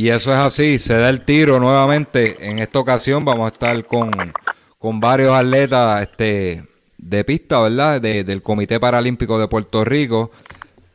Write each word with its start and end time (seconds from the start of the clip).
Y 0.00 0.08
eso 0.08 0.32
es 0.32 0.38
así, 0.38 0.78
se 0.78 0.96
da 0.96 1.10
el 1.10 1.26
tiro 1.26 1.60
nuevamente. 1.60 2.48
En 2.48 2.58
esta 2.58 2.78
ocasión 2.78 3.22
vamos 3.22 3.44
a 3.44 3.52
estar 3.52 3.84
con, 3.84 4.10
varios 4.98 5.34
atletas 5.34 6.00
este, 6.00 6.64
de 6.96 7.22
pista, 7.22 7.60
¿verdad? 7.60 8.00
del 8.00 8.42
Comité 8.42 8.80
Paralímpico 8.80 9.38
de 9.38 9.46
Puerto 9.46 9.84
Rico. 9.84 10.30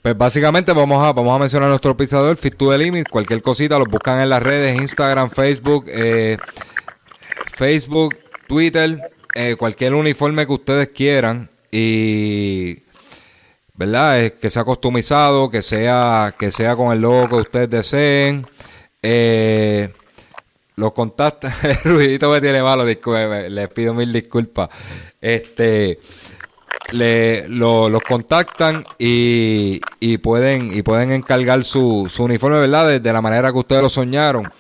Pues 0.01 0.17
básicamente 0.17 0.73
vamos 0.73 1.05
a, 1.05 1.13
vamos 1.13 1.35
a 1.35 1.37
mencionar 1.37 1.69
nuestro 1.69 1.95
pisador, 1.95 2.35
Fit 2.35 2.55
to 2.57 2.71
the 2.71 2.79
Limit. 2.79 3.07
Cualquier 3.07 3.43
cosita 3.43 3.77
los 3.77 3.87
buscan 3.87 4.21
en 4.21 4.29
las 4.29 4.41
redes, 4.41 4.75
Instagram, 4.75 5.29
Facebook, 5.29 5.85
eh, 5.89 6.39
Facebook, 7.55 8.17
Twitter, 8.47 9.11
eh, 9.35 9.55
cualquier 9.55 9.93
uniforme 9.93 10.47
que 10.47 10.53
ustedes 10.53 10.87
quieran. 10.87 11.51
Y 11.69 12.79
¿verdad? 13.75 14.31
que 14.31 14.49
sea 14.49 14.63
customizado, 14.63 15.51
que 15.51 15.61
sea, 15.61 16.33
que 16.39 16.49
sea 16.49 16.75
con 16.75 16.91
el 16.91 17.01
logo 17.01 17.27
que 17.27 17.35
ustedes 17.35 17.69
deseen. 17.69 18.47
Eh, 19.07 19.89
los 20.77 20.93
contactan, 20.93 21.53
el 21.63 21.77
ruidito 21.83 22.31
me 22.31 22.41
tiene 22.41 22.63
malo, 22.63 22.83
les 22.83 23.69
pido 23.69 23.93
mil 23.93 24.11
disculpas. 24.11 24.69
Este, 25.21 25.99
le, 26.91 27.47
los 27.47 28.01
contactan 28.01 28.83
y, 28.97 29.79
y, 29.99 30.17
pueden 30.17 30.75
y 30.75 30.81
pueden 30.81 31.11
encargar 31.11 31.63
su, 31.63 32.07
su 32.09 32.23
uniforme, 32.23 32.59
¿verdad? 32.59 32.99
De, 32.99 33.13
la 33.13 33.21
manera 33.21 33.51
que 33.51 33.59
ustedes 33.59 33.83
lo 33.83 33.89
soñaron. 33.89 34.51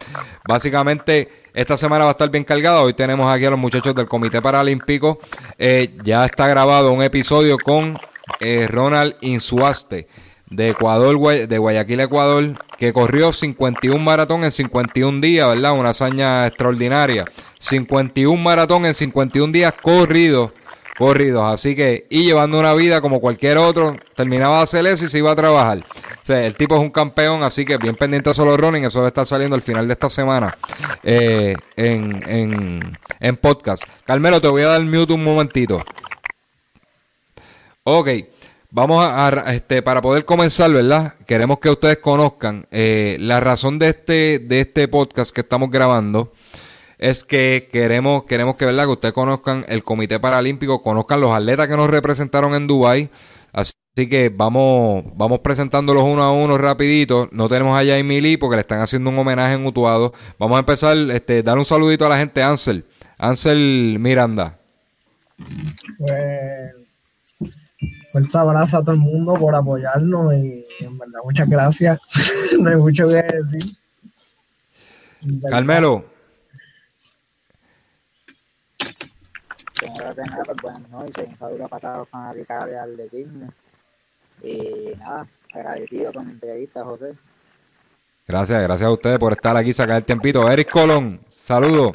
Básicamente, 0.47 1.27
esta 1.51 1.75
semana 1.75 2.03
va 2.03 2.11
a 2.11 2.13
estar 2.13 2.29
bien 2.29 2.43
cargada. 2.43 2.81
Hoy 2.81 2.93
tenemos 2.93 3.33
aquí 3.33 3.45
a 3.45 3.49
los 3.49 3.59
muchachos 3.59 3.95
del 3.95 4.07
Comité 4.07 4.43
Paralímpico. 4.43 5.19
Eh, 5.57 5.95
ya 6.03 6.23
está 6.25 6.47
grabado 6.47 6.91
un 6.91 7.01
episodio 7.01 7.57
con 7.57 7.97
eh, 8.39 8.67
Ronald 8.69 9.15
Insuaste 9.21 10.07
de 10.55 10.69
Ecuador, 10.69 11.47
de 11.47 11.57
Guayaquil, 11.57 11.99
Ecuador, 11.99 12.55
que 12.77 12.93
corrió 12.93 13.33
51 13.33 13.97
maratón 13.99 14.43
en 14.43 14.51
51 14.51 15.21
días, 15.21 15.49
¿verdad? 15.49 15.73
Una 15.73 15.89
hazaña 15.89 16.47
extraordinaria. 16.47 17.25
51 17.59 18.41
maratón 18.41 18.85
en 18.85 18.93
51 18.93 19.51
días 19.51 19.73
corridos, 19.81 20.51
corridos. 20.97 21.43
Así 21.53 21.75
que, 21.75 22.07
y 22.09 22.23
llevando 22.23 22.59
una 22.59 22.73
vida 22.73 23.01
como 23.01 23.19
cualquier 23.19 23.57
otro, 23.57 23.97
terminaba 24.15 24.57
de 24.57 24.63
hacer 24.63 24.87
eso 24.87 25.05
y 25.05 25.09
se 25.09 25.17
iba 25.17 25.31
a 25.31 25.35
trabajar. 25.35 25.79
O 25.79 26.25
sea, 26.25 26.45
el 26.45 26.55
tipo 26.55 26.75
es 26.75 26.81
un 26.81 26.91
campeón, 26.91 27.43
así 27.43 27.65
que 27.65 27.77
bien 27.77 27.95
pendiente 27.95 28.29
a 28.29 28.33
solo 28.33 28.55
running, 28.55 28.85
eso 28.85 28.99
va 28.99 29.05
a 29.05 29.09
estar 29.09 29.25
saliendo 29.25 29.55
al 29.55 29.61
final 29.61 29.87
de 29.87 29.93
esta 29.93 30.09
semana 30.09 30.57
eh, 31.03 31.55
en, 31.75 32.23
en, 32.29 32.97
en 33.19 33.37
podcast. 33.37 33.83
Carmelo, 34.05 34.39
te 34.39 34.47
voy 34.47 34.61
a 34.61 34.67
dar 34.67 34.81
mute 34.81 35.13
un 35.13 35.23
momentito. 35.23 35.83
Ok. 37.83 38.09
Vamos 38.75 39.07
a, 39.09 39.53
este, 39.53 39.81
para 39.81 40.01
poder 40.01 40.25
comenzar, 40.25 40.69
¿verdad? 40.69 41.13
Queremos 41.25 41.59
que 41.59 41.69
ustedes 41.69 41.99
conozcan 41.99 42.67
eh, 42.71 43.15
la 43.21 43.39
razón 43.39 43.79
de 43.79 43.87
este, 43.87 44.39
de 44.39 44.59
este 44.59 44.89
podcast 44.89 45.33
que 45.33 45.39
estamos 45.39 45.71
grabando 45.71 46.33
es 46.97 47.23
que 47.23 47.69
queremos, 47.71 48.25
queremos 48.25 48.57
que, 48.57 48.65
¿verdad? 48.65 48.83
Que 48.83 48.91
ustedes 48.91 49.13
conozcan 49.13 49.63
el 49.69 49.81
Comité 49.81 50.19
Paralímpico, 50.19 50.83
conozcan 50.83 51.21
los 51.21 51.31
atletas 51.31 51.69
que 51.69 51.77
nos 51.77 51.89
representaron 51.89 52.53
en 52.53 52.67
Dubai. 52.67 53.09
Así 53.53 53.71
que 54.09 54.27
vamos, 54.27 55.05
vamos 55.15 55.39
presentándolos 55.39 56.03
uno 56.03 56.23
a 56.23 56.33
uno 56.33 56.57
rapidito. 56.57 57.29
No 57.31 57.47
tenemos 57.47 57.79
a 57.79 57.83
Emily 57.83 58.35
porque 58.35 58.57
le 58.57 58.61
están 58.63 58.81
haciendo 58.81 59.09
un 59.09 59.17
homenaje 59.17 59.53
en 59.53 59.65
Utuado. 59.65 60.11
Vamos 60.37 60.57
a 60.57 60.59
empezar, 60.59 60.97
este, 60.97 61.43
dar 61.43 61.57
un 61.57 61.63
saludito 61.63 62.05
a 62.05 62.09
la 62.09 62.17
gente, 62.17 62.43
Ansel. 62.43 62.83
Ansel 63.17 63.99
Miranda. 64.01 64.59
Pues 65.97 66.84
fuerza 68.15 68.39
abrazo 68.39 68.77
a 68.77 68.81
todo 68.81 68.93
el 68.93 69.01
mundo 69.01 69.33
por 69.33 69.53
apoyarnos 69.53 70.33
y 70.35 70.65
en 70.79 70.97
verdad 70.97 71.19
muchas 71.25 71.49
gracias. 71.49 71.99
no 72.59 72.69
hay 72.69 72.77
mucho 72.77 73.09
que 73.09 73.15
decir. 73.15 73.75
Carmelo. 75.49 76.05
buenas 80.61 80.89
noches, 80.89 81.27
un 81.27 81.37
saludo 81.37 81.67
pasado 81.67 82.05
fanática 82.05 82.65
de 82.65 82.79
atletismo. 82.79 83.51
Y 84.41 84.93
nada, 84.97 85.27
agradecido 85.53 86.13
con 86.13 86.25
la 86.25 86.31
entrevista, 86.31 86.85
José. 86.85 87.15
Gracias, 88.25 88.61
gracias 88.63 88.87
a 88.87 88.91
ustedes 88.91 89.19
por 89.19 89.33
estar 89.33 89.57
aquí, 89.57 89.73
sacar 89.73 89.97
el 89.97 90.05
tiempito. 90.05 90.49
Eric 90.49 90.71
Colón, 90.71 91.19
saludos. 91.29 91.91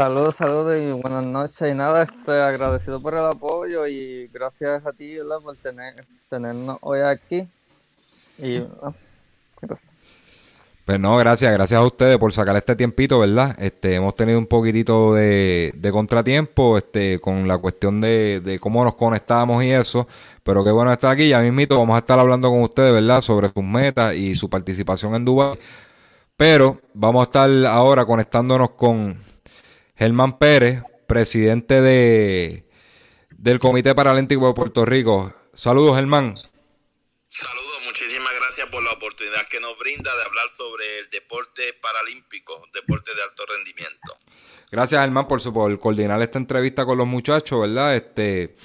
Saludos, 0.00 0.34
saludos 0.38 0.80
y 0.80 0.92
buenas 0.92 1.26
noches. 1.26 1.70
Y 1.70 1.74
nada, 1.74 2.04
estoy 2.04 2.38
agradecido 2.38 3.02
por 3.02 3.12
el 3.12 3.26
apoyo 3.26 3.86
y 3.86 4.28
gracias 4.28 4.86
a 4.86 4.94
ti, 4.94 5.16
¿verdad? 5.16 5.40
Por 5.44 5.54
tener, 5.56 5.94
tenernos 6.30 6.78
hoy 6.80 7.00
aquí. 7.00 7.46
Y 8.38 8.56
ah, 8.82 8.94
gracias. 9.60 9.90
Pues 10.86 10.98
no, 10.98 11.18
gracias, 11.18 11.52
gracias 11.52 11.78
a 11.78 11.84
ustedes 11.84 12.16
por 12.16 12.32
sacar 12.32 12.56
este 12.56 12.76
tiempito, 12.76 13.20
¿verdad? 13.20 13.54
Este, 13.58 13.94
hemos 13.96 14.16
tenido 14.16 14.38
un 14.38 14.46
poquitito 14.46 15.12
de, 15.12 15.90
contratiempo, 15.92 16.78
este, 16.78 17.18
con 17.18 17.46
la 17.46 17.58
cuestión 17.58 18.00
de, 18.00 18.40
de, 18.40 18.58
cómo 18.58 18.82
nos 18.82 18.94
conectamos 18.94 19.62
y 19.62 19.70
eso, 19.70 20.08
pero 20.42 20.64
qué 20.64 20.70
bueno 20.70 20.90
estar 20.90 21.10
aquí, 21.10 21.28
ya 21.28 21.40
mismito 21.40 21.78
vamos 21.78 21.96
a 21.96 21.98
estar 21.98 22.18
hablando 22.18 22.48
con 22.48 22.62
ustedes, 22.62 22.94
¿verdad? 22.94 23.20
Sobre 23.20 23.50
sus 23.50 23.62
metas 23.62 24.14
y 24.14 24.34
su 24.34 24.48
participación 24.48 25.14
en 25.14 25.26
Dubái, 25.26 25.58
pero 26.38 26.80
vamos 26.94 27.20
a 27.20 27.24
estar 27.24 27.50
ahora 27.66 28.06
conectándonos 28.06 28.70
con 28.70 29.28
Germán 30.00 30.38
Pérez, 30.38 30.82
presidente 31.06 31.82
de, 31.82 32.64
del 33.36 33.58
Comité 33.58 33.94
Paralímpico 33.94 34.46
de 34.46 34.54
Puerto 34.54 34.86
Rico. 34.86 35.34
Saludos, 35.52 35.96
Germán. 35.96 36.34
Saludos, 37.28 37.82
muchísimas 37.84 38.30
gracias 38.34 38.66
por 38.70 38.82
la 38.82 38.92
oportunidad 38.92 39.46
que 39.50 39.60
nos 39.60 39.76
brinda 39.78 40.10
de 40.16 40.22
hablar 40.22 40.48
sobre 40.54 41.00
el 41.00 41.10
deporte 41.10 41.74
paralímpico, 41.82 42.66
deporte 42.72 43.10
de 43.14 43.22
alto 43.22 43.44
rendimiento. 43.54 44.16
Gracias, 44.70 45.02
Germán, 45.02 45.28
por, 45.28 45.42
su, 45.42 45.52
por 45.52 45.78
coordinar 45.78 46.22
esta 46.22 46.38
entrevista 46.38 46.86
con 46.86 46.96
los 46.96 47.06
muchachos, 47.06 47.60
¿verdad? 47.60 47.94
Este, 47.94 48.56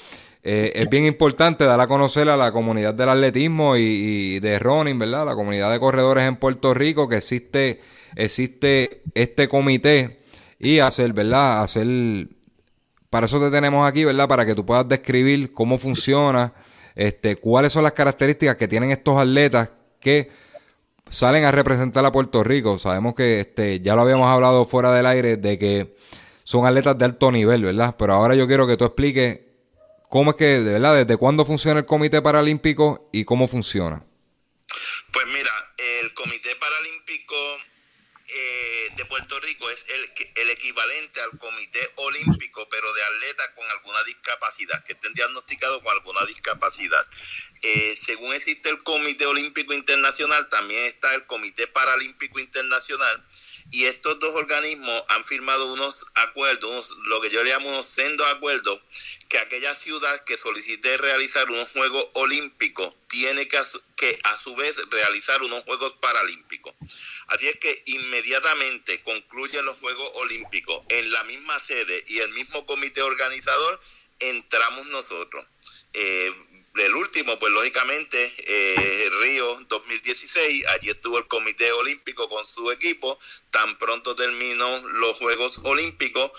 eh, 0.42 0.72
es 0.74 0.90
bien 0.90 1.04
importante 1.04 1.66
dar 1.66 1.82
a 1.82 1.88
conocer 1.88 2.30
a 2.30 2.38
la 2.38 2.54
comunidad 2.54 2.94
del 2.94 3.10
atletismo 3.10 3.76
y, 3.76 3.82
y, 3.82 4.40
de 4.40 4.58
running, 4.58 4.98
¿verdad? 4.98 5.26
La 5.26 5.36
comunidad 5.36 5.70
de 5.70 5.82
corredores 5.82 6.24
en 6.24 6.38
Puerto 6.38 6.74
Rico 6.74 7.10
que 7.10 7.18
existe, 7.18 7.82
existe 8.16 9.02
este 9.14 9.50
comité 9.50 10.24
y 10.60 10.80
hacer, 10.80 11.14
¿verdad? 11.14 11.64
Hacer, 11.64 12.28
para 13.10 13.26
eso 13.26 13.40
te 13.40 13.52
tenemos 13.52 13.88
aquí, 13.88 14.04
¿verdad? 14.04 14.28
Para 14.28 14.46
que 14.46 14.56
tú 14.56 14.66
puedas 14.66 14.88
describir 14.88 15.54
cómo 15.54 15.78
funciona, 15.78 16.54
este, 16.96 17.36
cuáles 17.36 17.74
son 17.74 17.84
las 17.84 17.94
características 17.94 18.56
que 18.56 18.68
tienen 18.68 18.92
estos 18.92 19.18
atletas 19.18 19.70
que 20.00 20.30
salen 21.10 21.46
a 21.46 21.52
representar 21.52 22.06
a 22.06 22.12
Puerto 22.12 22.44
Rico. 22.44 22.80
Sabemos 22.80 23.16
que 23.16 23.42
este, 23.42 23.80
ya 23.82 23.96
lo 23.96 24.02
habíamos 24.02 24.30
hablado 24.30 24.66
fuera 24.66 24.94
del 24.94 25.06
aire 25.06 25.38
de 25.38 25.60
que 25.60 25.96
son 26.44 26.66
atletas 26.66 26.98
de 26.98 27.06
alto 27.06 27.32
nivel, 27.32 27.64
¿verdad? 27.64 27.96
Pero 27.98 28.14
ahora 28.14 28.36
yo 28.36 28.48
quiero 28.48 28.68
que 28.68 28.78
tú 28.78 28.86
expliques 28.86 29.42
cómo 30.10 30.32
es 30.32 30.38
que, 30.38 30.46
de 30.46 30.74
verdad, 30.74 30.96
desde 30.96 31.18
cuándo 31.18 31.46
funciona 31.46 31.80
el 31.80 31.86
Comité 31.86 32.22
Paralímpico 32.22 33.10
y 33.12 33.26
cómo 33.26 33.48
funciona. 33.48 34.02
Pues 35.12 35.26
mira, 35.28 35.52
el 36.02 36.14
Comité 36.14 36.50
Paralímpico 36.60 37.36
eh, 38.38 38.90
de 38.98 39.06
Puerto 39.06 39.40
Rico 39.40 39.70
es 39.70 39.86
el, 39.88 40.12
el 40.36 40.50
equivalente 40.50 41.22
al 41.22 41.40
Comité 41.40 41.90
Olímpico, 41.96 42.68
pero 42.70 42.92
de 42.94 43.04
atletas 43.04 43.48
con 43.56 43.66
alguna 43.72 44.04
discapacidad, 44.04 44.84
que 44.84 44.92
estén 44.92 45.14
diagnosticados 45.14 45.82
con 45.82 45.94
alguna 45.94 46.26
discapacidad. 46.26 47.08
Eh, 47.62 47.96
según 47.96 48.34
existe 48.34 48.70
el 48.70 48.84
Comité 48.84 49.26
Olímpico 49.26 49.74
Internacional, 49.74 50.50
también 50.50 50.84
está 50.84 51.16
el 51.16 51.26
Comité 51.26 51.68
Paralímpico 51.68 52.40
Internacional, 52.42 53.26
y 53.72 53.86
estos 53.86 54.20
dos 54.20 54.36
organismos 54.36 55.04
han 55.08 55.24
firmado 55.24 55.72
unos 55.74 56.06
acuerdos, 56.16 56.94
lo 57.06 57.22
que 57.22 57.30
yo 57.30 57.42
le 57.42 57.52
llamo 57.52 57.70
unos 57.70 57.88
sendos 57.88 58.28
acuerdos, 58.28 58.82
que 59.30 59.40
aquella 59.40 59.74
ciudad 59.74 60.24
que 60.26 60.38
solicite 60.38 60.98
realizar 60.98 61.50
unos 61.50 61.72
Juegos 61.72 62.10
Olímpicos 62.16 62.94
tiene 63.08 63.48
que, 63.48 63.58
que 63.96 64.20
a 64.24 64.38
su 64.38 64.56
vez 64.56 64.76
realizar 64.92 65.42
unos 65.42 65.64
Juegos 65.64 65.94
Paralímpicos. 66.02 66.76
Así 67.28 67.48
es 67.48 67.58
que 67.60 67.84
inmediatamente 67.86 69.02
concluyen 69.04 69.66
los 69.66 69.78
Juegos 69.78 70.10
Olímpicos 70.16 70.86
en 70.90 71.12
la 71.12 71.24
misma 71.24 71.60
sede 71.60 72.04
y 72.08 72.20
el 72.20 72.30
mismo 72.30 72.66
comité 72.66 73.02
organizador, 73.02 73.80
entramos 74.20 74.86
nosotros. 74.88 75.46
Eh, 75.94 76.34
el 76.76 76.94
último, 76.94 77.40
pues 77.40 77.54
lógicamente, 77.54 78.34
eh, 78.38 79.10
Río 79.22 79.62
2016, 79.70 80.66
allí 80.68 80.90
estuvo 80.90 81.18
el 81.18 81.28
Comité 81.28 81.72
Olímpico 81.72 82.28
con 82.28 82.44
su 82.46 82.70
equipo, 82.70 83.18
tan 83.50 83.78
pronto 83.78 84.14
terminó 84.14 84.80
los 84.90 85.16
Juegos 85.16 85.58
Olímpicos, 85.64 86.32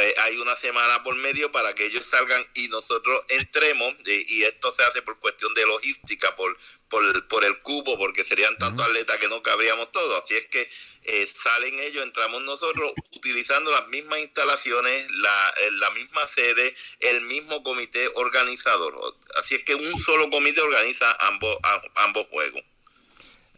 eh, 0.00 0.14
hay 0.18 0.36
una 0.38 0.56
semana 0.56 1.04
por 1.04 1.14
medio 1.14 1.52
para 1.52 1.76
que 1.76 1.86
ellos 1.86 2.04
salgan 2.04 2.44
y 2.54 2.66
nosotros 2.68 3.20
entremos, 3.28 3.94
y 4.04 4.42
esto 4.42 4.72
se 4.72 4.82
hace 4.82 5.02
por 5.02 5.20
cuestión 5.20 5.54
de 5.54 5.64
logística, 5.64 6.34
por, 6.34 6.58
por, 6.94 7.26
por 7.28 7.44
el 7.44 7.58
cubo, 7.60 7.98
porque 7.98 8.24
serían 8.24 8.56
tantos 8.58 8.86
atletas 8.86 9.18
que 9.18 9.28
no 9.28 9.42
cabríamos 9.42 9.90
todos, 9.90 10.22
así 10.22 10.34
es 10.34 10.46
que 10.46 10.68
eh, 11.06 11.26
salen 11.26 11.78
ellos, 11.80 12.02
entramos 12.04 12.42
nosotros 12.42 12.92
utilizando 13.16 13.70
las 13.72 13.88
mismas 13.88 14.20
instalaciones, 14.20 15.10
la, 15.10 15.54
eh, 15.62 15.70
la 15.72 15.90
misma 15.90 16.20
sede, 16.28 16.74
el 17.00 17.20
mismo 17.22 17.62
comité 17.62 18.08
organizador. 18.14 18.94
Así 19.40 19.56
es 19.56 19.64
que 19.64 19.74
un 19.74 19.96
solo 19.98 20.30
comité 20.30 20.60
organiza 20.60 21.06
ambos, 21.20 21.56
a- 21.62 22.04
ambos 22.04 22.26
juegos. 22.30 22.62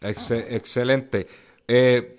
Exce- 0.01 0.47
excelente. 0.49 1.27
Eh, 1.67 2.11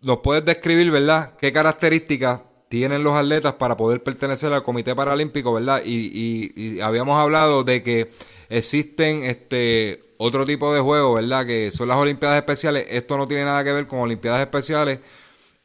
¿Nos 0.00 0.18
puedes 0.22 0.44
describir, 0.44 0.90
verdad, 0.90 1.36
qué 1.38 1.52
características 1.52 2.40
tienen 2.70 3.04
los 3.04 3.14
atletas 3.14 3.54
para 3.54 3.76
poder 3.76 4.02
pertenecer 4.02 4.52
al 4.52 4.62
Comité 4.62 4.94
Paralímpico, 4.94 5.52
verdad? 5.52 5.82
Y, 5.84 6.06
y- 6.14 6.52
y 6.76 6.80
habíamos 6.80 7.18
hablado 7.18 7.62
de 7.64 7.82
que 7.82 8.08
existen 8.48 9.24
este 9.24 10.11
otro 10.24 10.46
tipo 10.46 10.72
de 10.72 10.80
juegos, 10.80 11.20
¿verdad? 11.20 11.44
Que 11.46 11.70
son 11.70 11.88
las 11.88 11.96
Olimpiadas 11.96 12.38
Especiales. 12.38 12.86
Esto 12.88 13.16
no 13.16 13.26
tiene 13.26 13.44
nada 13.44 13.64
que 13.64 13.72
ver 13.72 13.86
con 13.86 13.98
Olimpiadas 14.00 14.40
Especiales. 14.40 15.00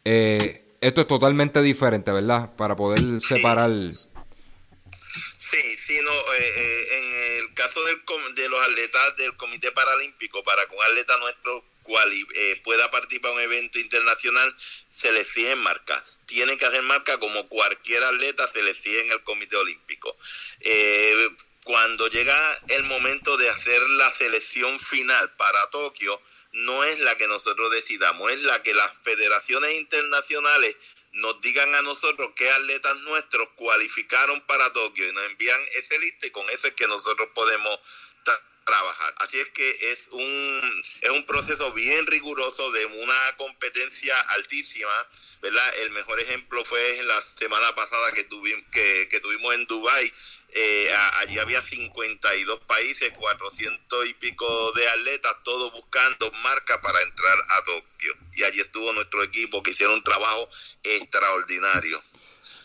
Eh, 0.04 0.64
esto 0.82 1.02
es 1.02 1.08
totalmente 1.08 1.62
diferente, 1.62 2.12
¿verdad? 2.12 2.56
Para 2.56 2.76
poder 2.76 3.22
separar. 3.22 3.70
Sí, 3.92 5.58
sí, 5.86 5.98
no, 6.04 6.12
eh, 6.12 6.54
eh, 6.58 6.88
en 6.98 7.44
el 7.46 7.54
caso 7.54 7.84
del, 7.86 8.04
com- 8.06 8.34
de 8.36 8.50
los 8.50 8.60
atletas 8.68 9.16
del 9.18 9.36
Comité 9.38 9.72
Paralímpico, 9.72 10.44
para 10.44 10.66
que 10.66 10.76
un 10.76 10.84
atleta 10.84 11.18
nuestro 11.20 11.64
cuali- 11.84 12.28
eh, 12.36 12.60
pueda 12.64 12.90
participar 12.92 13.32
en 13.32 13.38
un 13.38 13.44
evento 13.44 13.80
internacional, 13.80 14.56
se 14.90 15.12
le 15.12 15.22
exigen 15.22 15.60
marcas. 15.60 16.20
Tienen 16.26 16.58
que 16.58 16.66
hacer 16.66 16.82
marcas 16.84 17.18
como 17.18 17.48
cualquier 17.48 18.04
atleta 18.04 18.50
se 18.52 18.62
le 18.64 18.72
exige 18.72 19.06
en 19.06 19.12
el 19.12 19.24
Comité 19.24 19.56
Olímpico. 19.56 20.16
Eh, 20.62 21.30
cuando 21.68 22.08
llega 22.08 22.62
el 22.70 22.84
momento 22.84 23.36
de 23.36 23.50
hacer 23.50 23.82
la 23.82 24.10
selección 24.12 24.80
final 24.80 25.36
para 25.36 25.70
Tokio, 25.70 26.22
no 26.54 26.86
es 26.86 26.98
la 27.00 27.18
que 27.18 27.28
nosotros 27.28 27.70
decidamos, 27.72 28.32
es 28.32 28.42
la 28.42 28.64
que 28.64 28.74
las 28.74 28.98
federaciones 29.00 29.74
internacionales 29.74 30.78
nos 31.12 31.42
digan 31.42 31.76
a 31.76 31.82
nosotros 31.82 32.32
qué 32.38 32.50
atletas 32.50 32.96
nuestros 33.00 33.50
cualificaron 33.58 34.40
para 34.48 34.72
Tokio 34.72 35.10
y 35.10 35.12
nos 35.12 35.24
envían 35.24 35.60
ese 35.76 36.00
lista 36.00 36.28
y 36.28 36.32
con 36.32 36.50
eso 36.52 36.68
es 36.70 36.74
que 36.74 36.88
nosotros 36.88 37.28
podemos 37.36 37.78
tra- 38.24 38.42
trabajar. 38.64 39.14
Así 39.18 39.38
es 39.38 39.50
que 39.50 39.92
es 39.92 40.08
un, 40.12 40.84
es 41.02 41.10
un 41.10 41.26
proceso 41.26 41.74
bien 41.74 42.08
riguroso 42.08 42.72
de 42.72 42.86
una 42.86 43.36
competencia 43.36 44.18
altísima, 44.22 45.08
¿verdad? 45.42 45.80
El 45.80 45.90
mejor 45.90 46.18
ejemplo 46.22 46.64
fue 46.64 47.04
la 47.04 47.22
semana 47.38 47.76
pasada 47.76 48.14
que, 48.14 48.24
tuvimos 48.24 48.66
que, 48.72 49.10
que 49.10 49.20
tuvimos 49.20 49.54
en 49.54 49.66
Dubai 49.68 50.14
eh, 50.60 50.90
allí 51.20 51.38
había 51.38 51.62
52 51.62 52.60
países, 52.62 53.12
400 53.12 54.08
y 54.08 54.14
pico 54.16 54.72
de 54.72 54.88
atletas, 54.90 55.36
todos 55.44 55.72
buscando 55.72 56.32
marca 56.44 56.82
para 56.82 57.00
entrar 57.04 57.38
a 57.50 57.64
Tokio. 57.66 58.14
Y 58.34 58.44
allí 58.44 58.62
estuvo 58.62 58.92
nuestro 58.94 59.22
equipo 59.24 59.62
que 59.62 59.72
hicieron 59.72 59.96
un 59.96 60.04
trabajo 60.04 60.50
extraordinario. 60.84 62.02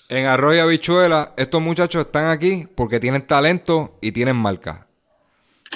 En 0.09 0.27
Arroyo 0.27 0.63
Habichuela, 0.63 1.35
estos 1.37 1.61
muchachos 1.61 2.07
están 2.07 2.31
aquí 2.31 2.67
porque 2.77 2.99
tienen 3.01 3.27
talento 3.27 3.99
y 4.01 4.13
tienen 4.13 4.37
marca. 4.37 4.87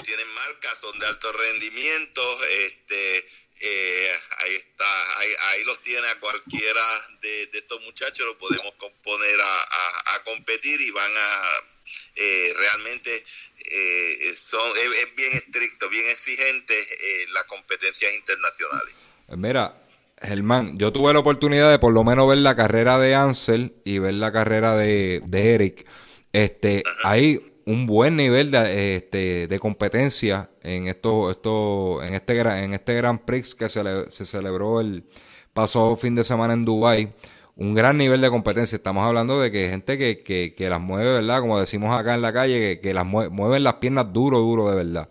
Tienen 0.03 0.29
marcas, 0.35 0.79
son 0.81 0.99
de 0.99 1.07
alto 1.07 1.33
rendimiento, 1.33 2.23
este, 2.51 3.27
eh, 3.61 4.13
ahí 4.39 4.55
está, 4.55 5.19
ahí, 5.19 5.29
ahí 5.51 5.65
los 5.65 5.81
tiene 5.83 6.07
a 6.09 6.21
cualquiera 6.21 6.83
de, 7.21 7.47
de 7.47 7.59
estos 7.59 7.81
muchachos, 7.83 8.27
lo 8.27 8.37
podemos 8.39 8.73
poner 9.03 9.41
a, 9.41 9.61
a- 9.63 10.15
a 10.17 10.25
competir 10.25 10.81
y 10.83 10.91
van 10.91 11.13
a 11.17 11.43
eh, 12.15 12.53
realmente 12.59 13.25
eh, 13.59 14.33
son 14.37 14.71
es, 14.77 15.03
es 15.09 15.15
bien 15.17 15.33
estricto, 15.33 15.89
bien 15.89 16.07
exigente 16.09 16.75
eh, 16.79 17.27
las 17.33 17.45
competencias 17.45 18.15
internacionales. 18.15 18.95
Mira, 19.29 19.83
Germán, 20.23 20.79
yo 20.79 20.93
tuve 20.93 21.13
la 21.13 21.19
oportunidad 21.19 21.71
de 21.71 21.79
por 21.79 21.93
lo 21.93 22.05
menos 22.05 22.29
ver 22.29 22.39
la 22.39 22.55
carrera 22.57 22.99
de 22.99 23.15
Ansel 23.15 23.75
y 23.85 23.99
ver 23.99 24.15
la 24.15 24.33
carrera 24.33 24.77
de, 24.77 25.21
de 25.27 25.55
Eric. 25.55 25.89
Este, 26.33 26.83
hay 27.03 27.41
un 27.65 27.87
buen 27.87 28.17
nivel 28.17 28.51
de, 28.51 28.97
este, 28.97 29.47
de 29.49 29.59
competencia 29.59 30.51
en 30.63 30.87
esto, 30.87 31.31
esto, 31.31 32.03
en 32.03 32.15
este, 32.15 32.41
gra- 32.41 32.63
en 32.63 32.75
este 32.75 32.95
Grand 32.95 33.25
Prix 33.25 33.55
que 33.55 33.69
se, 33.69 33.83
le- 33.83 34.11
se 34.11 34.25
celebró 34.25 34.81
el 34.81 35.05
pasado 35.53 35.97
fin 35.97 36.15
de 36.15 36.23
semana 36.23 36.55
en 36.55 36.65
Dubai. 36.65 37.13
Un 37.57 37.73
gran 37.75 37.97
nivel 37.97 38.21
de 38.21 38.29
competencia. 38.29 38.77
Estamos 38.77 39.07
hablando 39.07 39.41
de 39.41 39.51
que 39.51 39.69
gente 39.71 39.97
que, 39.97 40.23
que, 40.23 40.55
que 40.55 40.69
las 40.69 40.81
mueve, 40.81 41.11
¿verdad? 41.15 41.41
Como 41.41 41.59
decimos 41.59 41.99
acá 41.99 42.15
en 42.15 42.21
la 42.23 42.33
calle, 42.33 42.59
que, 42.61 42.81
que 42.83 42.93
las 42.95 43.05
mue- 43.07 43.31
mueven 43.31 43.65
las 43.65 43.75
piernas 43.75 44.13
duro, 44.13 44.39
duro 44.39 44.69
de 44.71 44.77
verdad. 44.77 45.09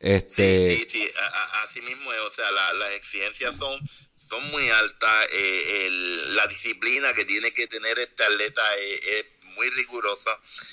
Este, 0.00 0.66
Sí, 0.66 0.76
sí, 0.78 0.86
sí, 0.88 1.08
a- 1.16 1.26
a- 1.60 1.62
así 1.64 1.80
mismo 1.82 2.12
es, 2.12 2.20
o 2.20 2.30
sea, 2.32 2.50
la- 2.50 2.72
las 2.74 2.90
exigencias 2.90 3.54
son, 3.56 3.80
son 4.18 4.50
muy 4.50 4.68
altas, 4.68 5.28
eh, 5.32 5.86
el- 5.86 6.34
la 6.34 6.46
disciplina 6.48 7.12
que 7.14 7.24
tiene 7.24 7.52
que 7.52 7.68
tener 7.68 7.98
este 8.00 8.24
atleta 8.24 8.62
es, 8.82 9.00
es 9.06 9.24
muy 9.54 9.70
rigurosa, 9.70 10.30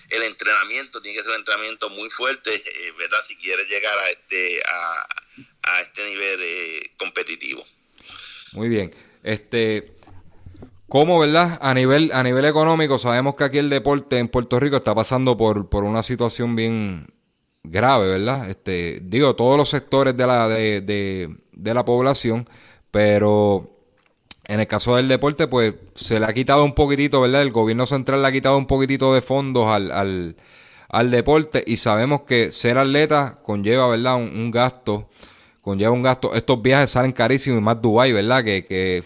el 0.10 0.24
entrenamiento 0.24 1.00
tiene 1.02 1.18
que 1.20 1.24
ser 1.24 1.32
un 1.34 1.38
entrenamiento 1.40 1.90
muy 1.92 2.10
fuerte, 2.10 2.52
eh, 2.56 2.92
¿verdad? 2.98 3.20
Si 3.28 3.36
quiere 3.38 3.64
llegar 3.66 3.98
a 4.00 4.10
este, 4.10 4.62
a, 4.68 5.08
a 5.74 5.82
este 5.82 6.06
nivel 6.10 6.40
eh, 6.42 6.92
competitivo. 6.98 7.64
Muy 8.54 8.68
bien. 8.68 8.94
Este, 9.24 9.93
¿cómo, 10.94 11.18
verdad? 11.18 11.58
A 11.60 11.74
nivel, 11.74 12.12
a 12.14 12.22
nivel 12.22 12.46
económico, 12.46 13.00
sabemos 13.00 13.34
que 13.34 13.46
aquí 13.46 13.58
el 13.58 13.68
deporte 13.72 14.20
en 14.20 14.28
Puerto 14.28 14.60
Rico 14.60 14.76
está 14.76 14.94
pasando 14.94 15.36
por, 15.36 15.68
por 15.68 15.84
una 15.86 16.04
situación 16.04 16.56
bien 16.56 17.08
grave, 17.64 18.10
¿verdad? 18.10 18.48
Este, 18.48 19.00
digo, 19.02 19.36
todos 19.36 19.58
los 19.58 19.70
sectores 19.70 20.16
de 20.16 20.28
la, 20.28 20.48
de, 20.48 20.82
de, 20.82 21.36
de 21.52 21.74
la 21.74 21.84
población, 21.84 22.48
pero 22.92 23.72
en 24.44 24.60
el 24.60 24.68
caso 24.68 24.96
del 24.96 25.08
deporte, 25.08 25.48
pues 25.48 25.74
se 25.96 26.20
le 26.20 26.28
ha 26.28 26.34
quitado 26.34 26.64
un 26.64 26.76
poquitito, 26.76 27.22
¿verdad? 27.22 27.42
El 27.42 27.52
gobierno 27.52 27.88
central 27.88 28.22
le 28.22 28.28
ha 28.28 28.32
quitado 28.32 28.56
un 28.56 28.68
poquitito 28.68 29.16
de 29.16 29.22
fondos 29.22 29.66
al, 29.70 29.92
al, 29.92 30.36
al 30.90 31.10
deporte 31.10 31.64
y 31.66 31.78
sabemos 31.78 32.22
que 32.22 32.52
ser 32.52 32.78
atleta 32.78 33.34
conlleva, 33.42 33.88
¿verdad? 33.88 34.18
Un, 34.18 34.28
un 34.28 34.52
gasto, 34.52 35.10
conlleva 35.64 35.92
un 35.92 36.04
gasto. 36.04 36.36
Estos 36.36 36.62
viajes 36.62 36.92
salen 36.92 37.14
carísimos 37.14 37.60
y 37.60 37.64
más 37.64 37.82
Dubai, 37.82 38.12
¿verdad? 38.12 38.44
Que, 38.44 38.66
que 38.66 39.04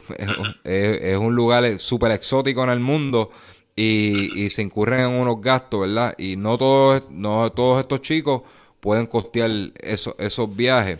es, 0.64 1.18
un 1.18 1.34
lugar 1.34 1.80
súper 1.80 2.12
exótico 2.12 2.64
en 2.64 2.72
el 2.72 2.80
mundo 2.80 3.32
y, 3.76 4.44
y 4.44 4.50
se 4.50 4.64
incurren 4.64 5.02
en 5.02 5.12
unos 5.12 5.40
gastos, 5.40 5.82
¿verdad? 5.82 6.16
Y 6.18 6.36
no 6.36 6.58
todos, 6.58 7.04
no 7.12 7.50
todos 7.52 7.82
estos 7.82 8.02
chicos 8.02 8.42
pueden 8.82 9.06
costear 9.06 9.52
esos, 9.80 10.16
esos 10.18 10.54
viajes. 10.54 11.00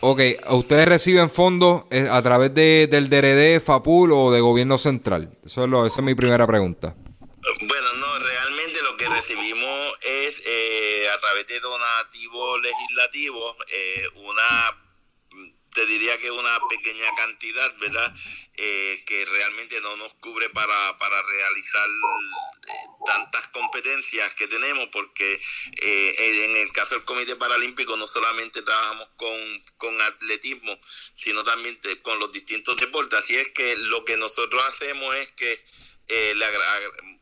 Ok, 0.00 0.20
¿ustedes 0.50 0.86
reciben 0.86 1.30
fondos 1.30 1.84
eh, 1.90 2.08
a 2.10 2.20
través 2.22 2.54
de, 2.54 2.86
del 2.90 3.08
DRD, 3.08 3.60
FAPUL 3.60 4.12
o 4.12 4.30
de 4.30 4.40
gobierno 4.40 4.76
central? 4.78 5.30
Eso 5.44 5.64
es 5.64 5.70
lo, 5.70 5.86
esa 5.86 6.00
es 6.00 6.04
mi 6.04 6.14
primera 6.14 6.46
pregunta. 6.46 6.94
Bueno, 7.60 7.88
no, 7.98 8.06
recibimos 9.08 9.98
es 10.00 10.40
eh, 10.44 11.08
a 11.12 11.20
través 11.20 11.46
de 11.46 11.60
donativos 11.60 12.60
legislativos 12.60 13.56
eh, 13.68 14.08
una, 14.14 14.82
te 15.74 15.86
diría 15.86 16.18
que 16.18 16.30
una 16.30 16.58
pequeña 16.68 17.08
cantidad, 17.16 17.76
¿verdad? 17.78 18.14
Eh, 18.58 19.04
que 19.06 19.24
realmente 19.26 19.78
no 19.82 19.96
nos 19.96 20.14
cubre 20.14 20.48
para, 20.48 20.98
para 20.98 21.22
realizar 21.22 21.88
eh, 21.88 22.72
tantas 23.04 23.46
competencias 23.48 24.32
que 24.34 24.48
tenemos, 24.48 24.88
porque 24.88 25.40
eh, 25.82 26.44
en 26.46 26.56
el 26.56 26.72
caso 26.72 26.94
del 26.94 27.04
Comité 27.04 27.36
Paralímpico 27.36 27.96
no 27.98 28.06
solamente 28.06 28.62
trabajamos 28.62 29.08
con, 29.16 29.64
con 29.76 30.00
atletismo, 30.00 30.80
sino 31.14 31.44
también 31.44 31.78
con 32.02 32.18
los 32.18 32.32
distintos 32.32 32.76
deportes. 32.78 33.18
Así 33.18 33.36
es 33.36 33.48
que 33.50 33.76
lo 33.76 34.04
que 34.06 34.16
nosotros 34.16 34.62
hacemos 34.68 35.14
es 35.16 35.30
que 35.32 35.62
eh, 36.08 36.34
le 36.34 36.44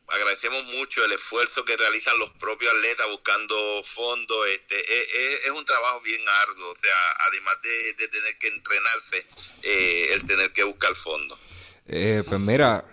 agradecemos 0.07 0.63
mucho 0.65 1.03
el 1.05 1.11
esfuerzo 1.13 1.65
que 1.65 1.75
realizan 1.77 2.17
los 2.19 2.29
propios 2.31 2.71
atletas 2.73 3.07
buscando 3.11 3.55
fondos. 3.83 4.47
Este, 4.49 4.79
es, 4.79 5.13
es- 5.13 5.45
es 5.45 5.51
un 5.51 5.65
trabajo 5.65 6.01
bien 6.01 6.21
arduo, 6.27 6.71
o 6.71 6.77
sea, 6.77 6.93
además 7.27 7.55
de, 7.63 7.93
de 7.93 8.07
tener 8.07 8.37
que 8.37 8.47
entrenarse, 8.47 9.25
eh, 9.63 10.07
el 10.13 10.25
tener 10.25 10.51
que 10.53 10.63
buscar 10.63 10.95
fondos. 10.95 11.39
Eh, 11.87 12.23
pues 12.27 12.39
mira, 12.39 12.85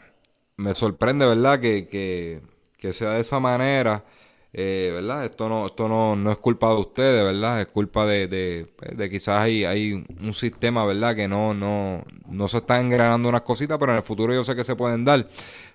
me 0.56 0.74
sorprende, 0.74 1.26
¿verdad? 1.26 1.60
Que, 1.60 1.88
que, 1.88 2.40
que 2.78 2.92
sea 2.92 3.10
de 3.12 3.20
esa 3.20 3.40
manera. 3.40 4.04
Eh, 4.54 4.90
¿verdad? 4.92 5.24
Esto 5.24 5.48
no, 5.48 5.66
esto 5.66 5.88
no, 5.88 6.14
no 6.14 6.30
es 6.30 6.38
culpa 6.38 6.68
de 6.68 6.74
ustedes, 6.74 7.24
¿verdad? 7.24 7.62
Es 7.62 7.68
culpa 7.68 8.04
de, 8.06 8.26
de, 8.28 8.66
de 8.94 9.10
quizás 9.10 9.40
hay, 9.42 9.64
hay 9.64 9.92
un 9.92 10.34
sistema, 10.34 10.84
¿verdad? 10.84 11.16
Que 11.16 11.26
no, 11.26 11.54
no, 11.54 12.04
no 12.28 12.48
se 12.48 12.58
están 12.58 12.86
engranando 12.86 13.28
unas 13.28 13.42
cositas, 13.42 13.78
pero 13.78 13.92
en 13.92 13.98
el 13.98 14.04
futuro 14.04 14.34
yo 14.34 14.44
sé 14.44 14.54
que 14.54 14.64
se 14.64 14.76
pueden 14.76 15.04
dar. 15.04 15.26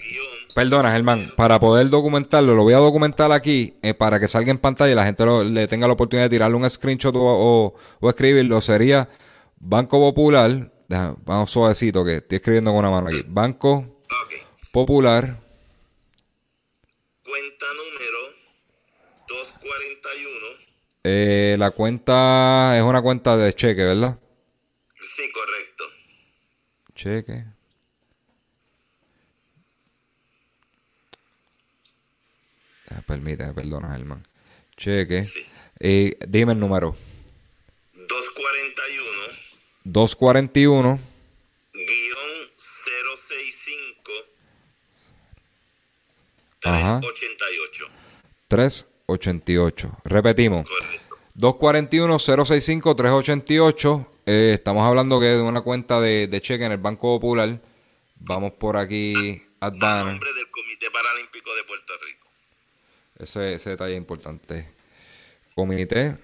Perdona, 0.54 0.92
Germán, 0.92 1.32
para 1.36 1.58
poder 1.58 1.88
documentarlo, 1.90 2.54
lo 2.54 2.62
voy 2.62 2.74
a 2.74 2.78
documentar 2.78 3.32
aquí 3.32 3.74
eh, 3.82 3.94
para 3.94 4.20
que 4.20 4.28
salga 4.28 4.50
en 4.50 4.58
pantalla 4.58 4.92
y 4.92 4.94
la 4.94 5.04
gente 5.04 5.24
lo- 5.24 5.42
le 5.44 5.66
tenga 5.66 5.86
la 5.86 5.94
oportunidad 5.94 6.26
de 6.26 6.30
tirarle 6.36 6.56
un 6.56 6.68
screenshot 6.70 7.14
o, 7.16 7.20
o- 7.20 7.74
o 8.00 8.08
escribirlo. 8.08 8.60
Sería 8.60 9.08
Banco 9.56 9.98
Popular, 9.98 10.72
deja- 10.88 11.16
vamos 11.24 11.50
suavecito 11.50 12.04
que 12.04 12.16
estoy 12.16 12.36
escribiendo 12.36 12.70
con 12.70 12.78
una 12.78 12.90
mano 12.90 13.08
aquí. 13.08 13.22
Banco. 13.26 14.00
Popular, 14.72 15.40
Cuenta 17.24 17.66
número 17.74 18.18
241. 19.28 20.63
Eh, 21.04 21.56
la 21.58 21.70
cuenta 21.70 22.76
es 22.76 22.82
una 22.82 23.02
cuenta 23.02 23.36
de 23.36 23.52
cheque, 23.52 23.84
¿verdad? 23.84 24.18
Sí, 25.00 25.30
correcto. 25.32 25.84
Cheque. 26.94 27.44
Ah, 32.90 33.02
Permíteme, 33.06 33.52
perdona, 33.54 33.92
Germán. 33.92 34.26
Cheque. 34.76 35.24
Sí. 35.24 35.46
Eh, 35.80 36.16
dime 36.28 36.52
el 36.52 36.60
número. 36.60 36.96
241 37.94 39.38
241 39.84 41.00
guion 41.74 42.50
065 42.56 44.12
Ajá. 46.64 47.00
388. 47.00 47.90
388. 49.06 49.90
Repetimos. 50.04 50.66
Correcto. 50.66 51.04
241-065-388. 51.36 54.06
Eh, 54.26 54.52
estamos 54.54 54.84
hablando 54.84 55.20
que 55.20 55.26
de 55.26 55.42
una 55.42 55.60
cuenta 55.60 56.00
de, 56.00 56.26
de 56.26 56.40
cheque 56.40 56.64
en 56.64 56.72
el 56.72 56.78
Banco 56.78 57.20
Popular. 57.20 57.60
Vamos 58.20 58.52
por 58.52 58.76
aquí. 58.76 59.42
A 59.60 59.70
nombre 59.70 60.32
del 60.32 60.50
Comité 60.50 60.90
Paralímpico 60.90 61.54
de 61.54 61.64
Puerto 61.64 61.92
Rico. 62.06 62.26
Ese, 63.18 63.54
ese 63.54 63.70
detalle 63.70 63.94
es 63.94 63.98
importante. 63.98 64.68
Comité. 65.54 66.16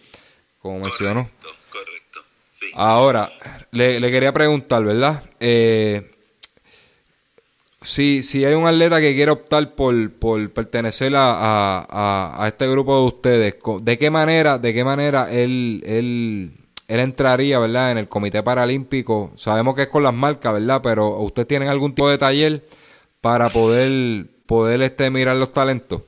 como 0.61 0.80
mencionó. 0.80 1.23
Correcto, 1.25 1.49
correcto. 1.73 2.20
Sí. 2.44 2.66
Ahora, 2.75 3.28
le, 3.70 4.00
le 4.00 4.11
quería 4.11 4.32
preguntar, 4.32 4.85
¿verdad? 4.85 5.23
Eh, 5.40 6.11
si, 7.82 8.23
si 8.23 8.44
hay 8.44 8.54
un 8.54 8.66
atleta 8.66 9.00
que 9.00 9.14
quiere 9.14 9.30
optar 9.30 9.75
por, 9.75 10.12
por 10.12 10.50
pertenecer 10.52 11.16
a, 11.16 11.30
a- 11.32 11.87
a- 11.88 12.44
a 12.44 12.49
este 12.49 12.68
grupo 12.68 12.94
de 13.00 13.06
ustedes, 13.06 13.54
¿de 13.82 13.99
qué 13.99 14.11
manera, 14.11 14.59
de 14.59 14.75
qué 14.75 14.85
manera 14.85 15.32
él, 15.32 15.82
él, 15.87 16.52
él 16.88 17.00
entraría, 17.00 17.59
¿verdad? 17.59 17.92
En 17.92 17.99
el 17.99 18.09
Comité 18.09 18.42
Paralímpico. 18.42 19.32
Sabemos 19.35 19.75
que 19.75 19.82
es 19.82 19.88
con 19.88 20.02
las 20.02 20.12
marcas, 20.12 20.52
¿verdad? 20.52 20.80
Pero 20.82 21.18
¿ustedes 21.20 21.49
tienen 21.49 21.70
algún 21.70 21.94
tipo 21.94 22.11
de 22.11 22.18
taller 22.18 22.66
para 23.23 23.49
poder, 23.49 24.26
poder 24.50 24.83
este, 24.83 25.09
mirar 25.11 25.37
los 25.37 25.52
talentos? 25.52 26.02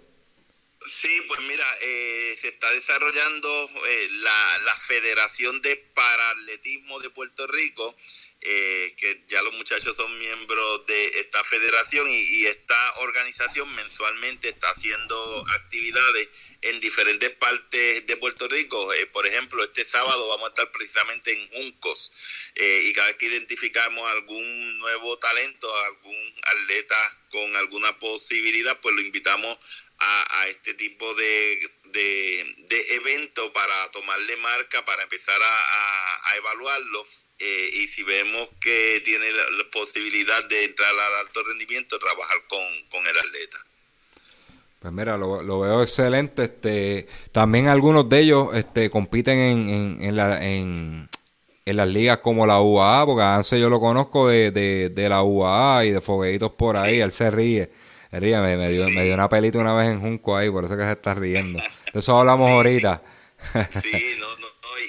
Sí, 0.84 1.16
pues 1.28 1.38
mira, 1.46 1.64
eh, 1.80 2.36
se 2.40 2.48
está 2.48 2.68
desarrollando 2.72 3.48
eh, 3.86 4.08
la, 4.14 4.58
la 4.64 4.76
Federación 4.78 5.62
de 5.62 5.76
Paraatletismo 5.76 6.98
de 6.98 7.10
Puerto 7.10 7.46
Rico, 7.46 7.94
eh, 8.44 8.94
que 8.96 9.22
ya 9.28 9.40
los 9.42 9.54
muchachos 9.54 9.96
son 9.96 10.18
miembros 10.18 10.86
de 10.86 11.20
esta 11.20 11.44
federación 11.44 12.08
y, 12.10 12.20
y 12.20 12.46
esta 12.46 12.94
organización 12.96 13.72
mensualmente 13.74 14.48
está 14.48 14.68
haciendo 14.70 15.44
actividades 15.54 16.28
en 16.62 16.80
diferentes 16.80 17.30
partes 17.36 18.04
de 18.04 18.16
Puerto 18.16 18.48
Rico. 18.48 18.92
Eh, 18.94 19.06
por 19.06 19.26
ejemplo, 19.26 19.62
este 19.62 19.84
sábado 19.84 20.28
vamos 20.28 20.46
a 20.46 20.50
estar 20.50 20.72
precisamente 20.72 21.32
en 21.32 21.48
Juncos 21.50 22.12
eh, 22.56 22.82
y 22.84 22.92
cada 22.92 23.08
vez 23.08 23.16
que 23.16 23.26
identificamos 23.26 24.10
algún 24.10 24.78
nuevo 24.78 25.18
talento, 25.18 25.68
algún 25.84 26.34
atleta 26.42 27.18
con 27.30 27.56
alguna 27.56 27.96
posibilidad, 28.00 28.78
pues 28.80 28.94
lo 28.94 29.02
invitamos 29.02 29.56
a, 29.98 30.48
este 30.48 30.74
tipo 30.74 31.14
de, 31.14 31.70
de, 31.84 32.54
de 32.58 32.94
evento 32.96 33.52
para 33.52 33.88
tomarle 33.92 34.36
marca, 34.38 34.84
para 34.84 35.04
empezar 35.04 35.40
a 35.40 36.36
evaluarlo. 36.36 37.06
Eh, 37.44 37.70
y 37.74 37.88
si 37.88 38.04
vemos 38.04 38.48
que 38.60 39.02
tiene 39.04 39.30
la, 39.32 39.42
la 39.58 39.70
posibilidad 39.70 40.44
de 40.48 40.64
entrar 40.64 40.88
al 40.90 41.26
alto 41.26 41.40
rendimiento, 41.48 41.98
trabajar 41.98 42.38
con, 42.48 42.64
con 42.90 43.06
el 43.06 43.18
atleta. 43.18 43.58
Pues 44.80 44.92
mira, 44.92 45.16
lo, 45.16 45.42
lo 45.42 45.60
veo 45.60 45.82
excelente. 45.82 46.44
Este, 46.44 47.06
también 47.32 47.68
algunos 47.68 48.08
de 48.08 48.18
ellos 48.20 48.48
este, 48.54 48.90
compiten 48.90 49.38
en, 49.38 49.68
en, 49.68 50.04
en, 50.04 50.16
la, 50.16 50.44
en, 50.44 51.08
en 51.64 51.76
las 51.76 51.88
ligas 51.88 52.18
como 52.18 52.46
la 52.46 52.60
UAA, 52.60 53.06
porque 53.06 53.22
Anse 53.22 53.60
yo 53.60 53.68
lo 53.70 53.78
conozco 53.80 54.28
de, 54.28 54.50
de, 54.50 54.88
de 54.90 55.08
la 55.08 55.22
UAA 55.22 55.84
y 55.86 55.90
de 55.90 56.00
fogueitos 56.00 56.52
por 56.52 56.76
ahí. 56.76 57.00
Él 57.00 57.12
se 57.12 57.30
ríe. 57.30 57.70
Él 58.10 58.20
ríe, 58.20 58.38
me, 58.40 58.56
me 58.56 58.70
dio, 58.70 58.88
me 58.90 59.04
dio 59.04 59.14
una 59.14 59.28
pelita 59.28 59.58
una 59.58 59.74
vez 59.74 59.88
en 59.88 60.00
Junco 60.00 60.36
ahí, 60.36 60.50
por 60.50 60.64
eso 60.64 60.76
que 60.76 60.82
se 60.82 60.92
está 60.92 61.14
riendo. 61.14 61.60
De 61.92 62.00
eso 62.00 62.16
hablamos 62.16 62.50
ahorita. 62.50 63.02
Sí, 63.70 64.16
no, 64.18 64.26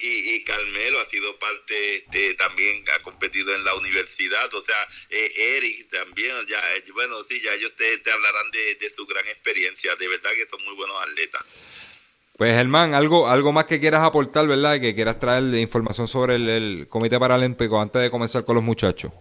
y, 0.01 0.35
y, 0.35 0.43
Carmelo 0.43 0.99
ha 0.99 1.09
sido 1.09 1.37
parte, 1.39 1.95
este, 1.95 2.33
también 2.35 2.83
ha 2.95 3.01
competido 3.03 3.53
en 3.53 3.63
la 3.63 3.75
universidad, 3.75 4.53
o 4.53 4.63
sea, 4.63 4.87
eh, 5.09 5.57
Eric 5.57 5.89
también, 5.89 6.31
ya, 6.47 6.59
eh, 6.75 6.83
bueno, 6.93 7.15
sí, 7.27 7.41
ya 7.41 7.53
ellos 7.53 7.75
te, 7.75 7.97
te 7.99 8.11
hablarán 8.11 8.51
de, 8.51 8.75
de, 8.75 8.93
su 8.95 9.05
gran 9.05 9.27
experiencia, 9.27 9.95
de 9.95 10.07
verdad 10.07 10.31
que 10.31 10.47
son 10.49 10.63
muy 10.63 10.75
buenos 10.75 11.01
atletas. 11.03 11.43
Pues 12.37 12.53
Germán, 12.53 12.93
algo, 12.93 13.27
algo 13.27 13.51
más 13.51 13.65
que 13.65 13.79
quieras 13.79 14.03
aportar, 14.03 14.47
¿verdad? 14.47 14.81
Que 14.81 14.95
quieras 14.95 15.19
traer 15.19 15.43
información 15.55 16.07
sobre 16.07 16.35
el, 16.35 16.49
el 16.49 16.87
Comité 16.89 17.19
Paralímpico 17.19 17.79
antes 17.79 18.01
de 18.01 18.09
comenzar 18.09 18.43
con 18.43 18.55
los 18.55 18.63
muchachos. 18.63 19.11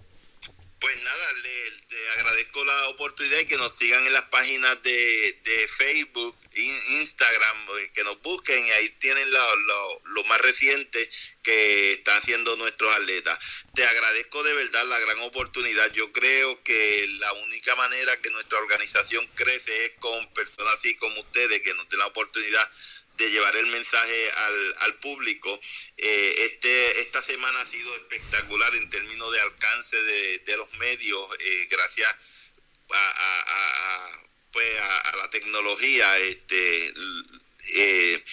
Pues 0.81 0.97
nada, 0.97 1.33
le, 1.43 1.97
le 1.97 2.11
agradezco 2.17 2.65
la 2.65 2.89
oportunidad 2.89 3.41
y 3.41 3.47
que 3.47 3.57
nos 3.59 3.77
sigan 3.77 4.07
en 4.07 4.15
las 4.15 4.25
páginas 4.25 4.83
de, 4.83 5.39
de 5.45 5.69
Facebook 5.69 6.37
Instagram, 6.55 7.67
eh, 7.79 7.91
que 7.95 8.05
nos 8.05 8.21
busquen 8.23 8.67
y 8.67 8.71
ahí 8.71 8.89
tienen 8.99 9.31
lo, 9.31 10.25
más 10.25 10.41
reciente 10.41 11.11
que 11.43 11.95
están 11.95 12.19
haciendo 12.19 12.57
nuestros 12.57 12.95
atletas. 12.95 13.39
Te 13.75 13.85
agradezco 13.85 14.43
de 14.43 14.55
verdad 14.55 14.87
la 14.87 14.99
gran 14.99 15.21
oportunidad. 15.21 15.93
Yo 15.93 16.13
creo 16.13 16.63
que 16.63 17.07
la 17.19 17.33
única 17.35 17.75
manera 17.77 18.21
que 18.21 18.31
nuestra 18.31 18.59
organización 18.59 19.27
crece 19.35 19.85
es 19.85 19.93
con 19.99 20.33
personas 20.33 20.75
así 20.79 20.95
como 20.95 21.21
ustedes 21.21 21.61
que 21.63 21.75
nos 21.75 21.89
den 21.89 21.99
la 21.99 22.07
oportunidad 22.07 22.71
de 23.17 23.31
llevar 23.31 23.55
el 23.57 23.67
mensaje 23.67 24.31
al, 24.31 24.75
al 24.81 24.95
público. 25.01 25.61
Eh, 25.97 26.35
este, 26.39 27.01
esta 27.01 27.21
semana 27.21 27.61
ha 27.61 27.67
sido 27.67 27.95
espectacular 27.97 28.75
en 28.75 28.89
términos 28.89 29.31
de 29.33 29.41
alcance 29.41 30.03
de, 30.03 30.39
de 30.39 30.57
los 30.57 30.73
medios, 30.75 31.29
eh, 31.41 31.67
gracias 31.71 32.17
a, 32.91 33.41
a 33.47 34.23
pues 34.53 34.67
a, 34.81 35.11
a, 35.11 35.17
la 35.17 35.31
tecnología 35.31 36.19
este 36.19 36.93
eh, 37.77 38.25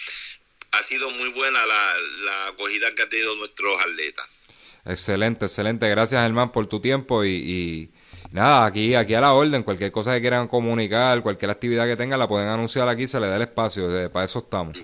ha 0.72 0.82
sido 0.82 1.10
muy 1.12 1.30
buena 1.30 1.64
la, 1.66 1.94
la, 2.22 2.46
acogida 2.48 2.94
que 2.94 3.02
han 3.02 3.08
tenido 3.08 3.36
nuestros 3.36 3.80
atletas. 3.80 4.46
Excelente 4.84 5.46
excelente. 5.46 5.88
Gracias 5.88 6.22
Germán 6.22 6.52
por 6.52 6.66
tu 6.68 6.80
tiempo 6.80 7.24
y, 7.24 7.30
y, 7.30 7.90
nada 8.30 8.66
aquí 8.66 8.94
aquí 8.94 9.14
a 9.14 9.20
la 9.20 9.32
orden. 9.32 9.62
Cualquier 9.62 9.92
cosa 9.92 10.14
que 10.14 10.20
quieran 10.20 10.48
comunicar 10.48 11.22
cualquier 11.22 11.50
actividad 11.50 11.86
que 11.86 11.96
tengan 11.96 12.18
la 12.18 12.28
pueden 12.28 12.48
anunciar 12.48 12.88
aquí 12.88 13.06
se 13.06 13.20
le 13.20 13.28
da 13.28 13.36
el 13.36 13.42
espacio 13.42 14.10
para 14.12 14.26
eso 14.26 14.40
estamos. 14.40 14.78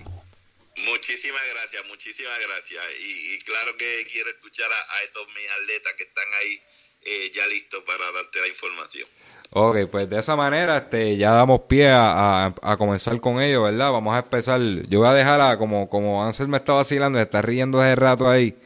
Muchísimas 0.75 1.41
gracias 1.49 1.85
muchísimas 1.87 2.39
gracias. 2.39 2.83
Y, 3.01 3.33
y 3.33 3.39
claro 3.39 3.75
que 3.77 4.07
quiero 4.11 4.29
escuchar 4.29 4.69
a, 4.71 4.95
a, 4.95 5.03
estos 5.03 5.27
mis 5.27 5.49
atletas 5.51 5.93
que 5.97 6.03
están 6.03 6.25
ahí 6.41 6.61
eh, 7.01 7.31
ya 7.33 7.47
listos 7.47 7.83
para 7.83 8.11
darte 8.11 8.41
la 8.41 8.47
información 8.47 9.07
Ok, 9.51 9.77
pues 9.89 10.09
de 10.09 10.19
esa 10.19 10.35
manera 10.35 10.77
este, 10.77 11.17
ya 11.17 11.31
damos 11.31 11.61
pie 11.61 11.89
a, 11.91 12.53
comenzar 12.77 13.19
con 13.21 13.41
ello, 13.41 13.63
¿verdad? 13.63 13.91
Vamos 13.91 14.13
a 14.13 14.19
empezar. 14.19 14.59
Yo 14.89 14.99
voy 14.99 15.07
a 15.07 15.13
dejar 15.13 15.39
a, 15.41 15.57
como, 15.57 15.89
como 15.89 16.23
Ansel 16.23 16.47
me 16.47 16.57
está 16.57 16.73
vacilando, 16.73 17.19
está 17.19 17.41
riendo 17.41 17.81
ese 17.83 17.95
rato 17.95 18.29
ahí. 18.29 18.57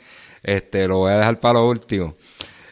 Este, 0.43 0.87
lo 0.87 0.97
voy 0.99 1.11
a 1.11 1.17
dejar 1.17 1.39
para 1.39 1.55
lo 1.59 1.69
último. 1.69 2.15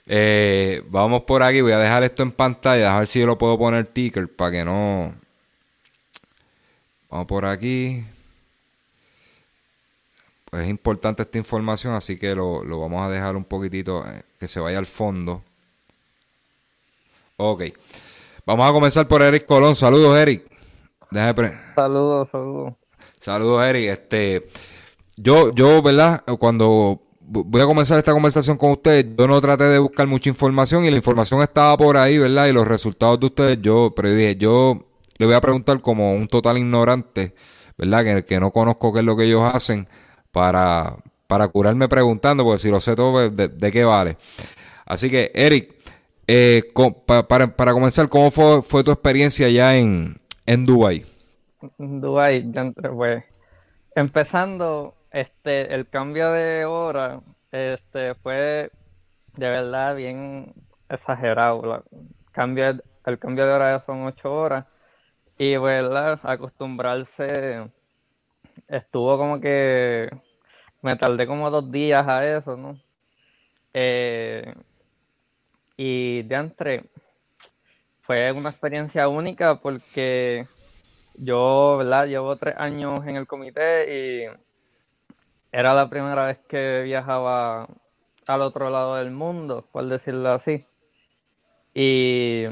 Eh, 0.08 0.84
vamos 0.90 1.22
por 1.24 1.44
aquí, 1.44 1.62
voy 1.62 1.72
a 1.72 1.78
dejar 1.80 2.04
esto 2.04 2.24
en 2.24 2.32
pantalla, 2.32 2.96
a 2.96 3.00
ver 3.00 3.08
si 3.08 3.20
yo 3.20 3.28
lo 3.28 3.38
puedo 3.38 3.58
poner 3.60 3.88
ticker 3.88 4.28
para 4.28 4.52
que 4.52 4.66
no. 4.66 5.14
Vamos 7.10 7.28
por 7.28 7.46
aquí. 7.46 8.04
Pues 10.50 10.64
es 10.64 10.70
importante 10.70 11.22
esta 11.24 11.38
información, 11.38 11.94
así 11.94 12.18
que 12.18 12.34
lo, 12.34 12.64
lo 12.64 12.80
vamos 12.80 13.02
a 13.02 13.10
dejar 13.10 13.36
un 13.36 13.44
poquitito 13.44 14.04
eh, 14.08 14.24
que 14.40 14.48
se 14.48 14.60
vaya 14.60 14.80
al 14.80 14.88
fondo. 14.88 15.44
Ok. 17.42 17.64
Vamos 18.46 18.70
a 18.70 18.74
comenzar 18.74 19.08
por 19.08 19.22
Eric 19.22 19.46
Colón. 19.46 19.74
Saludos, 19.74 20.18
Eric. 20.18 20.46
Saludos, 21.74 22.28
saludos. 22.30 22.74
Saludos, 23.22 23.64
Eric. 23.64 23.90
Este, 23.90 24.48
yo, 25.16 25.54
yo, 25.54 25.82
¿verdad? 25.82 26.22
Cuando 26.38 27.02
voy 27.22 27.62
a 27.62 27.66
comenzar 27.66 27.98
esta 27.98 28.12
conversación 28.12 28.58
con 28.58 28.72
ustedes, 28.72 29.06
yo 29.18 29.26
no 29.26 29.40
traté 29.40 29.64
de 29.66 29.80
buscar 29.80 30.06
mucha 30.06 30.30
información 30.30 30.84
y 30.84 30.92
la 30.92 30.98
información 30.98 31.42
estaba 31.42 31.78
por 31.78 31.96
ahí, 31.96 32.18
¿verdad? 32.18 32.48
Y 32.48 32.52
los 32.52 32.68
resultados 32.68 33.22
de 33.22 33.28
ustedes, 33.28 33.62
yo, 33.62 33.94
pero 33.96 34.10
dije, 34.14 34.36
yo 34.36 34.84
le 35.18 35.26
voy 35.26 35.36
a 35.36 35.42
preguntar 35.42 35.80
como 35.80 36.14
un 36.14 36.28
total 36.28 36.58
ignorante, 36.58 37.34
¿verdad? 37.78 38.04
Que, 38.04 38.26
que 38.26 38.40
no 38.42 38.52
conozco 38.52 38.92
qué 38.92 39.00
es 39.00 39.06
lo 39.06 39.16
que 39.16 39.24
ellos 39.24 39.44
hacen 39.44 39.88
para, 40.34 40.98
para 41.28 41.48
curarme 41.48 41.88
preguntando, 41.88 42.44
porque 42.44 42.60
si 42.60 42.70
lo 42.70 42.82
sé 42.82 42.98
todo, 42.98 43.14
pues, 43.14 43.34
¿de, 43.34 43.48
de 43.48 43.72
qué 43.72 43.86
vale? 43.86 44.18
Así 44.86 45.10
que, 45.10 45.32
Eric, 45.34 45.79
eh, 46.32 46.62
para, 47.08 47.56
para, 47.56 47.74
comenzar, 47.74 48.08
¿cómo 48.08 48.30
fue, 48.30 48.62
fue 48.62 48.84
tu 48.84 48.92
experiencia 48.92 49.50
ya 49.50 49.76
en, 49.76 50.18
en 50.46 50.64
Dubai? 50.64 51.04
En 51.80 52.00
Dubai, 52.00 52.46
pues, 52.96 53.24
empezando, 53.96 54.94
este, 55.10 55.74
el 55.74 55.90
cambio 55.90 56.32
de 56.32 56.66
hora, 56.66 57.22
este, 57.52 58.14
fue 58.14 58.70
de 59.38 59.50
verdad 59.50 59.96
bien 59.96 60.54
exagerado. 60.88 61.66
La, 61.66 61.84
cambio, 62.32 62.80
el 63.08 63.18
cambio 63.18 63.48
de 63.48 63.52
hora 63.52 63.84
son 63.84 64.04
ocho 64.04 64.32
horas 64.32 64.66
y, 65.36 65.58
verdad, 65.58 66.20
acostumbrarse, 66.22 67.72
estuvo 68.68 69.18
como 69.18 69.42
que 69.42 70.12
me 70.84 70.96
tardé 70.96 71.26
como 71.26 71.50
dos 71.50 71.72
días 71.72 72.08
a 72.08 72.38
eso, 72.38 72.56
¿no? 72.56 72.78
Eh, 73.74 74.54
y 75.82 76.24
de 76.24 76.36
entre 76.36 76.84
fue 78.02 78.34
una 78.34 78.50
experiencia 78.50 79.08
única 79.08 79.62
porque 79.62 80.46
yo, 81.16 81.78
¿verdad? 81.78 82.06
Llevo 82.06 82.36
tres 82.36 82.56
años 82.58 83.00
en 83.08 83.16
el 83.16 83.26
comité 83.26 83.88
y 83.88 84.26
era 85.54 85.74
la 85.74 85.90
primera 85.90 86.26
vez 86.26 86.38
que 86.50 86.82
viajaba 86.84 87.66
al 88.28 88.42
otro 88.42 88.70
lado 88.70 88.98
del 88.98 89.12
mundo, 89.12 89.64
por 89.72 89.88
decirlo 89.88 90.34
así. 90.34 90.66
Y, 91.74 92.44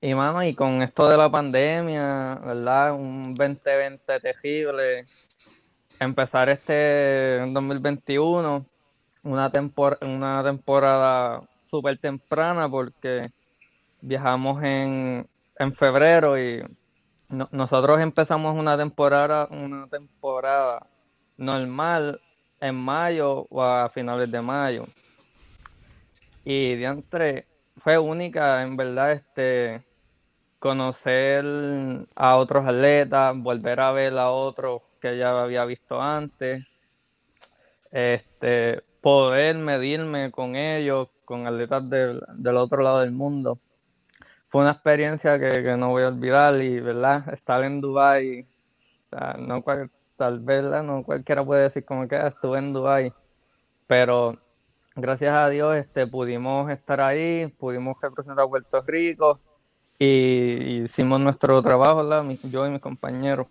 y 0.00 0.12
mano, 0.12 0.42
y 0.42 0.56
con 0.56 0.82
esto 0.82 1.06
de 1.06 1.16
la 1.16 1.30
pandemia, 1.30 2.40
¿verdad? 2.44 2.92
Un 2.92 3.36
2020 3.36 4.18
terrible. 4.18 5.06
Empezar 6.00 6.48
este 6.48 7.38
2021, 7.52 8.66
una, 9.22 9.52
tempor 9.52 9.96
una 10.02 10.42
temporada 10.42 11.42
súper 11.70 11.98
temprana 11.98 12.68
porque 12.68 13.22
viajamos 14.00 14.62
en, 14.62 15.26
en 15.58 15.74
febrero 15.74 16.38
y 16.38 16.62
no, 17.28 17.48
nosotros 17.52 18.00
empezamos 18.00 18.56
una 18.56 18.76
temporada, 18.76 19.46
una 19.50 19.86
temporada 19.86 20.86
normal 21.36 22.20
en 22.60 22.74
mayo 22.74 23.46
o 23.50 23.62
a 23.62 23.88
finales 23.90 24.30
de 24.30 24.42
mayo. 24.42 24.86
Y 26.44 26.74
de 26.74 26.84
entre 26.84 27.46
fue 27.82 27.98
única, 27.98 28.62
en 28.62 28.76
verdad, 28.76 29.12
este 29.12 29.82
conocer 30.58 31.44
a 32.14 32.36
otros 32.36 32.66
atletas, 32.66 33.34
volver 33.36 33.80
a 33.80 33.92
ver 33.92 34.18
a 34.18 34.30
otros 34.30 34.82
que 35.00 35.16
ya 35.16 35.30
había 35.30 35.64
visto 35.64 36.00
antes, 36.00 36.66
este 37.90 38.82
poder 39.00 39.56
medirme 39.56 40.30
con 40.30 40.56
ellos, 40.56 41.08
con 41.30 41.46
atletas 41.46 41.88
del, 41.88 42.20
del 42.34 42.56
otro 42.56 42.82
lado 42.82 43.00
del 43.00 43.12
mundo. 43.12 43.60
Fue 44.48 44.62
una 44.62 44.72
experiencia 44.72 45.38
que, 45.38 45.62
que, 45.62 45.76
no 45.76 45.90
voy 45.90 46.02
a 46.02 46.08
olvidar 46.08 46.60
y, 46.60 46.80
¿verdad? 46.80 47.32
Estar 47.32 47.62
en 47.62 47.80
Dubai, 47.80 48.48
tal 50.16 50.40
vez. 50.40 50.64
No 50.82 51.04
cualquiera 51.04 51.44
puede 51.44 51.62
decir 51.62 51.84
como 51.84 52.08
que 52.08 52.16
ah, 52.16 52.26
estuve 52.26 52.58
en 52.58 52.72
Dubai, 52.72 53.12
pero 53.86 54.38
gracias 54.96 55.32
a 55.32 55.48
Dios 55.48 55.76
este, 55.76 56.08
pudimos 56.08 56.68
estar 56.68 57.00
ahí, 57.00 57.46
pudimos 57.46 57.96
representar 58.02 58.44
a 58.44 58.48
Puerto 58.48 58.82
Rico 58.84 59.38
y, 60.00 60.06
y 60.06 60.82
hicimos 60.86 61.20
nuestro 61.20 61.62
trabajo, 61.62 61.98
¿verdad? 61.98 62.24
Yo 62.42 62.66
y 62.66 62.70
mis 62.70 62.80
compañeros. 62.80 63.46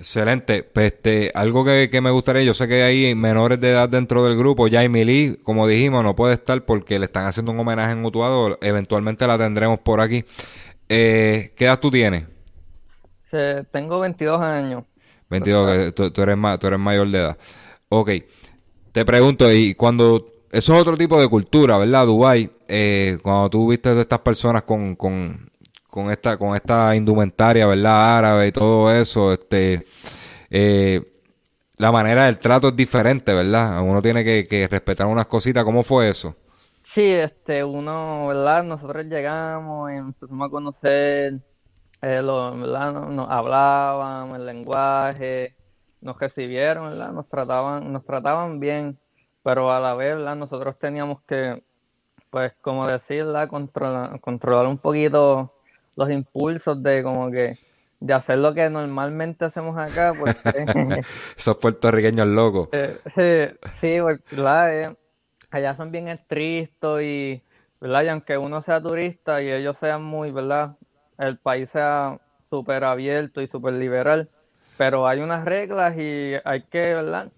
Excelente. 0.00 0.62
Pues 0.62 0.94
este, 0.94 1.30
algo 1.34 1.62
que, 1.62 1.90
que, 1.90 2.00
me 2.00 2.10
gustaría, 2.10 2.42
yo 2.42 2.54
sé 2.54 2.66
que 2.66 2.82
hay 2.82 3.14
menores 3.14 3.60
de 3.60 3.68
edad 3.68 3.86
dentro 3.86 4.24
del 4.24 4.34
grupo, 4.34 4.66
Jaime 4.70 5.04
Lee, 5.04 5.38
como 5.42 5.68
dijimos, 5.68 6.02
no 6.02 6.16
puede 6.16 6.32
estar 6.32 6.64
porque 6.64 6.98
le 6.98 7.04
están 7.04 7.26
haciendo 7.26 7.52
un 7.52 7.60
homenaje 7.60 7.92
en 7.92 8.02
Utuado, 8.02 8.56
eventualmente 8.62 9.26
la 9.26 9.36
tendremos 9.36 9.78
por 9.80 10.00
aquí. 10.00 10.24
Eh, 10.88 11.50
¿Qué 11.54 11.66
edad 11.66 11.78
tú 11.78 11.90
tienes? 11.90 12.24
Eh, 13.32 13.62
tengo 13.70 14.00
22 14.00 14.40
años. 14.40 14.84
22, 15.28 15.70
que 15.70 15.92
tú, 15.92 16.10
tú, 16.10 16.22
eres, 16.22 16.38
tú 16.58 16.66
eres 16.66 16.78
mayor 16.78 17.08
de 17.08 17.18
edad. 17.18 17.38
Ok, 17.90 18.10
te 18.92 19.04
pregunto, 19.04 19.52
y 19.52 19.74
cuando, 19.74 20.32
eso 20.50 20.74
es 20.74 20.80
otro 20.80 20.96
tipo 20.96 21.20
de 21.20 21.28
cultura, 21.28 21.76
¿verdad? 21.76 22.06
Dubai, 22.06 22.50
eh, 22.68 23.18
cuando 23.22 23.50
tú 23.50 23.68
viste 23.68 23.90
a 23.90 24.00
estas 24.00 24.20
personas 24.20 24.62
con, 24.62 24.96
con 24.96 25.49
con 25.90 26.10
esta, 26.10 26.36
con 26.36 26.54
esta 26.54 26.94
indumentaria, 26.94 27.66
¿verdad? 27.66 28.18
Árabe 28.18 28.46
y 28.46 28.52
todo 28.52 28.92
eso, 28.92 29.32
este, 29.32 29.84
eh, 30.48 31.02
la 31.80 31.90
manera 31.90 32.26
del 32.26 32.38
trato 32.38 32.68
es 32.68 32.76
diferente, 32.76 33.32
¿verdad? 33.32 33.82
Uno 33.82 34.02
tiene 34.02 34.22
que, 34.22 34.68
respetar 34.70 35.06
unas 35.06 35.26
cositas. 35.26 35.64
¿Cómo 35.64 35.82
fue 35.82 36.10
eso? 36.10 36.36
Sí, 36.92 37.02
este, 37.02 37.64
uno, 37.64 38.26
¿verdad? 38.26 38.62
Nosotros 38.64 39.06
llegamos, 39.06 39.90
empezamos 39.90 40.46
a 40.46 40.50
conocer, 40.50 41.34
eh, 42.02 42.22
¿verdad? 42.22 42.92
Nos 43.08 43.30
hablaban 43.30 44.34
el 44.34 44.44
lenguaje, 44.44 45.54
nos 46.02 46.18
recibieron, 46.18 46.90
¿verdad? 46.90 47.12
Nos 47.12 47.28
trataban, 47.28 47.92
nos 47.92 48.04
trataban 48.04 48.60
bien, 48.60 48.98
pero 49.42 49.72
a 49.72 49.80
la 49.80 49.94
vez, 49.94 50.16
¿verdad? 50.16 50.36
Nosotros 50.36 50.78
teníamos 50.78 51.22
que, 51.22 51.62
pues, 52.28 52.52
como 52.60 52.86
decirla, 52.86 53.48
controlar, 53.48 54.20
controlar 54.20 54.66
un 54.66 54.76
poquito 54.76 55.50
los 56.00 56.10
impulsos 56.10 56.82
de 56.82 57.02
como 57.02 57.30
que 57.30 57.58
de 58.00 58.14
hacer 58.14 58.38
lo 58.38 58.54
que 58.54 58.70
normalmente 58.70 59.44
hacemos 59.44 59.76
acá, 59.76 60.14
porque 60.18 61.02
Esos 61.36 61.58
puertorriqueños 61.58 62.26
locos. 62.26 62.70
eh, 62.72 62.98
sí, 63.14 63.68
sí, 63.82 64.00
pues, 64.00 64.20
¿verdad? 64.30 64.80
Eh, 64.80 64.96
allá 65.50 65.76
son 65.76 65.92
bien 65.92 66.08
estrictos 66.08 67.02
y, 67.02 67.42
¿verdad? 67.82 68.04
Y 68.04 68.08
aunque 68.08 68.38
uno 68.38 68.62
sea 68.62 68.80
turista 68.80 69.42
y 69.42 69.52
ellos 69.52 69.76
sean 69.78 70.02
muy, 70.02 70.30
¿verdad? 70.30 70.76
El 71.18 71.36
país 71.36 71.68
sea 71.70 72.18
súper 72.48 72.84
abierto 72.84 73.42
y 73.42 73.46
súper 73.48 73.74
liberal, 73.74 74.30
pero 74.78 75.06
hay 75.06 75.20
unas 75.20 75.44
reglas 75.44 75.94
y 75.98 76.32
hay 76.42 76.62
que, 76.62 76.80
¿verdad? 76.80 77.30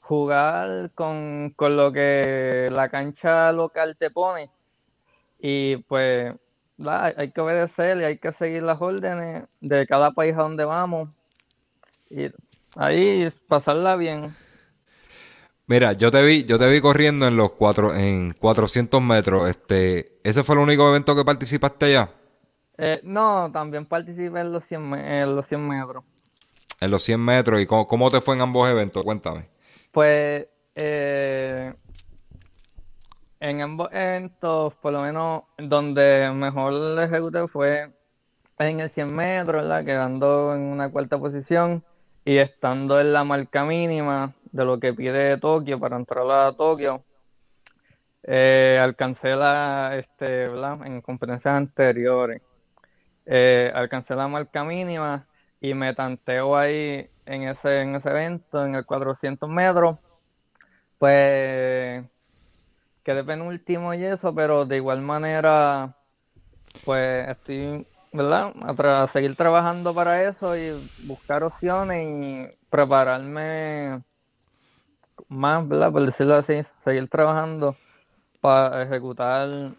Jugar 0.00 0.90
con, 0.94 1.52
con 1.56 1.76
lo 1.76 1.92
que 1.92 2.70
la 2.72 2.88
cancha 2.88 3.52
local 3.52 3.96
te 3.98 4.10
pone 4.10 4.50
y 5.38 5.76
pues 5.76 6.32
¿verdad? 6.82 7.14
hay 7.16 7.30
que 7.30 7.40
obedecer 7.40 7.98
y 7.98 8.04
hay 8.04 8.18
que 8.18 8.32
seguir 8.32 8.62
las 8.62 8.80
órdenes 8.80 9.44
de 9.60 9.86
cada 9.86 10.10
país 10.12 10.34
a 10.36 10.42
donde 10.42 10.64
vamos 10.64 11.08
y 12.10 12.28
ahí 12.76 13.30
pasarla 13.48 13.96
bien. 13.96 14.34
Mira, 15.66 15.92
yo 15.92 16.10
te 16.10 16.22
vi, 16.22 16.44
yo 16.44 16.58
te 16.58 16.68
vi 16.70 16.80
corriendo 16.80 17.26
en 17.26 17.36
los 17.36 17.52
cuatro, 17.52 17.94
en 17.94 18.32
400 18.32 19.00
metros. 19.00 19.48
Este, 19.48 20.18
¿ese 20.22 20.42
fue 20.42 20.56
el 20.56 20.60
único 20.60 20.88
evento 20.88 21.14
que 21.16 21.24
participaste 21.24 21.86
allá? 21.86 22.10
Eh, 22.76 23.00
no, 23.04 23.50
también 23.52 23.86
participé 23.86 24.40
en 24.40 24.52
los 24.52 24.64
100, 24.64 24.90
me- 24.90 25.22
en 25.22 25.34
los 25.36 25.46
100 25.46 25.66
metros. 25.66 26.04
En 26.80 26.90
los 26.90 27.02
100 27.04 27.20
metros. 27.20 27.60
¿Y 27.60 27.66
cómo, 27.66 27.86
cómo 27.86 28.10
te 28.10 28.20
fue 28.20 28.34
en 28.34 28.40
ambos 28.42 28.68
eventos? 28.68 29.02
Cuéntame. 29.04 29.46
Pues 29.92 30.46
eh, 30.74 31.72
en 33.42 33.60
ambos 33.60 33.88
eventos, 33.92 34.72
por 34.74 34.92
lo 34.92 35.02
menos 35.02 35.42
donde 35.58 36.30
mejor 36.32 36.74
le 36.74 37.04
ejecuté 37.04 37.48
fue 37.48 37.90
en 38.56 38.78
el 38.78 38.88
100 38.88 39.12
metros, 39.12 39.62
¿verdad? 39.62 39.84
Quedando 39.84 40.54
en 40.54 40.60
una 40.62 40.90
cuarta 40.90 41.18
posición 41.18 41.82
y 42.24 42.36
estando 42.38 43.00
en 43.00 43.12
la 43.12 43.24
marca 43.24 43.64
mínima 43.64 44.32
de 44.52 44.64
lo 44.64 44.78
que 44.78 44.94
pide 44.94 45.38
Tokio 45.38 45.80
para 45.80 45.96
entrar 45.96 46.24
a 46.30 46.52
Tokio. 46.52 47.02
Eh, 48.22 48.78
alcancé 48.80 49.30
la, 49.30 49.96
este, 49.98 50.46
¿verdad? 50.46 50.86
En 50.86 51.00
competencias 51.00 51.52
anteriores. 51.52 52.40
Eh, 53.26 53.72
alcancé 53.74 54.14
la 54.14 54.28
marca 54.28 54.62
mínima 54.62 55.26
y 55.60 55.74
me 55.74 55.94
tanteo 55.94 56.56
ahí 56.56 57.08
en 57.26 57.42
ese, 57.48 57.80
en 57.80 57.96
ese 57.96 58.08
evento, 58.08 58.64
en 58.64 58.76
el 58.76 58.86
400 58.86 59.48
metros. 59.48 59.98
Pues 60.98 62.04
quedé 63.04 63.24
penúltimo 63.24 63.94
y 63.94 64.04
eso, 64.04 64.34
pero 64.34 64.64
de 64.64 64.76
igual 64.76 65.00
manera, 65.00 65.94
pues 66.84 67.28
estoy, 67.28 67.86
¿verdad? 68.12 68.52
A 68.62 69.08
seguir 69.12 69.36
trabajando 69.36 69.94
para 69.94 70.22
eso 70.28 70.56
y 70.56 70.72
buscar 71.04 71.42
opciones 71.42 72.06
y 72.06 72.68
prepararme 72.70 74.02
más, 75.28 75.66
¿verdad? 75.66 75.92
Por 75.92 76.06
decirlo 76.06 76.36
así, 76.36 76.62
seguir 76.84 77.08
trabajando 77.08 77.76
para 78.40 78.82
ejecutar 78.82 79.70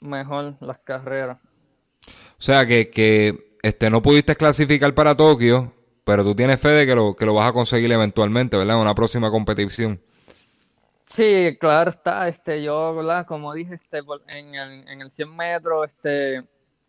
mejor 0.00 0.54
las 0.60 0.78
carreras. 0.78 1.38
O 2.06 2.42
sea, 2.42 2.66
que, 2.66 2.90
que 2.90 3.56
este, 3.62 3.90
no 3.90 4.00
pudiste 4.00 4.36
clasificar 4.36 4.94
para 4.94 5.16
Tokio, 5.16 5.72
pero 6.04 6.24
tú 6.24 6.34
tienes 6.34 6.60
fe 6.60 6.68
de 6.70 6.86
que 6.86 6.94
lo, 6.94 7.14
que 7.14 7.26
lo 7.26 7.34
vas 7.34 7.48
a 7.48 7.52
conseguir 7.52 7.90
eventualmente, 7.92 8.56
¿verdad? 8.56 8.76
En 8.76 8.82
una 8.82 8.94
próxima 8.94 9.30
competición. 9.30 10.00
Sí, 11.14 11.56
claro 11.58 11.90
está, 11.90 12.28
este, 12.28 12.62
yo, 12.62 12.94
¿verdad? 12.94 13.26
Como 13.26 13.52
dije, 13.54 13.74
este, 13.74 13.98
en 14.28 14.54
el, 14.54 14.88
en 14.88 15.00
el 15.02 15.10
100 15.12 15.34
metros, 15.36 15.88
este, 15.90 16.44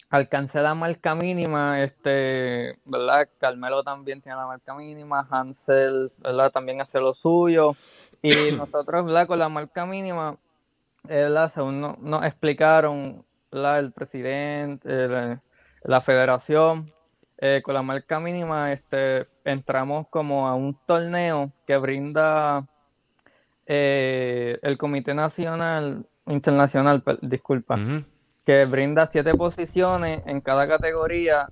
alcancé 0.10 0.60
la 0.62 0.76
marca 0.76 1.16
mínima, 1.16 1.82
este, 1.84 2.78
¿verdad? 2.86 3.28
Carmelo 3.40 3.84
también 3.84 4.22
tiene 4.22 4.38
la 4.38 4.46
marca 4.48 4.76
mínima, 4.76 5.28
Hansel, 5.32 6.12
¿verdad? 6.18 6.52
También 6.52 6.82
hace 6.82 7.00
lo 7.00 7.14
suyo, 7.14 7.78
y 8.22 8.52
nosotros, 8.54 9.06
¿verdad? 9.06 9.28
Con 9.28 9.40
la 9.40 9.50
marca 9.50 9.86
mínima, 9.86 10.38
eh, 11.10 11.16
¿verdad? 11.24 11.52
Según 11.54 11.82
no- 11.82 11.98
nos 12.02 12.26
explicaron, 12.26 13.26
¿verdad? 13.52 13.80
El 13.80 13.94
presidente, 13.94 14.90
el- 15.06 15.40
la 15.84 16.02
federación, 16.02 16.92
eh, 17.38 17.62
con 17.64 17.74
la 17.74 17.82
marca 17.84 18.20
mínima, 18.20 18.74
este, 18.74 19.28
entramos 19.46 20.08
como 20.10 20.48
a 20.48 20.56
un 20.56 20.78
torneo 20.86 21.52
que 21.66 21.78
brinda 21.78 22.66
eh, 23.72 24.58
el 24.64 24.80
Comité 24.80 25.14
Nacional, 25.14 26.04
Internacional, 26.26 27.04
disculpa, 27.22 27.78
que 28.44 28.66
brinda 28.66 29.08
siete 29.12 29.36
posiciones 29.36 30.24
en 30.26 30.42
cada 30.42 30.68
categoría 30.68 31.48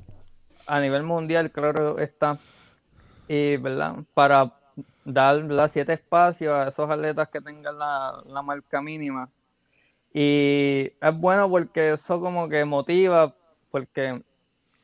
a 0.66 0.80
nivel 0.80 1.04
mundial, 1.04 1.52
claro 1.52 2.00
está, 2.00 2.40
y 3.28 3.58
verdad, 3.58 3.98
para 4.16 4.52
dar 5.06 5.44
¿verdad? 5.44 5.70
siete 5.72 5.94
espacios 5.94 6.54
a 6.54 6.70
esos 6.70 6.90
atletas 6.90 7.30
que 7.30 7.40
tengan 7.40 7.78
la, 7.78 8.24
la 8.26 8.42
marca 8.42 8.82
mínima. 8.82 9.30
Y 10.12 10.92
es 11.00 11.18
bueno 11.18 11.48
porque 11.48 11.94
eso 11.94 12.20
como 12.20 12.50
que 12.50 12.66
motiva, 12.66 13.32
porque 13.70 14.24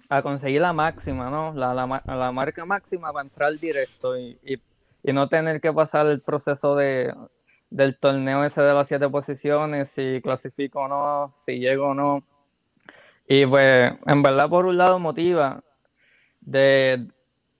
a 0.07 0.21
conseguir 0.21 0.61
la 0.61 0.71
máxima, 0.73 1.31
¿no? 1.31 1.51
La, 1.53 1.73
la, 1.73 2.03
la 2.05 2.31
marca 2.31 2.63
máxima 2.63 3.11
para 3.11 3.25
entrar 3.25 3.57
directo 3.57 4.15
y, 4.15 4.37
y, 4.43 4.59
y 5.03 5.13
no 5.13 5.27
tener 5.29 5.61
que 5.61 5.73
pasar 5.73 6.07
el 6.07 6.21
proceso 6.21 6.75
de, 6.75 7.13
del 7.69 7.97
torneo 7.97 8.43
ese 8.45 8.61
de 8.61 8.73
las 8.73 8.87
siete 8.87 9.09
posiciones, 9.09 9.89
si 9.95 10.21
clasifico 10.21 10.81
o 10.81 10.87
no, 10.87 11.33
si 11.45 11.59
llego 11.59 11.87
o 11.89 11.93
no. 11.93 12.23
Y 13.27 13.45
pues, 13.45 13.93
en 14.05 14.21
verdad, 14.23 14.49
por 14.49 14.65
un 14.65 14.77
lado 14.77 14.99
motiva 14.99 15.61
de, 16.41 17.07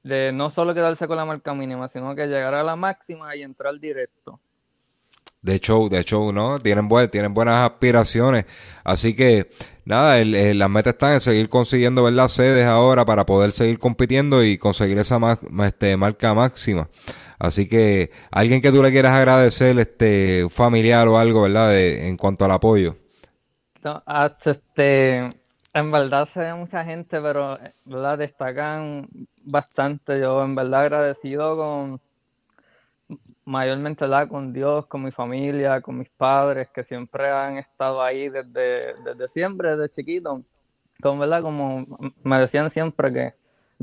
de 0.03 0.31
no 0.33 0.49
solo 0.49 0.73
quedarse 0.73 1.07
con 1.07 1.17
la 1.17 1.25
marca 1.25 1.53
mínima, 1.53 1.89
sino 1.89 2.15
que 2.15 2.27
llegar 2.27 2.53
a 2.53 2.63
la 2.63 2.75
máxima 2.75 3.35
y 3.35 3.43
entrar 3.43 3.79
directo. 3.79 4.39
De 5.41 5.59
show, 5.59 5.89
de 5.89 6.03
show, 6.05 6.31
¿no? 6.31 6.57
Tienen, 6.59 6.87
buen- 6.87 7.09
tienen 7.09 7.33
buenas 7.33 7.69
aspiraciones. 7.69 8.45
Así 8.85 9.13
que, 9.13 9.49
nada, 9.83 10.19
el, 10.19 10.57
las 10.57 10.69
metas 10.69 10.93
están 10.93 11.13
en 11.15 11.19
seguir 11.19 11.49
consiguiendo, 11.49 12.01
¿verdad? 12.03 12.29
Sedes 12.29 12.65
ahora 12.65 13.03
para 13.03 13.25
poder 13.25 13.51
seguir 13.51 13.77
compitiendo 13.77 14.41
y 14.43 14.57
conseguir 14.57 14.97
esa 14.99 15.19
ma- 15.19 15.37
este, 15.65 15.97
marca 15.97 16.33
máxima. 16.33 16.87
Así 17.43 17.67
que, 17.67 18.11
alguien 18.31 18.61
que 18.61 18.71
tú 18.71 18.81
le 18.83 18.91
quieras 18.91 19.13
agradecer, 19.13 19.77
este, 19.79 20.47
familiar 20.49 21.07
o 21.09 21.17
algo, 21.19 21.43
¿verdad? 21.43 21.69
De- 21.71 22.07
en 22.09 22.17
cuanto 22.17 22.45
al 22.45 22.51
apoyo. 22.51 22.95
No, 23.83 24.01
hasta 24.07 24.51
este, 24.51 25.17
en 25.73 25.91
verdad 25.91 26.27
se 26.33 26.39
ve 26.39 26.53
mucha 26.55 26.83
gente, 26.85 27.21
pero 27.21 27.57
¿verdad? 27.85 28.17
destacan 28.17 29.07
bastante. 29.43 30.19
Yo 30.19 30.43
en 30.43 30.55
verdad 30.55 30.81
agradecido 30.81 31.55
con 31.57 32.01
mayormente 33.45 34.05
¿verdad? 34.05 34.27
con 34.29 34.53
Dios, 34.53 34.85
con 34.87 35.03
mi 35.03 35.11
familia, 35.11 35.81
con 35.81 35.97
mis 35.99 36.09
padres, 36.09 36.69
que 36.73 36.83
siempre 36.85 37.29
han 37.29 37.57
estado 37.57 38.01
ahí 38.01 38.29
desde, 38.29 38.95
desde 39.03 39.27
siempre, 39.33 39.75
desde 39.75 39.93
chiquito. 39.93 40.41
Con 41.01 41.19
verdad, 41.19 41.41
como 41.41 41.85
me 42.23 42.39
decían 42.39 42.71
siempre 42.71 43.13
que 43.13 43.33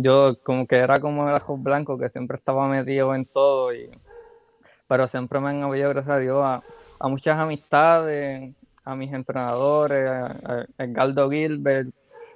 yo 0.03 0.37
como 0.43 0.67
que 0.67 0.77
era 0.77 0.97
como 0.97 1.29
el 1.29 1.35
ajo 1.35 1.57
blanco, 1.57 1.99
que 1.99 2.11
siempre 2.11 2.37
estaba 2.37 2.69
metido 2.69 3.15
en 3.15 3.27
todo 3.27 3.73
y 3.75 3.91
pero 4.91 5.07
siempre 5.07 5.39
me 5.39 5.51
han 5.51 5.63
apoyado, 5.63 5.93
gracias 5.93 6.17
a 6.17 6.19
Dios, 6.19 6.43
a, 6.45 7.09
muchas 7.09 7.39
amistades, 7.39 8.53
a 8.85 8.97
mis 8.97 9.13
entrenadores, 9.13 10.05
a, 10.05 10.27
a 10.49 10.85
Edgardo 10.85 11.31
Gilbert, 11.31 11.91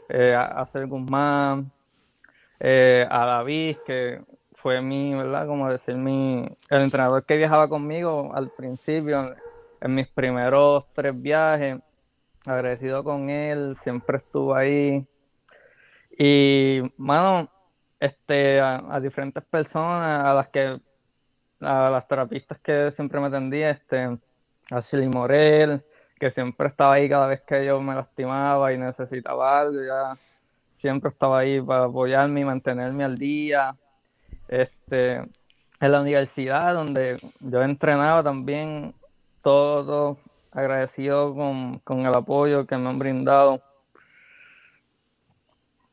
eh, 0.08 0.36
a, 0.36 0.60
a 0.60 0.84
Guzmán, 0.84 1.72
eh, 2.60 3.06
a 3.10 3.26
David, 3.26 3.78
que 3.84 4.20
fue 4.54 4.80
mi, 4.80 5.14
¿verdad? 5.14 5.48
Como 5.48 5.68
decir, 5.68 5.96
mi, 5.96 6.46
el 6.70 6.82
entrenador 6.82 7.24
que 7.24 7.36
viajaba 7.36 7.68
conmigo 7.68 8.30
al 8.34 8.50
principio, 8.50 9.34
en 9.80 9.94
mis 9.94 10.06
primeros 10.06 10.84
tres 10.94 11.20
viajes, 11.20 11.80
agradecido 12.46 13.02
con 13.02 13.30
él, 13.30 13.76
siempre 13.82 14.18
estuvo 14.18 14.54
ahí. 14.54 15.04
Y, 16.16 16.82
mano, 16.96 17.48
este, 18.04 18.60
a, 18.60 18.82
a 18.90 19.00
diferentes 19.00 19.42
personas, 19.44 20.24
a 20.24 20.34
las 20.34 20.48
que 20.48 20.78
a 21.60 21.90
las 21.90 22.06
terapistas 22.06 22.58
que 22.60 22.92
siempre 22.94 23.20
me 23.20 23.28
atendía, 23.28 23.70
este, 23.70 24.18
Ashley 24.70 25.08
Morel, 25.08 25.82
que 26.18 26.30
siempre 26.30 26.68
estaba 26.68 26.94
ahí 26.94 27.08
cada 27.08 27.26
vez 27.26 27.40
que 27.42 27.64
yo 27.64 27.80
me 27.80 27.94
lastimaba 27.94 28.72
y 28.72 28.78
necesitaba 28.78 29.60
algo, 29.60 29.82
ya 29.82 30.16
siempre 30.78 31.10
estaba 31.10 31.38
ahí 31.38 31.60
para 31.60 31.84
apoyarme 31.84 32.40
y 32.40 32.44
mantenerme 32.44 33.04
al 33.04 33.16
día. 33.16 33.74
Este, 34.48 35.16
en 35.16 35.92
la 35.92 36.00
universidad 36.00 36.74
donde 36.74 37.18
yo 37.40 37.62
entrenaba 37.62 38.22
también, 38.22 38.94
todo 39.42 40.18
agradecido 40.52 41.34
con, 41.34 41.78
con 41.80 42.06
el 42.06 42.14
apoyo 42.14 42.66
que 42.66 42.76
me 42.76 42.88
han 42.88 42.98
brindado. 42.98 43.60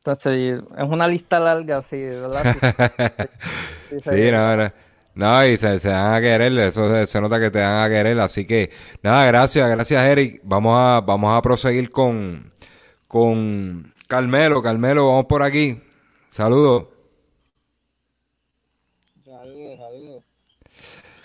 Entonces, 0.04 0.62
es 0.76 0.84
una 0.84 1.06
lista 1.06 1.38
larga, 1.38 1.82
sí, 1.82 1.96
¿verdad? 1.96 2.56
Sí, 3.88 3.96
sí, 4.02 4.10
Sí, 4.10 4.30
no, 4.32 4.56
no. 4.56 4.72
No, 5.14 5.46
y 5.46 5.56
se, 5.58 5.78
se 5.78 5.90
dan 5.90 6.14
a 6.14 6.20
querer, 6.20 6.56
eso 6.58 6.90
se, 6.90 7.06
se 7.06 7.20
nota 7.20 7.38
que 7.38 7.50
te 7.50 7.58
dan 7.58 7.84
a 7.84 7.88
querer, 7.88 8.18
así 8.18 8.46
que 8.46 8.70
nada, 9.02 9.26
gracias, 9.26 9.68
gracias 9.70 10.02
Eric. 10.04 10.40
Vamos 10.42 10.74
a, 10.74 11.02
vamos 11.02 11.36
a 11.36 11.42
proseguir 11.42 11.90
con, 11.90 12.50
con 13.06 13.92
Carmelo, 14.08 14.62
Carmelo, 14.62 15.08
vamos 15.08 15.26
por 15.26 15.42
aquí. 15.42 15.80
Saludos. 16.30 16.86
Saludos, 19.22 19.78
saludos. 19.78 20.24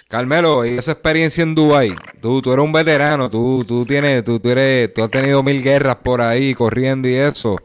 Carmelo, 0.10 0.66
y 0.66 0.78
esa 0.78 0.92
experiencia 0.92 1.44
en 1.44 1.56
Dubai, 1.56 1.96
tú, 2.22 2.42
tú 2.42 2.52
eres 2.52 2.64
un 2.64 2.74
veterano, 2.74 3.30
tú, 3.30 3.64
tú 3.66 3.86
tienes, 3.86 4.24
tú, 4.24 4.38
tú 4.40 4.50
eres, 4.50 4.94
tú 4.94 5.02
has 5.02 5.10
tenido 5.10 5.42
mil 5.42 5.64
guerras 5.64 5.96
por 5.98 6.22
ahí 6.22 6.54
corriendo 6.54 7.08
y 7.08 7.16
eso. 7.16 7.58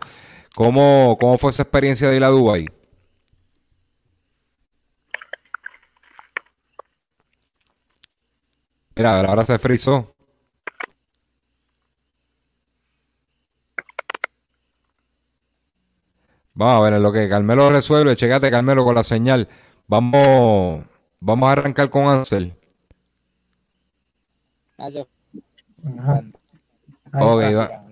¿Cómo, 0.54 1.16
cómo 1.18 1.38
fue 1.38 1.50
esa 1.50 1.62
experiencia 1.62 2.08
de 2.10 2.16
ir 2.16 2.24
a 2.24 2.28
Dubai? 2.28 2.68
Mira, 8.94 9.20
ahora 9.20 9.46
se 9.46 9.58
frizó. 9.58 10.14
Vamos 16.54 16.76
a 16.76 16.80
ver 16.82 16.94
en 16.94 17.02
lo 17.02 17.12
que 17.12 17.28
Carmelo 17.28 17.70
resuelve. 17.70 18.14
Checate, 18.14 18.50
Carmelo, 18.50 18.84
con 18.84 18.94
la 18.94 19.02
señal. 19.02 19.48
Vamos, 19.86 20.84
vamos 21.20 21.48
a 21.48 21.52
arrancar 21.52 21.88
con 21.88 22.06
Ansel. 22.06 22.54
Nacho, 24.76 25.08
Ajá. 25.98 26.22
Ok, 27.14 27.42
va. 27.56 27.86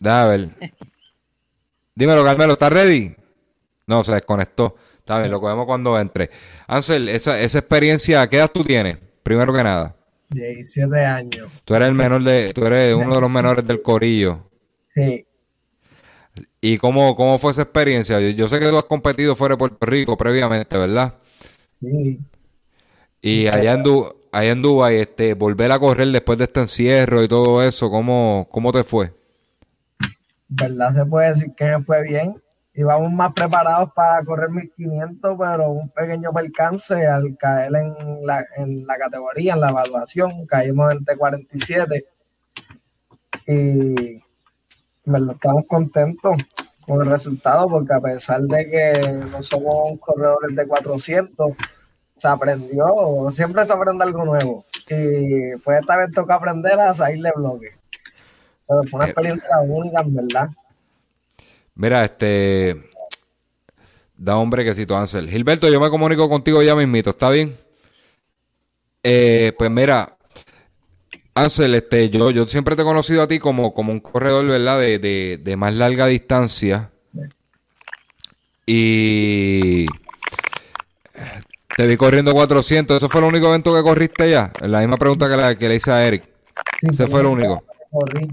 Dímelo, 2.00 2.24
Carmelo, 2.24 2.54
¿estás 2.54 2.72
ready? 2.72 3.14
No, 3.86 4.02
se 4.02 4.12
desconectó. 4.12 4.74
Está 5.00 5.18
bien, 5.18 5.30
lo 5.30 5.38
cogemos 5.38 5.66
cuando 5.66 5.98
entre. 6.00 6.30
Ansel, 6.66 7.10
esa, 7.10 7.38
esa 7.38 7.58
experiencia, 7.58 8.26
¿qué 8.26 8.36
edad 8.38 8.50
tú 8.50 8.64
tienes? 8.64 8.96
Primero 9.22 9.52
que 9.52 9.62
nada. 9.62 9.94
17 10.30 11.04
años. 11.04 11.52
Tú 11.66 11.74
eres 11.74 11.88
el 11.90 11.94
menor 11.94 12.22
de, 12.22 12.54
tú 12.54 12.64
eres 12.64 12.94
uno 12.94 13.14
de 13.16 13.20
los 13.20 13.30
menores 13.30 13.66
del 13.66 13.82
corillo. 13.82 14.48
Sí. 14.94 15.26
¿Y 16.62 16.78
cómo, 16.78 17.14
cómo 17.16 17.38
fue 17.38 17.50
esa 17.52 17.62
experiencia? 17.62 18.18
Yo, 18.18 18.28
yo 18.30 18.48
sé 18.48 18.58
que 18.58 18.68
tú 18.70 18.78
has 18.78 18.84
competido 18.84 19.36
fuera 19.36 19.54
de 19.54 19.58
Puerto 19.58 19.84
Rico 19.84 20.16
previamente, 20.16 20.78
¿verdad? 20.78 21.14
Sí. 21.78 22.18
Y 23.20 23.46
allá 23.46 23.74
en, 23.74 23.82
Du- 23.82 24.14
allá 24.32 24.52
en 24.52 24.62
Dubái, 24.62 24.96
este, 24.96 25.34
volver 25.34 25.70
a 25.72 25.78
correr 25.78 26.08
después 26.08 26.38
de 26.38 26.44
este 26.44 26.60
encierro 26.60 27.22
y 27.22 27.28
todo 27.28 27.62
eso, 27.62 27.90
¿cómo, 27.90 28.48
cómo 28.50 28.72
te 28.72 28.84
fue? 28.84 29.12
Verdad 30.50 30.92
se 30.92 31.06
puede 31.06 31.28
decir 31.28 31.54
que 31.56 31.78
fue 31.78 32.02
bien. 32.02 32.42
Íbamos 32.74 33.12
más 33.12 33.32
preparados 33.32 33.92
para 33.94 34.24
correr 34.24 34.50
1500, 34.50 35.36
pero 35.38 35.70
un 35.70 35.88
pequeño 35.90 36.32
percance 36.32 37.06
al 37.06 37.36
caer 37.36 37.74
en 37.74 38.26
la, 38.26 38.46
en 38.56 38.86
la 38.86 38.96
categoría, 38.96 39.54
en 39.54 39.60
la 39.60 39.70
evaluación, 39.70 40.46
caímos 40.46 40.92
en 40.92 41.04
T47 41.04 42.04
y 43.46 44.22
estamos 45.04 45.64
contentos 45.66 46.36
con 46.86 47.02
el 47.02 47.10
resultado 47.10 47.68
porque 47.68 47.94
a 47.94 48.00
pesar 48.00 48.42
de 48.42 48.70
que 48.70 49.12
no 49.30 49.42
somos 49.42 49.98
corredores 49.98 50.54
de 50.54 50.66
400, 50.66 51.52
se 52.16 52.28
aprendió, 52.28 52.84
siempre 53.30 53.64
se 53.64 53.72
aprende 53.72 54.04
algo 54.04 54.24
nuevo 54.24 54.64
y 54.88 55.56
pues 55.64 55.80
esta 55.80 55.96
vez 55.96 56.12
toca 56.12 56.34
aprender 56.34 56.78
a 56.78 56.94
salir 56.94 57.22
de 57.22 57.32
bloque. 57.34 57.79
Pero 58.70 58.84
fue 58.84 58.98
una 58.98 59.06
Eh, 59.06 59.10
experiencia 59.10 59.50
única, 59.66 60.00
en 60.00 60.14
verdad. 60.14 60.48
Mira, 61.74 62.04
este. 62.04 62.88
Da 64.16 64.36
hombre 64.36 64.64
que 64.64 64.86
tú, 64.86 64.94
Ansel. 64.94 65.28
Gilberto, 65.28 65.68
yo 65.68 65.80
me 65.80 65.90
comunico 65.90 66.28
contigo 66.28 66.62
ya 66.62 66.76
mismito, 66.76 67.10
¿está 67.10 67.30
bien? 67.30 67.56
Eh, 69.02 69.52
pues 69.58 69.70
mira, 69.70 70.16
Ansel, 71.34 71.74
este, 71.74 72.10
yo, 72.10 72.30
yo 72.30 72.46
siempre 72.46 72.76
te 72.76 72.82
he 72.82 72.84
conocido 72.84 73.22
a 73.22 73.26
ti 73.26 73.38
como, 73.40 73.74
como 73.74 73.92
un 73.92 74.00
corredor, 74.00 74.46
¿verdad? 74.46 74.78
De, 74.78 74.98
de, 75.00 75.40
de 75.42 75.56
más 75.56 75.74
larga 75.74 76.06
distancia. 76.06 76.90
Y 78.66 79.86
te 81.76 81.86
vi 81.88 81.96
corriendo 81.96 82.32
400. 82.32 82.98
¿Eso 82.98 83.08
fue 83.08 83.20
el 83.22 83.26
único 83.26 83.48
evento 83.48 83.74
que 83.74 83.82
corriste 83.82 84.30
ya? 84.30 84.52
La 84.60 84.80
misma 84.80 84.96
pregunta 84.96 85.28
que, 85.28 85.36
la, 85.36 85.56
que 85.56 85.68
le 85.68 85.76
hice 85.76 85.90
a 85.90 86.06
Eric. 86.06 86.24
Sí, 86.78 86.88
Ese 86.90 87.06
fue 87.08 87.20
el 87.20 87.26
único. 87.26 87.64
corrí. 87.90 88.28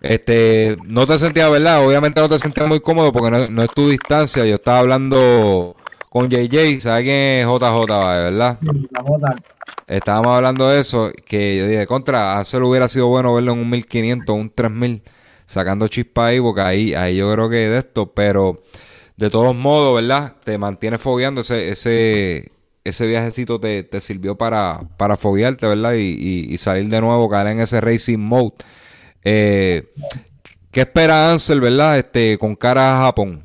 Este, 0.00 0.78
no 0.84 1.06
te 1.06 1.18
sentías, 1.18 1.50
¿verdad? 1.50 1.84
Obviamente 1.86 2.20
no 2.20 2.28
te 2.28 2.38
sentías 2.38 2.68
muy 2.68 2.80
cómodo 2.80 3.12
porque 3.12 3.30
no, 3.30 3.48
no 3.48 3.62
es 3.62 3.72
tu 3.72 3.88
distancia. 3.88 4.44
Yo 4.46 4.56
estaba 4.56 4.78
hablando 4.80 5.76
con 6.08 6.28
JJ, 6.30 6.80
¿sabes 6.80 7.04
quién 7.04 7.40
es 7.40 7.46
JJ, 7.46 7.86
verdad? 7.88 8.58
Estábamos 9.86 10.34
hablando 10.36 10.68
de 10.68 10.80
eso, 10.80 11.10
que 11.24 11.56
yo 11.56 11.66
dije, 11.66 11.86
contra, 11.86 12.32
a 12.34 12.38
Ansel 12.40 12.62
hubiera 12.62 12.88
sido 12.88 13.06
bueno 13.08 13.32
verlo 13.34 13.52
en 13.52 13.60
un 13.60 13.70
1500, 13.70 14.36
un 14.36 14.50
3000, 14.50 15.02
sacando 15.46 15.88
chispa 15.88 16.26
ahí, 16.26 16.40
porque 16.40 16.60
ahí, 16.60 16.94
ahí 16.94 17.16
yo 17.16 17.32
creo 17.32 17.48
que 17.48 17.56
de 17.56 17.78
esto, 17.78 18.12
pero 18.12 18.60
de 19.16 19.30
todos 19.30 19.56
modos, 19.56 19.94
¿verdad? 20.00 20.36
Te 20.44 20.58
mantienes 20.58 21.00
fogueando, 21.00 21.40
ese, 21.40 21.70
ese, 21.70 22.52
ese 22.84 23.06
viajecito 23.06 23.58
te, 23.60 23.82
te 23.82 24.00
sirvió 24.02 24.36
para, 24.36 24.80
para 24.98 25.16
foguearte, 25.16 25.66
¿verdad? 25.66 25.94
Y, 25.94 26.00
y- 26.18 26.52
y 26.54 26.58
salir 26.58 26.88
de 26.90 27.00
nuevo, 27.00 27.28
caer 27.30 27.48
en 27.48 27.60
ese 27.60 27.80
racing 27.80 28.18
mode. 28.18 28.52
Eh, 29.30 29.86
¿Qué 30.70 30.80
espera 30.80 31.30
Ansel, 31.30 31.60
verdad? 31.60 31.98
Este, 31.98 32.38
con 32.38 32.56
cara 32.56 32.96
a 32.96 33.02
Japón. 33.02 33.44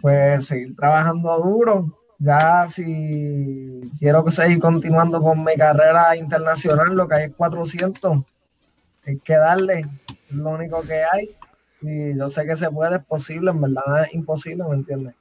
Pues 0.00 0.46
seguir 0.46 0.74
trabajando 0.74 1.38
duro. 1.38 1.96
Ya 2.18 2.66
si 2.66 3.82
quiero 4.00 4.24
que 4.24 4.32
seguir 4.32 4.58
continuando 4.58 5.22
con 5.22 5.44
mi 5.44 5.54
carrera 5.54 6.16
internacional, 6.16 6.96
lo 6.96 7.06
que 7.06 7.14
hay 7.14 7.24
es 7.26 7.34
400. 7.36 8.24
Hay 9.06 9.18
que 9.18 9.34
darle, 9.34 9.86
es 10.08 10.34
lo 10.34 10.50
único 10.50 10.82
que 10.82 11.04
hay. 11.04 11.30
Y 11.82 12.18
yo 12.18 12.28
sé 12.28 12.44
que 12.46 12.56
se 12.56 12.68
puede, 12.68 12.96
es 12.96 13.04
posible, 13.04 13.52
en 13.52 13.60
verdad 13.60 14.06
es 14.06 14.14
imposible, 14.14 14.64
¿me 14.68 14.74
entiendes? 14.74 15.14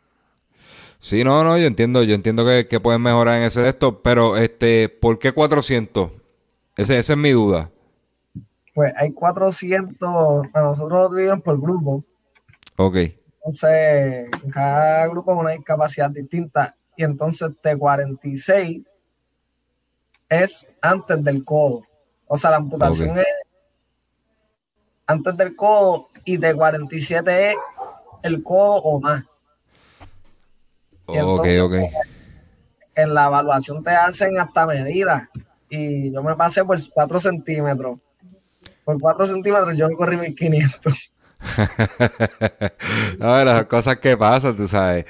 Sí, 1.00 1.24
no, 1.24 1.44
no, 1.44 1.60
yo 1.60 1.68
entiendo, 1.68 2.02
yo 2.02 2.16
entiendo 2.16 2.44
que, 2.44 2.66
que 2.68 2.80
pueden 2.80 3.04
mejorar 3.04 3.38
en 3.38 3.44
ese 3.44 3.62
de 3.62 3.70
esto, 3.70 4.02
pero 4.02 4.36
este, 4.36 4.90
¿por 4.90 5.20
qué 5.20 5.32
400? 5.32 6.10
Ese, 6.76 6.98
esa 6.98 7.14
es 7.14 7.20
mi 7.20 7.30
duda. 7.30 7.70
Pues 8.76 8.94
hay 8.98 9.14
400, 9.14 10.48
a 10.54 10.62
nosotros 10.62 10.92
lo 10.92 11.10
dividimos 11.16 11.42
por 11.42 11.62
grupo. 11.62 12.04
Ok, 12.76 12.98
Entonces, 13.38 14.30
en 14.44 14.52
cada 14.52 15.08
grupo 15.08 15.32
hay 15.32 15.38
una 15.38 15.52
discapacidad 15.52 16.10
distinta. 16.10 16.76
Y 16.98 17.06
entonces 17.06 17.52
T46 17.64 18.86
es 20.28 20.68
antes 20.82 21.24
del 21.24 21.46
codo. 21.46 21.84
O 22.28 22.36
sea, 22.36 22.52
la 22.52 22.58
amputación 22.58 23.18
es 23.18 23.26
antes 25.08 25.38
del 25.38 25.56
codo 25.56 26.10
y 26.26 26.38
T47 26.38 27.30
es 27.30 27.56
el 28.24 28.44
codo 28.44 28.82
o 28.82 29.00
más. 29.00 29.24
Y 31.08 31.18
ok, 31.18 31.46
entonces, 31.46 31.62
ok. 31.62 31.74
En 32.96 33.14
la 33.14 33.28
evaluación 33.28 33.82
te 33.82 33.92
hacen 33.92 34.38
hasta 34.38 34.66
medidas. 34.66 35.30
Y 35.70 36.12
yo 36.12 36.22
me 36.22 36.36
pasé 36.36 36.66
por 36.66 36.78
4 36.92 37.20
centímetros. 37.22 38.00
Por 38.86 39.00
4 39.00 39.26
centímetros 39.28 39.76
yo 39.78 39.90
corrí 39.98 40.16
1500. 40.16 41.12
no, 43.20 43.44
las 43.44 43.66
cosas 43.66 43.98
que 43.98 44.16
pasan, 44.18 44.56
tú 44.56 44.68
sabes. 44.68 45.06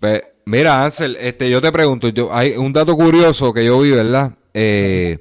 Pues, 0.00 0.22
mira, 0.46 0.84
Ansel, 0.84 1.16
este, 1.20 1.50
yo 1.50 1.60
te 1.60 1.70
pregunto, 1.72 2.08
yo, 2.08 2.34
hay 2.34 2.56
un 2.56 2.72
dato 2.72 2.96
curioso 2.96 3.52
que 3.52 3.64
yo 3.64 3.78
vi, 3.80 3.90
¿verdad? 3.90 4.32
Eh, 4.52 5.18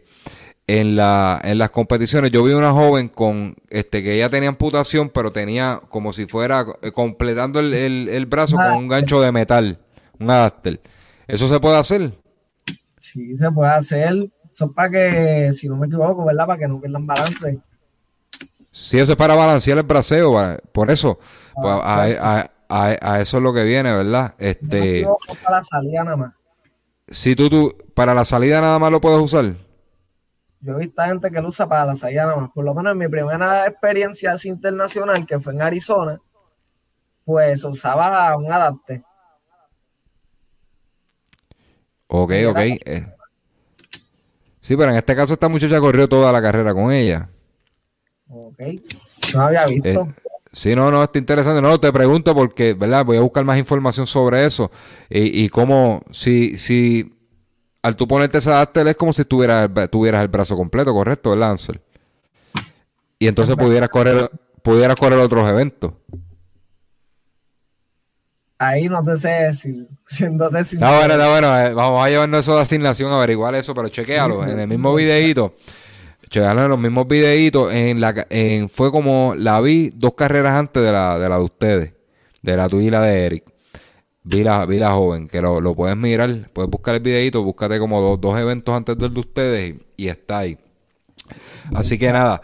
en 0.66 0.96
la, 0.96 1.42
en 1.44 1.58
las 1.58 1.72
competiciones, 1.72 2.32
yo 2.32 2.44
vi 2.44 2.54
una 2.54 2.72
joven 2.72 3.10
con, 3.10 3.56
este, 3.70 4.02
que 4.02 4.16
ella 4.16 4.30
tenía 4.30 4.50
amputación, 4.50 5.10
pero 5.10 5.30
tenía 5.32 5.82
como 5.90 6.14
si 6.14 6.26
fuera 6.26 6.66
eh, 6.82 6.92
completando 6.92 7.60
el, 7.60 7.74
el- 7.74 8.10
el 8.10 8.26
brazo 8.26 8.56
con 8.56 8.66
un 8.78 8.88
gancho 8.88 9.20
de 9.22 9.32
metal, 9.32 9.80
un 10.20 10.30
adapter. 10.32 10.80
¿Eso 11.28 11.48
se 11.48 11.60
puede 11.60 11.78
hacer? 11.78 12.14
Sí, 12.98 13.36
se 13.36 13.52
puede 13.52 13.72
hacer. 13.72 14.30
Es 14.54 14.64
para 14.76 14.90
que, 14.90 15.52
si 15.54 15.68
no 15.68 15.76
me 15.78 15.88
equivoco, 15.88 16.26
¿verdad? 16.26 16.46
Para 16.48 16.60
que 16.60 16.68
no 16.68 16.80
pierdan 16.80 17.08
balance. 17.08 17.60
Sí, 18.72 18.98
eso 19.00 19.12
es 19.14 19.18
para 19.18 19.36
balancear 19.36 19.78
el 19.78 19.84
braceo, 19.84 20.34
va- 20.34 20.58
por 20.72 20.90
eso, 20.90 21.20
pues, 21.56 21.74
a, 21.84 22.04
a- 22.42 22.52
a- 22.70 22.98
a 23.14 23.22
eso 23.22 23.38
es 23.38 23.44
lo 23.44 23.54
que 23.54 23.64
viene, 23.64 23.92
¿verdad? 23.92 24.34
No 24.36 24.38
Este, 24.40 25.06
para 25.44 25.58
la 25.58 25.64
salida 25.64 26.04
nada 26.04 26.18
más. 26.18 26.34
si 27.08 27.36
tú, 27.36 27.50
tú, 27.50 27.76
para 27.94 28.14
la 28.14 28.26
salida 28.26 28.62
nada 28.62 28.80
más 28.80 28.92
lo 28.92 29.00
puedes 29.02 29.20
usar. 29.20 29.56
Yo 30.62 30.74
he 30.74 30.80
visto 30.80 31.04
gente 31.04 31.30
que 31.30 31.42
lo 31.42 31.50
usa 31.50 31.68
para 31.70 31.86
la 31.86 31.96
salida 31.96 32.26
nada 32.26 32.38
más. 32.38 32.52
Por 32.52 32.66
lo 32.66 32.74
menos 32.74 32.94
en 32.94 32.98
mi 32.98 33.08
primera 33.08 33.68
experiencia 33.68 34.32
así 34.32 34.50
internacional, 34.50 35.28
que 35.28 35.40
fue 35.40 35.54
en 35.54 35.62
Arizona, 35.62 36.20
pues 37.26 37.64
usaba 37.66 38.36
un 38.38 38.52
adapte. 38.52 39.04
Ok, 42.08 42.32
ok. 42.50 42.60
eh. 42.86 43.06
Sí, 44.64 44.78
pero 44.78 44.92
en 44.92 44.98
este 44.98 45.14
caso 45.14 45.34
esta 45.34 45.50
muchacha 45.50 45.78
corrió 45.82 46.08
toda 46.08 46.32
la 46.32 46.42
carrera 46.42 46.74
con 46.74 46.90
ella. 46.94 47.28
Ok. 48.30 48.62
No 49.36 49.42
había 49.42 49.66
visto. 49.66 49.90
Eh, 49.90 50.06
Sí, 50.54 50.76
no, 50.76 50.92
no, 50.92 51.04
está 51.04 51.18
interesante. 51.18 51.64
No, 51.64 51.80
te 51.80 51.92
pregunto 51.92 52.36
porque, 52.36 52.76
¿verdad? 52.76 53.04
Voy 53.04 53.18
a 53.18 53.22
buscar 53.22 53.44
más 53.44 53.58
información 53.58 54.06
sobre 54.06 54.46
eso. 54.46 54.70
Y, 55.10 55.44
y 55.46 55.50
cómo, 55.50 56.04
si, 56.12 56.58
si 56.58 57.12
al 57.82 57.96
tú 57.96 58.08
ponerte 58.08 58.38
esa 58.38 58.52
adapter 58.52 58.88
es 58.88 58.96
como 58.96 59.12
si 59.14 59.26
tuvieras, 59.26 59.68
tuvieras 59.90 60.22
el 60.22 60.28
brazo 60.28 60.56
completo, 60.56 60.94
¿correcto? 60.94 61.32
¿Verdad, 61.32 61.52
Ansel? 61.52 61.82
Y 63.18 63.28
entonces 63.28 63.56
pudieras 63.56 63.90
correr, 63.90 64.30
pudieras 64.62 64.96
correr 64.96 65.18
otros 65.18 65.50
eventos. 65.50 65.94
Ahí 68.64 68.88
no 68.88 69.04
te 69.04 69.18
sé 69.18 69.30
decir, 69.30 69.88
siéndote 70.06 70.64
sincero. 70.64 70.92
No, 70.92 70.98
bueno, 70.98 71.18
no, 71.18 71.30
bueno, 71.30 71.60
eh, 71.60 71.74
vamos 71.74 72.06
a 72.06 72.10
llevarnos 72.10 72.40
eso 72.40 72.56
de 72.56 72.62
asignación, 72.62 73.12
averiguar 73.12 73.56
eso, 73.56 73.74
pero 73.74 73.90
chequealo 73.90 74.46
en 74.48 74.60
el 74.60 74.68
mismo 74.68 74.96
videíto. 74.96 75.56
Chequealo 76.30 76.64
en 76.64 76.70
los 76.70 76.80
mismos 76.80 77.08
videitos. 77.08 77.74
En 77.74 78.00
la, 78.00 78.26
en, 78.30 78.70
fue 78.70 78.92
como 78.92 79.34
la 79.36 79.60
vi 79.62 79.92
dos 79.94 80.14
carreras 80.14 80.54
antes 80.54 80.82
de 80.82 80.92
la 80.92 81.20
de, 81.20 81.30
la 81.30 81.38
de 81.38 81.44
ustedes, 81.44 81.94
de 82.42 82.58
la 82.58 82.70
tuya 82.70 82.88
y 82.88 82.92
la 82.92 83.02
de 83.02 83.26
Eric. 83.26 83.44
Vi 84.24 84.44
la, 84.44 84.66
vi 84.66 84.80
la 84.80 84.94
joven, 84.94 85.28
que 85.28 85.42
lo, 85.42 85.60
lo 85.60 85.76
puedes 85.76 85.98
mirar, 85.98 86.50
puedes 86.54 86.72
buscar 86.72 86.96
el 86.96 87.02
videito, 87.02 87.44
búscate 87.44 87.78
como 87.78 88.00
dos, 88.00 88.22
dos 88.22 88.40
eventos 88.40 88.74
antes 88.74 88.98
del 88.98 89.14
de 89.14 89.20
ustedes 89.20 89.76
y, 89.98 90.08
está 90.08 90.40
ahí. 90.40 90.58
Así 91.76 91.98
que 91.98 92.12
nada, 92.14 92.42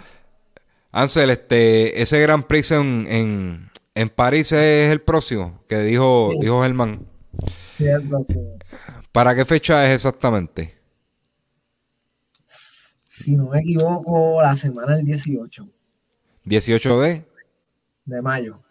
Ansel, 0.92 1.30
este, 1.30 2.02
ese 2.02 2.20
Gran 2.20 2.44
Prix 2.44 2.72
en 2.72 3.08
en 3.10 3.69
París 4.08 4.54
es 4.54 4.90
el 4.90 5.02
próximo, 5.02 5.62
que 5.68 5.80
dijo, 5.80 6.32
dijo 6.40 6.62
Germán. 6.62 7.06
Sí, 7.72 7.86
el 7.86 8.08
próximo. 8.08 8.58
¿Para 9.12 9.36
qué 9.36 9.44
fecha 9.44 9.86
es 9.86 9.96
exactamente? 9.96 10.74
Si 13.04 13.36
no 13.36 13.50
me 13.50 13.60
equivoco, 13.60 14.42
la 14.42 14.56
semana 14.56 14.96
del 14.96 15.06
18. 15.06 15.68
¿18 16.46 17.00
de? 17.02 17.26
De 18.06 18.22
mayo. 18.22 18.62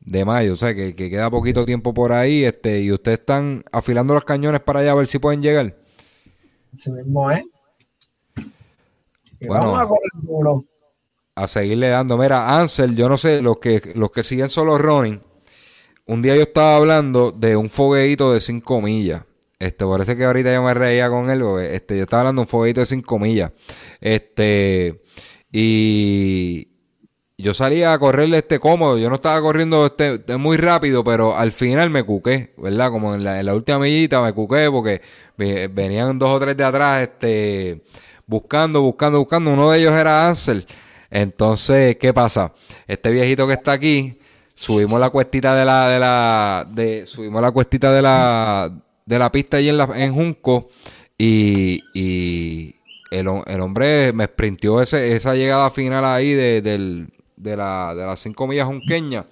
De 0.00 0.22
mayo, 0.26 0.52
o 0.52 0.56
sea 0.56 0.74
que, 0.74 0.94
queda 0.94 1.30
poquito 1.30 1.64
tiempo 1.64 1.94
por 1.94 2.12
ahí, 2.12 2.44
este, 2.44 2.82
y 2.82 2.92
ustedes 2.92 3.20
están 3.20 3.64
afilando 3.72 4.12
los 4.12 4.26
cañones 4.26 4.60
para 4.60 4.80
allá 4.80 4.92
a 4.92 4.96
ver 4.96 5.06
si 5.06 5.18
pueden 5.18 5.40
llegar. 5.40 5.74
Sí 6.76 6.90
mismo, 6.90 7.30
¿eh? 7.30 7.42
bueno, 9.46 9.72
vamos 9.72 9.80
a 9.80 9.86
correr 9.86 10.10
duro 10.22 10.64
a 11.34 11.48
seguirle 11.48 11.88
dando. 11.88 12.16
Mira, 12.16 12.58
Ansel, 12.58 12.96
yo 12.96 13.08
no 13.08 13.16
sé, 13.16 13.42
los 13.42 13.58
que, 13.58 13.92
los 13.94 14.10
que 14.10 14.22
siguen 14.24 14.48
solo 14.48 14.78
running, 14.78 15.20
un 16.06 16.22
día 16.22 16.36
yo 16.36 16.42
estaba 16.42 16.76
hablando 16.76 17.32
de 17.32 17.56
un 17.56 17.70
fogueito 17.70 18.32
de 18.32 18.40
5 18.40 18.80
millas. 18.80 19.22
Este, 19.58 19.86
parece 19.86 20.16
que 20.16 20.24
ahorita 20.24 20.52
yo 20.52 20.62
me 20.62 20.74
reía 20.74 21.08
con 21.08 21.30
él, 21.30 21.42
este, 21.70 21.96
yo 21.96 22.02
estaba 22.02 22.20
hablando 22.20 22.40
de 22.40 22.44
un 22.44 22.48
fogueito 22.48 22.80
de 22.80 22.86
5 22.86 23.18
millas. 23.18 23.52
Este, 24.00 25.02
y 25.50 26.68
yo 27.38 27.54
salía 27.54 27.92
a 27.92 27.98
correrle 27.98 28.38
este 28.38 28.58
cómodo, 28.60 28.98
yo 28.98 29.08
no 29.08 29.16
estaba 29.16 29.40
corriendo 29.40 29.86
este, 29.86 30.36
muy 30.36 30.56
rápido, 30.56 31.02
pero 31.02 31.36
al 31.36 31.52
final 31.52 31.90
me 31.90 32.02
cuqué, 32.02 32.54
¿verdad? 32.58 32.90
Como 32.90 33.14
en 33.14 33.24
la, 33.24 33.54
última 33.54 33.78
millita 33.78 34.20
me 34.20 34.32
cuqué 34.32 34.70
porque 34.70 35.00
venían 35.36 36.18
dos 36.18 36.30
o 36.30 36.38
tres 36.40 36.56
de 36.56 36.64
atrás, 36.64 37.02
este, 37.02 37.82
buscando, 38.26 38.82
buscando, 38.82 39.18
buscando. 39.18 39.52
Uno 39.52 39.70
de 39.70 39.80
ellos 39.80 39.92
era 39.92 40.28
Ansel. 40.28 40.66
Entonces, 41.14 41.96
¿qué 41.96 42.12
pasa? 42.12 42.52
Este 42.88 43.08
viejito 43.12 43.46
que 43.46 43.52
está 43.52 43.70
aquí, 43.70 44.18
subimos 44.56 44.98
la 44.98 45.10
cuestita 45.10 45.54
de 45.54 45.64
la, 45.64 45.88
de 45.88 46.00
la, 46.00 46.66
de, 46.68 47.06
subimos 47.06 47.40
la 47.40 47.52
cuestita 47.52 47.92
de 47.92 48.02
la, 48.02 48.72
de 49.06 49.18
la 49.20 49.30
pista 49.30 49.58
ahí 49.58 49.68
en, 49.68 49.76
la, 49.76 49.88
en 49.94 50.12
Junco 50.12 50.70
y, 51.16 51.84
y 51.94 52.74
el, 53.12 53.28
el, 53.46 53.60
hombre 53.60 54.12
me 54.12 54.24
sprintió 54.24 54.82
ese, 54.82 55.14
esa 55.14 55.36
llegada 55.36 55.70
final 55.70 56.04
ahí 56.04 56.32
de, 56.32 56.60
del, 56.60 57.06
de, 57.36 57.56
la, 57.56 57.94
de 57.94 58.04
las 58.04 58.18
cinco 58.18 58.48
millas 58.48 58.66
junqueñas 58.66 59.26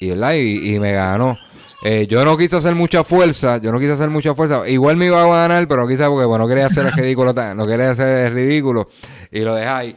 y, 0.00 0.10
y, 0.10 0.74
y 0.74 0.80
me 0.80 0.90
ganó. 0.90 1.38
Eh, 1.84 2.08
yo 2.08 2.24
no 2.24 2.36
quise 2.36 2.56
hacer 2.56 2.74
mucha 2.74 3.04
fuerza, 3.04 3.58
yo 3.58 3.70
no 3.70 3.78
quise 3.78 3.92
hacer 3.92 4.10
mucha 4.10 4.34
fuerza. 4.34 4.68
Igual 4.68 4.96
me 4.96 5.06
iba 5.06 5.22
a 5.22 5.42
ganar, 5.42 5.68
pero 5.68 5.82
no 5.82 5.88
quise 5.88 6.04
porque 6.04 6.24
bueno, 6.24 6.44
no 6.44 6.48
quería 6.48 6.66
hacer 6.66 6.86
el 6.86 6.92
ridículo, 6.92 7.32
no 7.32 7.64
quería 7.64 7.92
hacer 7.92 8.34
ridículo 8.34 8.88
y 9.30 9.40
lo 9.40 9.54
dejé 9.54 9.68
ahí. 9.68 9.96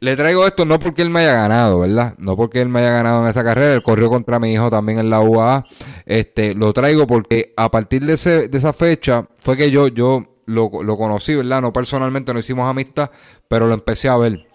Le 0.00 0.14
traigo 0.16 0.46
esto 0.46 0.64
no 0.64 0.78
porque 0.78 1.02
él 1.02 1.10
me 1.10 1.20
haya 1.20 1.32
ganado, 1.32 1.80
¿verdad? 1.80 2.14
No 2.18 2.36
porque 2.36 2.60
él 2.60 2.68
me 2.68 2.80
haya 2.80 2.90
ganado 2.90 3.22
en 3.24 3.30
esa 3.30 3.42
carrera. 3.42 3.74
Él 3.74 3.82
corrió 3.82 4.08
contra 4.08 4.38
mi 4.38 4.52
hijo 4.52 4.70
también 4.70 4.98
en 4.98 5.10
la 5.10 5.20
UAA. 5.20 5.64
Este, 6.04 6.54
lo 6.54 6.72
traigo 6.72 7.06
porque 7.06 7.54
a 7.56 7.70
partir 7.70 8.04
de, 8.04 8.14
ese, 8.14 8.48
de 8.48 8.58
esa 8.58 8.72
fecha 8.72 9.26
fue 9.38 9.56
que 9.56 9.70
yo, 9.70 9.88
yo 9.88 10.40
lo, 10.46 10.70
lo 10.82 10.96
conocí, 10.98 11.34
¿verdad? 11.34 11.62
No 11.62 11.72
personalmente, 11.72 12.32
no 12.32 12.38
hicimos 12.38 12.68
amistad, 12.68 13.10
pero 13.48 13.66
lo 13.66 13.74
empecé 13.74 14.08
a 14.08 14.16
ver. 14.16 14.46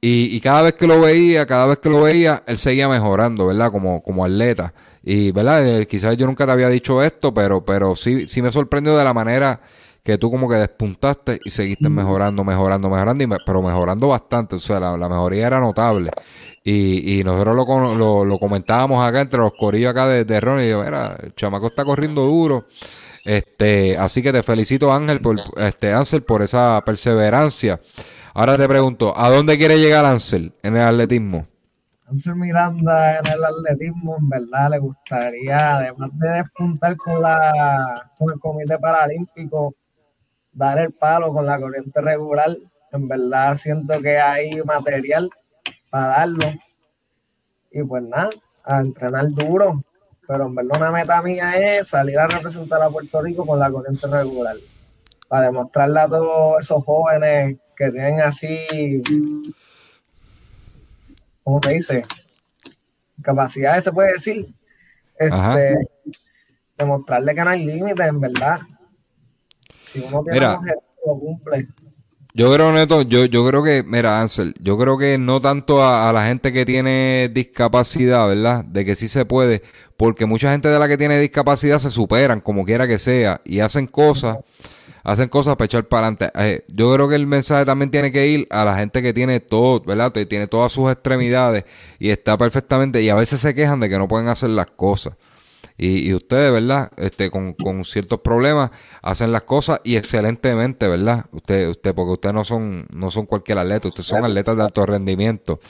Y, 0.00 0.34
y, 0.34 0.40
cada 0.40 0.62
vez 0.62 0.72
que 0.72 0.88
lo 0.88 1.00
veía, 1.00 1.46
cada 1.46 1.66
vez 1.66 1.78
que 1.78 1.88
lo 1.88 2.02
veía, 2.02 2.42
él 2.48 2.58
seguía 2.58 2.88
mejorando, 2.88 3.46
¿verdad? 3.46 3.70
Como, 3.70 4.02
como 4.02 4.24
atleta. 4.24 4.74
Y, 5.04 5.30
¿verdad? 5.30 5.80
Eh, 5.80 5.86
quizás 5.86 6.16
yo 6.16 6.26
nunca 6.26 6.44
te 6.44 6.50
había 6.50 6.68
dicho 6.68 7.04
esto, 7.04 7.32
pero, 7.32 7.64
pero 7.64 7.94
sí, 7.94 8.26
sí 8.26 8.42
me 8.42 8.50
sorprendió 8.50 8.96
de 8.96 9.04
la 9.04 9.14
manera 9.14 9.60
que 10.02 10.18
tú 10.18 10.30
como 10.30 10.48
que 10.48 10.56
despuntaste 10.56 11.40
y 11.44 11.50
seguiste 11.50 11.88
mejorando, 11.88 12.42
mejorando, 12.44 12.90
mejorando, 12.90 13.22
y 13.24 13.28
pero 13.46 13.62
mejorando 13.62 14.08
bastante. 14.08 14.56
O 14.56 14.58
sea, 14.58 14.80
la, 14.80 15.08
mejoría 15.08 15.46
era 15.46 15.60
notable. 15.60 16.10
Y, 16.64 17.20
y 17.20 17.24
nosotros 17.24 17.56
lo, 17.96 18.24
lo, 18.24 18.38
comentábamos 18.38 19.04
acá 19.04 19.20
entre 19.20 19.40
los 19.40 19.52
corillos 19.52 19.90
acá 19.90 20.06
de, 20.08 20.24
de 20.24 20.40
Ron 20.40 20.60
y 20.60 20.68
yo, 20.68 20.82
mira, 20.82 21.16
el 21.22 21.34
chamaco 21.34 21.68
está 21.68 21.84
corriendo 21.84 22.22
duro. 22.22 22.66
Este, 23.24 23.96
así 23.96 24.22
que 24.22 24.32
te 24.32 24.42
felicito 24.42 24.92
Ángel 24.92 25.20
por 25.20 25.36
este 25.56 25.92
Ángel 25.92 26.22
por 26.22 26.42
esa 26.42 26.82
perseverancia. 26.84 27.80
Ahora 28.34 28.56
te 28.56 28.66
pregunto, 28.66 29.16
¿a 29.16 29.30
dónde 29.30 29.58
quiere 29.58 29.78
llegar 29.78 30.04
Ángel 30.04 30.52
en 30.62 30.76
el 30.76 30.82
atletismo? 30.82 31.46
Ángel 32.06 32.34
Miranda 32.36 33.18
en 33.18 33.26
el 33.26 33.44
atletismo, 33.44 34.16
en 34.18 34.28
verdad 34.28 34.70
le 34.70 34.78
gustaría, 34.78 35.76
además 35.76 36.10
de 36.14 36.28
despuntar 36.28 36.96
con 36.96 37.22
la 37.22 38.10
con 38.18 38.32
el 38.32 38.40
Comité 38.40 38.78
Paralímpico, 38.78 39.74
dar 40.52 40.78
el 40.78 40.92
palo 40.92 41.32
con 41.32 41.46
la 41.46 41.58
corriente 41.58 42.00
regular. 42.00 42.56
En 42.92 43.08
verdad 43.08 43.56
siento 43.56 44.00
que 44.00 44.18
hay 44.18 44.62
material 44.62 45.30
para 45.90 46.08
darlo. 46.08 46.52
Y 47.70 47.82
pues 47.82 48.02
nada, 48.02 48.28
a 48.64 48.80
entrenar 48.80 49.28
duro. 49.28 49.82
Pero 50.26 50.46
en 50.46 50.54
verdad 50.54 50.76
una 50.76 50.90
meta 50.92 51.22
mía 51.22 51.56
es 51.56 51.88
salir 51.88 52.18
a 52.18 52.26
representar 52.26 52.82
a 52.82 52.90
Puerto 52.90 53.20
Rico 53.22 53.46
con 53.46 53.58
la 53.58 53.70
corriente 53.70 54.06
regular. 54.06 54.56
Para 55.28 55.46
demostrarle 55.46 56.00
a 56.00 56.08
todos 56.08 56.62
esos 56.62 56.84
jóvenes 56.84 57.58
que 57.74 57.90
tienen 57.90 58.20
así, 58.20 59.02
¿cómo 61.42 61.60
se 61.62 61.74
dice? 61.74 62.04
Capacidades, 63.22 63.84
se 63.84 63.92
puede 63.92 64.12
decir. 64.12 64.54
Este, 65.18 65.76
demostrarle 66.76 67.34
que 67.34 67.44
no 67.44 67.50
hay 67.50 67.64
límites, 67.64 68.06
en 68.06 68.20
verdad 68.20 68.60
mira, 70.30 70.60
Yo 72.34 72.52
creo, 72.52 72.72
Neto, 72.72 73.02
yo, 73.02 73.26
yo 73.26 73.46
creo 73.46 73.62
que, 73.62 73.82
mira, 73.86 74.20
Ansel, 74.20 74.54
yo 74.58 74.78
creo 74.78 74.96
que 74.96 75.18
no 75.18 75.40
tanto 75.40 75.84
a, 75.84 76.10
la 76.12 76.26
gente 76.26 76.50
que 76.52 76.64
tiene 76.64 77.30
discapacidad, 77.32 78.26
¿verdad? 78.28 78.64
De 78.64 78.86
que 78.86 78.94
sí 78.94 79.08
se 79.08 79.26
puede, 79.26 79.62
porque 79.98 80.24
mucha 80.24 80.50
gente 80.50 80.68
de 80.68 80.78
la 80.78 80.88
que 80.88 80.96
tiene 80.96 81.18
discapacidad 81.18 81.78
se 81.78 81.90
superan, 81.90 82.40
como 82.40 82.64
quiera 82.64 82.88
que 82.88 82.98
sea, 82.98 83.42
y 83.44 83.60
hacen 83.60 83.86
cosas, 83.86 84.38
hacen 85.04 85.28
cosas 85.28 85.56
para 85.56 85.66
echar 85.66 85.84
para 85.88 86.06
adelante. 86.06 86.30
Eh, 86.36 86.64
yo 86.68 86.94
creo 86.94 87.06
que 87.08 87.16
el 87.16 87.26
mensaje 87.26 87.66
también 87.66 87.90
tiene 87.90 88.10
que 88.10 88.26
ir 88.26 88.46
a 88.50 88.64
la 88.64 88.76
gente 88.76 89.02
que 89.02 89.12
tiene 89.12 89.40
todo, 89.40 89.80
¿verdad? 89.80 90.10
Tiene 90.12 90.46
todas 90.46 90.72
sus 90.72 90.90
extremidades 90.90 91.64
y 91.98 92.08
está 92.08 92.38
perfectamente, 92.38 93.02
y 93.02 93.10
a 93.10 93.14
veces 93.14 93.40
se 93.40 93.54
quejan 93.54 93.80
de 93.80 93.90
que 93.90 93.98
no 93.98 94.08
pueden 94.08 94.28
hacer 94.28 94.48
las 94.50 94.66
cosas. 94.66 95.14
Y, 95.76 96.12
ustedes, 96.14 96.52
¿verdad? 96.52 96.90
Este, 96.96 97.30
con, 97.30 97.56
ciertos 97.84 98.20
problemas, 98.20 98.70
hacen 99.02 99.32
las 99.32 99.42
cosas 99.42 99.80
y 99.84 99.96
excelentemente, 99.96 100.86
¿verdad? 100.86 101.26
Usted, 101.32 101.68
usted, 101.68 101.94
porque 101.94 102.12
ustedes 102.12 102.34
no 102.34 102.44
son, 102.44 102.86
no 102.94 103.10
son 103.10 103.26
cualquier 103.26 103.58
atleta, 103.58 103.88
ustedes 103.88 104.06
son 104.06 104.24
atletas 104.24 104.56
de 104.56 104.62
alto 104.62 104.86
rendimiento. 104.86 105.60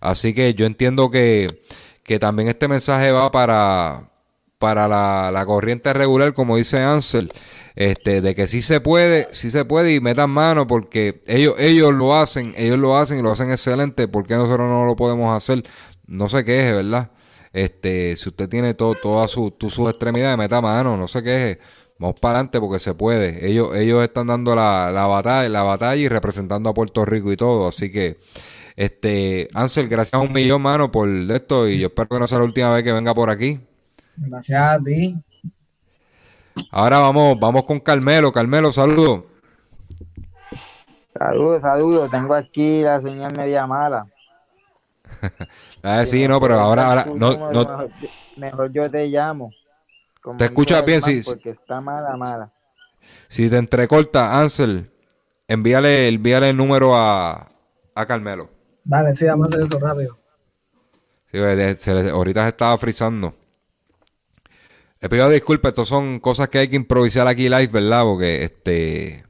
Así 0.00 0.34
que 0.34 0.54
yo 0.54 0.66
entiendo 0.66 1.10
que, 1.10 1.62
que 2.02 2.18
también 2.18 2.48
este 2.48 2.68
mensaje 2.68 3.12
va 3.12 3.30
para, 3.30 4.10
para 4.58 4.88
la, 4.88 5.30
la, 5.32 5.46
corriente 5.46 5.92
regular, 5.92 6.34
como 6.34 6.56
dice 6.56 6.80
Ansel, 6.80 7.32
este, 7.74 8.20
de 8.20 8.34
que 8.34 8.46
sí 8.46 8.62
se 8.62 8.80
puede, 8.80 9.28
sí 9.32 9.50
se 9.50 9.64
puede 9.64 9.94
y 9.94 10.00
metan 10.00 10.30
mano 10.30 10.66
porque 10.66 11.22
ellos, 11.26 11.54
ellos 11.58 11.94
lo 11.94 12.14
hacen, 12.14 12.52
ellos 12.56 12.78
lo 12.78 12.96
hacen 12.96 13.18
y 13.18 13.22
lo 13.22 13.32
hacen 13.32 13.50
excelente, 13.50 14.08
porque 14.08 14.34
nosotros 14.34 14.68
no 14.68 14.84
lo 14.84 14.96
podemos 14.96 15.36
hacer? 15.36 15.64
No 16.06 16.28
se 16.28 16.44
queje, 16.44 16.72
¿verdad? 16.72 17.10
Este, 17.52 18.16
si 18.16 18.28
usted 18.28 18.48
tiene 18.48 18.74
todo, 18.74 18.94
todas 18.94 19.30
sus 19.30 19.52
su 19.68 19.88
extremidades, 19.88 20.38
meta 20.38 20.60
mano, 20.60 20.96
no 20.96 21.06
sé 21.06 21.22
qué 21.22 21.58
Vamos 21.98 22.18
para 22.18 22.34
adelante 22.34 22.58
porque 22.58 22.80
se 22.80 22.94
puede. 22.94 23.48
Ellos, 23.48 23.76
ellos 23.76 24.02
están 24.02 24.26
dando 24.26 24.56
la, 24.56 24.90
la, 24.90 25.06
batalla, 25.06 25.48
la 25.48 25.62
batalla 25.62 25.94
y 25.94 26.08
representando 26.08 26.68
a 26.68 26.74
Puerto 26.74 27.04
Rico 27.04 27.30
y 27.30 27.36
todo. 27.36 27.68
Así 27.68 27.92
que, 27.92 28.18
este, 28.74 29.48
Ansel, 29.54 29.88
gracias 29.88 30.14
a 30.14 30.24
un 30.24 30.32
millón, 30.32 30.62
mano, 30.62 30.90
por 30.90 31.08
esto. 31.08 31.68
Y 31.68 31.78
yo 31.78 31.86
espero 31.88 32.08
que 32.08 32.18
no 32.18 32.26
sea 32.26 32.38
la 32.38 32.44
última 32.44 32.72
vez 32.72 32.82
que 32.82 32.90
venga 32.90 33.14
por 33.14 33.30
aquí. 33.30 33.60
Gracias 34.16 34.60
a 34.60 34.82
ti. 34.82 35.16
Ahora 36.72 36.98
vamos, 36.98 37.38
vamos 37.38 37.62
con 37.64 37.78
Carmelo. 37.78 38.32
Carmelo, 38.32 38.72
saludos. 38.72 39.22
Saludos, 41.16 41.62
saludos. 41.62 42.10
Tengo 42.10 42.34
aquí 42.34 42.82
la 42.82 43.00
señal 43.00 43.36
media 43.36 43.64
mala. 43.64 44.06
Ah, 45.82 46.04
Si 46.04 46.10
sí, 46.10 46.28
no, 46.28 46.40
pero 46.40 46.58
ahora, 46.58 46.86
ahora, 46.88 47.10
no, 47.14 47.38
no, 47.50 47.60
mejor, 47.66 47.90
mejor 48.36 48.72
yo 48.72 48.90
te 48.90 49.06
llamo. 49.08 49.52
como 50.22 50.38
Te 50.38 50.44
escuchas 50.46 50.84
bien, 50.84 51.02
sí, 51.02 51.22
sí. 51.22 51.30
Porque 51.30 51.50
está 51.50 51.80
mala, 51.80 52.16
mala. 52.16 52.52
si 53.28 53.48
te 53.48 53.56
entrecorta, 53.56 54.38
Ansel, 54.40 54.90
envíale, 55.48 56.08
envíale 56.08 56.50
el 56.50 56.56
número 56.56 56.96
a, 56.96 57.50
a 57.94 58.06
Carmelo. 58.06 58.50
Dale, 58.84 59.14
sí, 59.14 59.26
vamos 59.26 59.46
a 59.46 59.48
hacer 59.56 59.60
eso 59.66 59.78
rápido. 59.80 60.18
Sí, 61.32 61.38
se 61.78 61.94
le- 61.94 62.10
ahorita 62.10 62.42
se 62.44 62.48
estaba 62.50 62.78
frizando. 62.78 63.34
Le 65.00 65.08
pido 65.08 65.28
disculpas, 65.28 65.70
estos 65.70 65.88
son 65.88 66.20
cosas 66.20 66.48
que 66.48 66.58
hay 66.58 66.68
que 66.68 66.76
improvisar 66.76 67.26
aquí 67.26 67.48
live, 67.48 67.66
¿verdad? 67.68 68.04
Porque 68.04 68.44
este, 68.44 69.24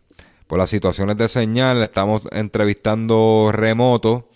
por 0.47 0.59
las 0.59 0.69
situaciones 0.71 1.17
de 1.17 1.29
señal, 1.29 1.83
estamos 1.83 2.23
entrevistando 2.31 3.51
remoto. 3.53 4.29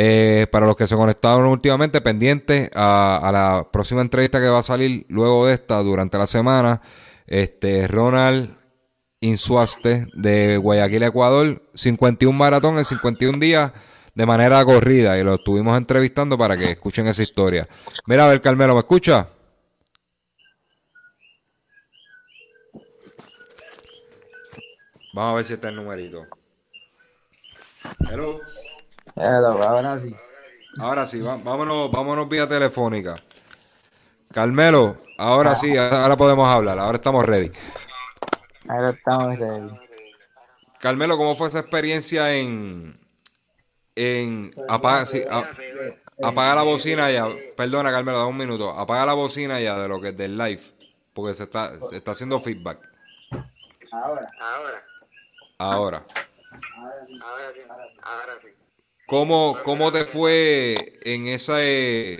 Eh, 0.00 0.46
para 0.52 0.64
los 0.64 0.76
que 0.76 0.86
se 0.86 0.94
conectaron 0.94 1.46
últimamente, 1.46 2.00
pendientes 2.00 2.70
a, 2.72 3.30
la 3.32 3.68
próxima 3.68 4.00
entrevista 4.00 4.38
que 4.38 4.46
va 4.46 4.60
a 4.60 4.62
salir 4.62 5.04
luego 5.08 5.44
de 5.44 5.54
esta 5.54 5.78
durante 5.78 6.16
la 6.16 6.28
semana. 6.28 6.80
Este, 7.26 7.88
Ronald 7.88 8.56
Insuaste 9.18 10.06
de 10.14 10.56
Guayaquil, 10.56 11.02
Ecuador, 11.02 11.62
51 11.74 12.38
maratón 12.38 12.78
en 12.78 12.84
51 12.84 13.40
días 13.40 13.72
de 14.14 14.24
manera 14.24 14.64
corrida 14.64 15.18
y 15.18 15.24
lo 15.24 15.34
estuvimos 15.34 15.76
entrevistando 15.76 16.38
para 16.38 16.56
que 16.56 16.70
escuchen 16.70 17.08
esa 17.08 17.24
historia. 17.24 17.66
Mira, 18.06 18.26
a 18.26 18.28
ver, 18.28 18.40
Carmelo, 18.40 18.74
¿me 18.74 18.80
escucha? 18.80 19.28
Vamos 25.12 25.32
a 25.32 25.34
ver 25.34 25.44
si 25.44 25.54
está 25.54 25.70
el 25.70 25.74
numerito. 25.74 26.24
Hello. 28.08 28.40
Hello, 29.20 29.62
ahora 29.62 29.98
sí. 29.98 30.14
Ahora 30.78 31.06
sí, 31.06 31.20
vámonos, 31.20 31.90
vámonos 31.90 32.28
vía 32.28 32.46
telefónica. 32.46 33.16
Carmelo, 34.32 34.96
ahora 35.16 35.56
sí, 35.56 35.76
ahora 35.76 36.16
podemos 36.16 36.46
hablar, 36.48 36.78
ahora 36.78 36.96
estamos 36.96 37.24
ready. 37.24 37.50
Ahora 38.68 38.90
estamos 38.90 39.38
ready. 39.38 39.70
Carmelo, 40.78 41.16
¿cómo 41.16 41.34
fue 41.34 41.48
esa 41.48 41.60
experiencia 41.60 42.32
en 42.34 43.00
en 43.96 44.54
apaga, 44.68 45.04
sí, 45.06 45.24
a- 45.28 45.50
apaga 46.22 46.54
la 46.54 46.62
bocina 46.62 47.10
ya? 47.10 47.26
Perdona, 47.56 47.90
Carmelo, 47.90 48.18
da 48.18 48.26
un 48.26 48.36
minuto. 48.36 48.70
Apaga 48.70 49.04
la 49.06 49.14
bocina 49.14 49.58
ya 49.58 49.76
de 49.80 49.88
lo 49.88 50.00
que 50.00 50.08
es 50.10 50.16
del 50.16 50.38
live, 50.38 50.62
porque 51.12 51.34
se 51.34 51.44
está 51.44 51.80
se 51.80 51.96
está 51.96 52.12
haciendo 52.12 52.38
feedback. 52.38 52.78
Ahora. 53.90 54.30
Ahora, 54.40 54.84
Ahora, 55.60 56.06
ahora 57.20 57.52
sí, 57.52 57.60
ahora 58.02 58.34
sí. 58.40 58.48
¿Cómo 59.08 59.56
cómo 59.64 59.90
te 59.90 60.04
fue 60.04 60.98
en 61.02 61.26
esa 61.28 61.64
eh, 61.64 62.18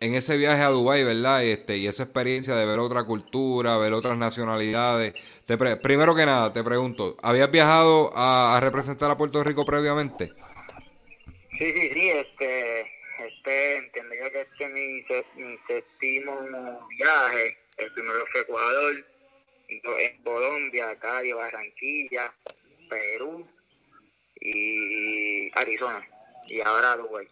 en 0.00 0.14
ese 0.14 0.36
viaje 0.36 0.62
a 0.62 0.68
Dubái, 0.68 1.04
verdad? 1.04 1.44
Este 1.44 1.76
y 1.76 1.86
esa 1.86 2.02
experiencia 2.02 2.54
de 2.56 2.66
ver 2.66 2.80
otra 2.80 3.04
cultura, 3.04 3.78
ver 3.78 3.92
otras 3.92 4.18
nacionalidades. 4.18 5.14
Te 5.46 5.56
pre- 5.56 5.76
primero 5.76 6.14
que 6.16 6.26
nada, 6.26 6.52
te 6.52 6.62
pregunto, 6.64 7.16
¿habías 7.22 7.50
viajado 7.50 8.12
a, 8.14 8.58
representar 8.60 9.10
a 9.10 9.16
Puerto 9.16 9.42
Rico 9.44 9.64
previamente? 9.64 10.32
Sí, 11.58 11.72
sí, 11.72 11.90
sí, 11.94 12.10
este, 12.10 12.80
este, 13.26 13.76
entiendo 13.78 14.14
yo 14.14 14.30
que 14.32 14.40
este 14.42 14.64
es 14.64 14.72
mi, 14.72 15.44
mi 15.44 15.58
séptimo 15.66 16.88
viaje. 16.98 17.56
El 17.76 17.92
primero 17.92 18.24
fue 18.32 18.40
Ecuador, 18.40 19.06
do- 19.84 19.98
en 19.98 20.22
Colombia, 20.22 20.96
Cali, 21.00 21.32
Barranquilla, 21.32 22.32
Perú 22.88 23.46
y 24.40 25.50
Arizona. 25.54 26.06
Y 26.46 26.60
ahora 26.60 26.96
Dubái. 26.96 27.28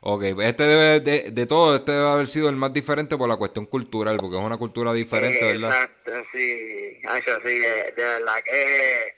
Ok, 0.00 0.22
este 0.22 0.62
debe, 0.62 1.00
de, 1.00 1.30
de 1.32 1.46
todo, 1.46 1.76
este 1.76 1.90
debe 1.90 2.06
haber 2.06 2.28
sido 2.28 2.48
el 2.48 2.56
más 2.56 2.72
diferente 2.72 3.16
por 3.16 3.28
la 3.28 3.36
cuestión 3.36 3.66
cultural, 3.66 4.16
porque 4.18 4.36
es 4.36 4.42
una 4.42 4.56
cultura 4.56 4.92
diferente, 4.92 5.44
¿verdad? 5.44 5.70
Exacto, 5.70 6.12
sí, 6.32 6.98
eso 7.02 7.38
sí, 7.44 7.58
de, 7.58 7.92
de 7.92 8.04
verdad 8.04 8.36
que 8.44 9.14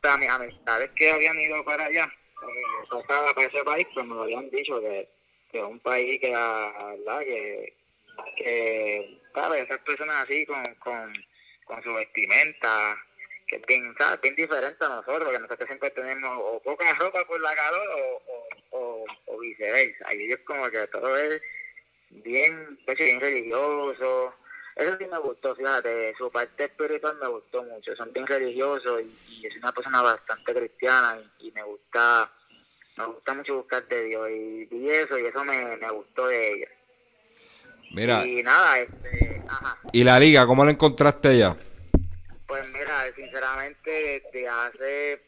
para 0.00 0.16
mis 0.16 0.28
amistades 0.28 0.90
que 0.96 1.10
habían 1.10 1.38
ido 1.38 1.62
para 1.64 1.84
allá, 1.84 2.04
eh, 2.06 3.02
para 3.06 3.46
ese 3.46 3.62
país, 3.62 3.86
pues 3.92 4.06
me 4.06 4.14
lo 4.14 4.22
habían 4.22 4.48
dicho 4.50 4.80
que, 4.80 5.08
que 5.52 5.58
es 5.58 5.64
un 5.64 5.80
país 5.80 6.18
que, 6.20 6.30
la 6.30 6.96
verdad, 6.96 7.20
que, 7.20 7.72
que, 8.36 9.18
¿sabes? 9.34 9.64
Esas 9.64 9.80
personas 9.80 10.24
así 10.24 10.46
con, 10.46 10.64
con, 10.76 11.12
con 11.66 11.82
su 11.82 11.92
vestimenta, 11.92 12.96
que 13.46 13.56
es 13.56 13.62
bien, 13.66 13.94
¿sabes? 13.98 14.20
bien 14.22 14.36
diferente 14.36 14.84
a 14.84 14.88
nosotros, 14.88 15.30
que 15.30 15.38
nosotros 15.38 15.66
siempre 15.66 15.90
tenemos 15.90 16.38
o 16.42 16.60
poca 16.62 16.94
ropa 16.94 17.24
por 17.26 17.40
la 17.40 17.54
calor 17.54 17.86
o, 17.88 18.22
o, 18.32 18.78
o, 18.78 19.04
o 19.26 19.38
viceversa. 19.38 20.14
Y 20.14 20.24
ellos 20.24 20.40
como 20.46 20.68
que 20.70 20.86
todo 20.88 21.16
es 21.16 21.40
bien, 22.10 22.78
hecho, 22.86 23.04
bien 23.04 23.20
religioso. 23.20 24.34
Eso 24.76 24.96
sí 24.98 25.04
me 25.06 25.18
gustó, 25.18 25.54
fíjate, 25.54 26.14
su 26.16 26.30
parte 26.32 26.64
espiritual 26.64 27.16
me 27.20 27.28
gustó 27.28 27.62
mucho. 27.62 27.94
Son 27.94 28.12
bien 28.12 28.26
religiosos 28.26 29.02
y, 29.02 29.46
y 29.46 29.50
soy 29.50 29.58
una 29.58 29.72
persona 29.72 30.02
bastante 30.02 30.52
cristiana 30.54 31.18
y, 31.38 31.48
y 31.48 31.52
me 31.52 31.62
gusta 31.62 32.30
me 32.96 33.06
gusta 33.06 33.34
mucho 33.34 33.56
buscar 33.56 33.84
de 33.88 34.04
Dios 34.04 34.30
y, 34.30 34.68
y 34.70 34.88
eso, 34.88 35.18
y 35.18 35.26
eso 35.26 35.44
me, 35.44 35.76
me 35.76 35.90
gustó 35.90 36.28
de 36.28 36.52
ellos. 36.52 36.70
Mira, 37.92 38.24
Y 38.26 38.42
nada, 38.42 38.78
este, 38.80 39.42
ajá. 39.48 39.78
¿y 39.92 40.02
la 40.04 40.18
liga, 40.18 40.46
cómo 40.46 40.64
la 40.64 40.70
encontraste 40.72 41.28
allá? 41.28 41.56
Pues 42.46 42.68
mira, 42.68 43.12
sinceramente, 43.14 44.22
desde 44.22 44.48
hace, 44.48 45.22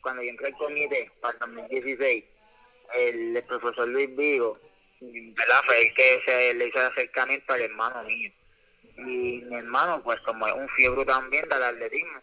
cuando 0.00 0.22
yo 0.22 0.30
entré 0.30 0.48
al 0.48 0.54
comité 0.54 1.10
para 1.20 1.34
el 1.34 1.40
2016, 1.40 2.24
el, 2.94 3.36
el 3.36 3.44
profesor 3.44 3.88
Luis 3.88 4.14
Vigo, 4.16 4.58
¿verdad? 5.00 5.62
Fue 5.64 5.80
el 5.80 5.94
que 5.94 6.22
se 6.26 6.54
le 6.54 6.66
hizo 6.66 6.78
el 6.78 6.86
acercamiento 6.86 7.52
al 7.52 7.62
hermano 7.62 8.02
mío. 8.04 8.32
Y 8.96 9.42
mi 9.44 9.56
hermano, 9.56 10.02
pues 10.02 10.20
como 10.20 10.46
es 10.46 10.54
un 10.54 10.68
fiebre 10.70 11.04
también 11.04 11.48
del 11.48 11.62
atletismo, 11.62 12.20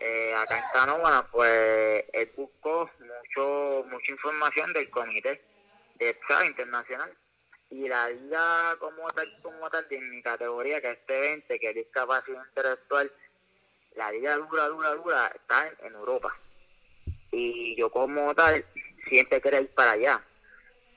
eh, 0.00 0.34
acá 0.36 0.58
en 0.58 0.64
Canóvana, 0.72 1.26
pues 1.30 2.04
él 2.12 2.30
buscó 2.36 2.90
mucho 2.98 3.86
mucha 3.90 4.12
información 4.12 4.72
del 4.72 4.90
comité 4.90 5.42
de 5.94 6.18
¿sabes? 6.28 6.50
internacional 6.50 7.16
y 7.70 7.88
la 7.88 8.10
liga 8.10 8.76
como 8.78 9.08
tal, 9.10 9.40
como 9.42 9.68
tal 9.70 9.88
de 9.88 9.98
mi 10.00 10.22
categoría, 10.22 10.80
que 10.80 10.90
es 10.90 10.98
T20, 11.06 11.60
que 11.60 11.68
es 11.68 11.74
discapacidad 11.74 12.44
intelectual, 12.46 13.12
la 13.96 14.12
liga 14.12 14.36
dura, 14.36 14.68
dura, 14.68 14.90
dura, 14.94 15.32
está 15.34 15.72
en, 15.80 15.94
Europa. 15.94 16.34
Y 17.32 17.74
yo 17.76 17.90
como 17.90 18.34
tal, 18.34 18.64
siempre 19.08 19.40
quería 19.40 19.60
ir 19.60 19.70
para 19.74 19.92
allá, 19.92 20.22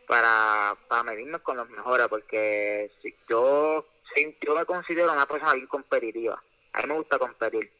para, 0.08 0.76
para 0.88 1.04
medirme 1.04 1.40
con 1.40 1.58
los 1.58 1.70
mejores, 1.70 2.08
porque 2.08 2.92
yo, 3.28 3.86
si- 4.14 4.38
yo 4.42 4.56
me 4.56 4.66
considero 4.66 5.12
una 5.14 5.26
persona 5.26 5.54
bien 5.54 5.68
competitiva. 5.68 6.42
A 6.74 6.82
mí 6.82 6.88
me 6.88 6.94
gusta 6.96 7.18
competir. 7.18 7.72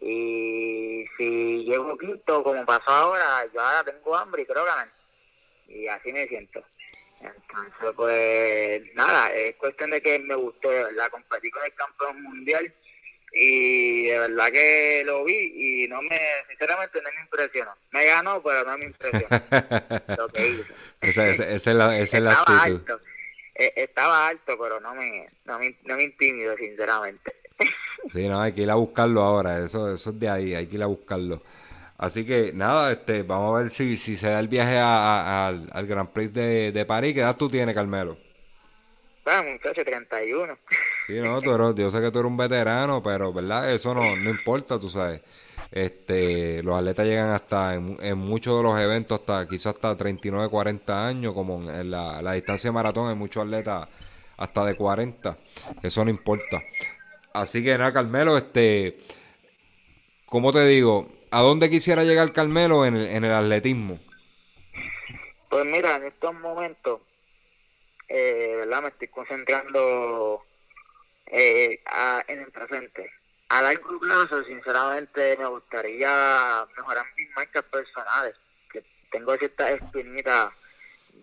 Y 0.00 1.04
si 1.16 1.64
llego 1.64 1.98
quinto, 1.98 2.42
como 2.44 2.64
pasó 2.64 2.90
ahora, 2.90 3.46
yo 3.52 3.60
ahora 3.60 3.84
tengo 3.84 4.16
hambre 4.16 4.42
y 4.42 4.46
quiero 4.46 4.64
ganar. 4.64 4.88
Y 5.66 5.88
así 5.88 6.12
me 6.12 6.26
siento. 6.28 6.62
Entonces, 7.20 7.92
pues 7.96 8.94
nada, 8.94 9.32
es 9.32 9.56
cuestión 9.56 9.90
de 9.90 10.00
que 10.00 10.20
me 10.20 10.36
de 10.36 10.84
verdad, 10.84 11.10
competir 11.10 11.50
con 11.50 11.64
el 11.64 11.74
campeón 11.74 12.22
mundial 12.22 12.72
y 13.32 14.04
de 14.06 14.18
verdad 14.18 14.52
que 14.52 15.02
lo 15.04 15.24
vi 15.24 15.84
y 15.84 15.88
no 15.88 16.00
me, 16.02 16.18
sinceramente 16.48 17.00
no 17.02 17.10
me 17.14 17.20
impresionó. 17.22 17.72
Me 17.92 18.04
ganó, 18.06 18.42
pero 18.42 18.64
no 18.64 18.78
me 18.78 18.86
impresionó 18.86 19.36
lo 20.16 20.28
que 20.28 20.48
hizo. 20.48 20.74
Esa, 21.00 21.28
esa- 21.28 21.48
esa 21.48 21.70
es 21.70 21.76
la, 21.76 21.98
esa 21.98 22.16
es 22.18 22.22
la 22.24 22.32
estaba 22.32 22.62
actitud. 22.64 22.90
alto, 22.90 23.00
eh, 23.54 23.72
estaba 23.76 24.28
alto, 24.28 24.58
pero 24.60 24.80
no 24.80 24.94
me, 24.94 25.28
no 25.44 25.58
me, 25.58 25.76
no 25.84 25.96
me 25.96 26.02
intimidó, 26.04 26.56
sinceramente. 26.56 27.32
Sí, 28.12 28.26
no, 28.28 28.40
hay 28.40 28.52
que 28.52 28.62
ir 28.62 28.70
a 28.70 28.74
buscarlo 28.76 29.22
ahora, 29.22 29.58
eso, 29.62 29.92
eso 29.92 30.10
es 30.10 30.18
de 30.18 30.28
ahí, 30.30 30.54
hay 30.54 30.66
que 30.66 30.76
ir 30.76 30.82
a 30.82 30.86
buscarlo. 30.86 31.42
Así 31.98 32.24
que 32.24 32.52
nada, 32.54 32.92
este, 32.92 33.22
vamos 33.22 33.54
a 33.56 33.62
ver 33.62 33.70
si, 33.70 33.98
si 33.98 34.16
se 34.16 34.28
da 34.28 34.40
el 34.40 34.48
viaje 34.48 34.78
a- 34.78 34.86
a- 34.86 35.48
al, 35.48 35.68
al 35.72 35.86
Grand 35.86 36.08
Prix 36.10 36.32
de, 36.32 36.72
de 36.72 36.86
París. 36.86 37.12
¿Qué 37.12 37.20
edad 37.20 37.36
tú 37.36 37.50
tienes, 37.50 37.74
Carmelo? 37.74 38.16
Muchacho, 39.42 39.84
31. 39.84 40.56
Sí, 41.06 41.14
no, 41.20 41.40
tú 41.40 41.52
eres- 41.54 41.74
yo 41.76 41.90
sé 41.90 42.00
que 42.00 42.10
tú 42.10 42.18
eres 42.20 42.30
un 42.30 42.36
veterano, 42.36 43.02
pero 43.02 43.32
verdad, 43.32 43.72
eso 43.72 43.94
no, 43.94 44.16
no 44.16 44.30
importa, 44.30 44.78
tú 44.78 44.88
sabes. 44.90 45.20
Este, 45.70 46.62
los 46.62 46.78
atletas 46.78 47.06
llegan 47.06 47.30
hasta 47.30 47.74
en, 47.74 47.98
en 48.00 48.16
muchos 48.18 48.56
de 48.56 48.62
los 48.62 48.78
eventos 48.80 49.20
hasta 49.20 49.46
quizás 49.46 49.74
hasta 49.74 49.96
39, 49.96 50.48
40 50.48 51.06
años, 51.06 51.34
como 51.34 51.62
en, 51.62 51.68
en 51.74 51.90
la, 51.90 52.22
la 52.22 52.32
distancia 52.32 52.68
de 52.68 52.74
maratón 52.74 53.08
hay 53.10 53.14
muchos 53.16 53.44
atletas 53.44 53.86
hasta 54.38 54.64
de 54.64 54.74
40, 54.76 55.36
eso 55.82 56.04
no 56.04 56.10
importa. 56.10 56.62
Así 57.34 57.62
que 57.62 57.76
nada, 57.76 57.92
Carmelo, 57.92 58.36
este, 58.38 58.98
¿cómo 60.26 60.52
te 60.52 60.64
digo? 60.66 61.08
¿A 61.30 61.40
dónde 61.42 61.68
quisiera 61.68 62.04
llegar 62.04 62.32
Carmelo 62.32 62.86
en 62.86 62.96
el, 62.96 63.06
en 63.08 63.24
el 63.24 63.32
atletismo? 63.32 63.98
Pues 65.50 65.64
mira, 65.66 65.96
en 65.96 66.04
estos 66.06 66.34
momentos, 66.34 67.00
eh, 68.08 68.54
¿verdad? 68.58 68.82
Me 68.82 68.88
estoy 68.88 69.08
concentrando 69.08 70.44
eh, 71.26 71.80
en 72.26 72.38
el 72.40 72.50
presente. 72.50 73.10
A 73.48 73.62
largo 73.62 73.98
plazo, 73.98 74.44
sinceramente, 74.44 75.36
me 75.38 75.46
gustaría 75.46 76.66
mejorar 76.76 77.06
mis 77.16 77.30
marcas 77.34 77.64
personales. 77.64 78.34
Que 78.70 78.82
tengo 79.10 79.36
ciertas 79.36 79.70
espinitas 79.72 80.52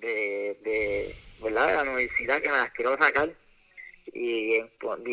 de, 0.02 0.58
de, 0.64 1.16
¿verdad? 1.44 1.68
de 1.68 1.74
la 1.76 1.82
universidad 1.84 2.42
que 2.42 2.50
me 2.50 2.58
las 2.58 2.72
quiero 2.72 2.98
sacar 2.98 3.30
y, 4.16 4.60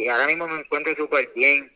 ahora 0.08 0.26
mismo 0.26 0.46
me 0.46 0.60
encuentro 0.60 0.94
súper 0.94 1.30
bien 1.34 1.70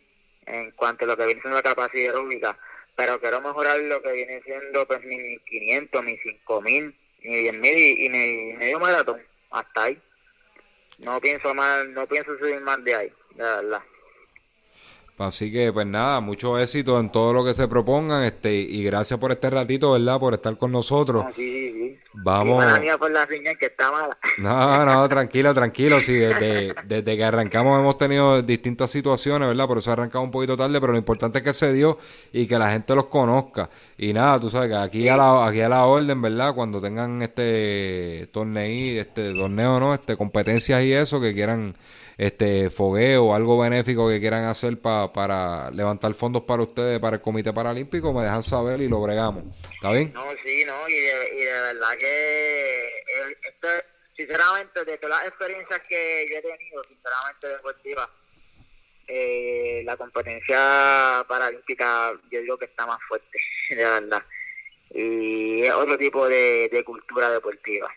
en 0.46 0.70
cuanto 0.72 1.04
a 1.04 1.08
lo 1.08 1.16
que 1.16 1.26
viene 1.26 1.40
siendo 1.40 1.56
la 1.56 1.62
capacidad 1.62 2.14
aeróbica, 2.14 2.56
pero 2.94 3.20
quiero 3.20 3.40
mejorar 3.40 3.80
lo 3.80 4.00
que 4.00 4.12
viene 4.12 4.40
siendo 4.42 4.86
pues 4.86 5.02
mi 5.04 5.16
1500, 5.16 6.04
mi 6.04 6.16
5000, 6.18 6.94
mi 7.22 7.42
10000 7.42 7.78
y, 7.78 8.06
y 8.06 8.08
mi 8.08 8.52
medio 8.54 8.78
maratón, 8.78 9.20
hasta 9.50 9.84
ahí. 9.84 10.00
No 10.98 11.20
pienso 11.20 11.54
más, 11.54 11.86
no 11.88 12.06
pienso 12.06 12.36
subir 12.38 12.60
más 12.60 12.82
de 12.84 12.94
ahí, 12.94 13.12
de 13.30 13.42
verdad. 13.42 13.82
Así 15.18 15.50
que, 15.50 15.72
pues 15.72 15.86
nada, 15.86 16.20
mucho 16.20 16.58
éxito 16.58 17.00
en 17.00 17.10
todo 17.10 17.32
lo 17.32 17.42
que 17.42 17.54
se 17.54 17.66
propongan, 17.68 18.24
este, 18.24 18.54
y 18.54 18.84
gracias 18.84 19.18
por 19.18 19.32
este 19.32 19.48
ratito, 19.48 19.92
¿verdad? 19.92 20.20
Por 20.20 20.34
estar 20.34 20.56
con 20.58 20.72
nosotros. 20.72 21.24
No, 21.24 21.32
sí, 21.32 21.36
sí, 21.36 21.72
sí. 21.72 21.98
Vamos. 22.12 22.64
Mía 22.80 22.98
por 22.98 23.10
la 23.10 23.26
señal 23.26 23.56
que 23.58 23.66
está 23.66 23.90
mala. 23.90 24.16
No, 24.38 24.84
no, 24.84 25.08
tranquilo, 25.08 25.54
tranquilo. 25.54 26.00
Sí, 26.00 26.14
desde, 26.14 26.74
desde 26.84 27.16
que 27.16 27.24
arrancamos 27.24 27.78
hemos 27.78 27.96
tenido 27.96 28.42
distintas 28.42 28.90
situaciones, 28.90 29.48
¿verdad? 29.48 29.66
Por 29.66 29.78
eso 29.78 29.92
arrancamos 29.92 30.26
un 30.26 30.30
poquito 30.32 30.56
tarde, 30.56 30.80
pero 30.80 30.92
lo 30.92 30.98
importante 30.98 31.38
es 31.38 31.44
que 31.44 31.54
se 31.54 31.72
dio 31.72 31.98
y 32.32 32.46
que 32.46 32.58
la 32.58 32.70
gente 32.72 32.94
los 32.94 33.06
conozca. 33.06 33.68
Y 33.98 34.12
nada, 34.12 34.40
tú 34.40 34.48
sabes 34.48 34.70
que 34.70 34.76
aquí 34.76 35.08
a 35.08 35.16
la, 35.16 35.46
aquí 35.46 35.60
a 35.60 35.68
la 35.68 35.84
orden, 35.86 36.20
¿verdad? 36.20 36.54
Cuando 36.54 36.80
tengan 36.80 37.22
este 37.22 38.28
torneo, 38.32 39.00
este 39.00 39.32
torneo, 39.34 39.80
¿no? 39.80 39.94
Este 39.94 40.16
competencias 40.16 40.82
y 40.82 40.92
eso, 40.92 41.20
que 41.20 41.34
quieran 41.34 41.74
este 42.18 42.70
fogueo 42.70 43.34
algo 43.34 43.58
benéfico 43.58 44.08
que 44.08 44.20
quieran 44.20 44.44
hacer 44.44 44.78
pa- 44.80 45.12
para 45.12 45.70
levantar 45.70 46.14
fondos 46.14 46.42
para 46.44 46.62
ustedes, 46.62 46.98
para 46.98 47.16
el 47.16 47.22
Comité 47.22 47.52
Paralímpico, 47.52 48.12
me 48.14 48.22
dejan 48.22 48.42
saber 48.42 48.80
y 48.80 48.88
lo 48.88 49.02
bregamos. 49.02 49.44
¿Está 49.74 49.92
bien? 49.92 50.12
No, 50.14 50.24
sí, 50.44 50.64
no, 50.64 50.88
y 50.88 50.94
de, 50.94 51.30
y 51.34 51.44
de 51.44 51.52
verdad 51.52 51.96
que 51.98 52.86
eh, 52.86 53.36
esto, 53.48 53.68
sinceramente, 54.16 54.84
de 54.84 54.96
todas 54.98 55.18
las 55.18 55.28
experiencias 55.28 55.82
que 55.88 56.26
yo 56.30 56.38
he 56.38 56.42
tenido, 56.42 56.84
sinceramente 56.84 57.48
deportivas, 57.48 58.08
eh, 59.08 59.82
la 59.84 59.96
competencia 59.96 61.24
paralímpica 61.28 62.12
yo 62.30 62.40
digo 62.40 62.58
que 62.58 62.64
está 62.64 62.86
más 62.86 62.98
fuerte, 63.08 63.38
de 63.70 63.76
verdad. 63.76 64.22
Y 64.94 65.62
es 65.64 65.72
otro 65.72 65.98
tipo 65.98 66.26
de 66.28 66.82
cultura 66.86 67.30
deportiva. 67.30 67.88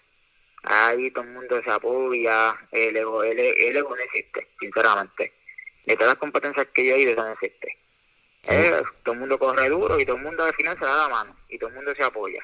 Ahí 0.63 1.11
todo 1.11 1.23
el 1.23 1.31
mundo 1.31 1.61
se 1.63 1.71
apoya, 1.71 2.55
el 2.71 2.95
ego, 2.97 3.23
el, 3.23 3.39
el 3.39 3.77
ego 3.77 3.89
no 3.95 4.01
existe, 4.01 4.47
sinceramente. 4.59 5.33
De 5.85 5.95
todas 5.95 6.09
las 6.09 6.17
competencias 6.19 6.67
que 6.73 6.85
yo 6.85 6.95
he 6.95 7.01
ido, 7.01 7.11
eso 7.13 7.23
no 7.23 7.31
existe. 7.31 7.77
Eh, 8.43 8.73
todo 9.03 9.13
el 9.13 9.19
mundo 9.19 9.37
corre 9.37 9.69
duro 9.69 9.99
y 9.99 10.05
todo 10.05 10.15
el 10.17 10.23
mundo 10.23 10.43
al 10.43 10.53
final 10.53 10.77
se 10.79 10.85
da 10.85 10.97
la 10.97 11.09
mano 11.09 11.35
y 11.49 11.57
todo 11.57 11.69
el 11.69 11.75
mundo 11.75 11.93
se 11.95 12.03
apoya. 12.03 12.39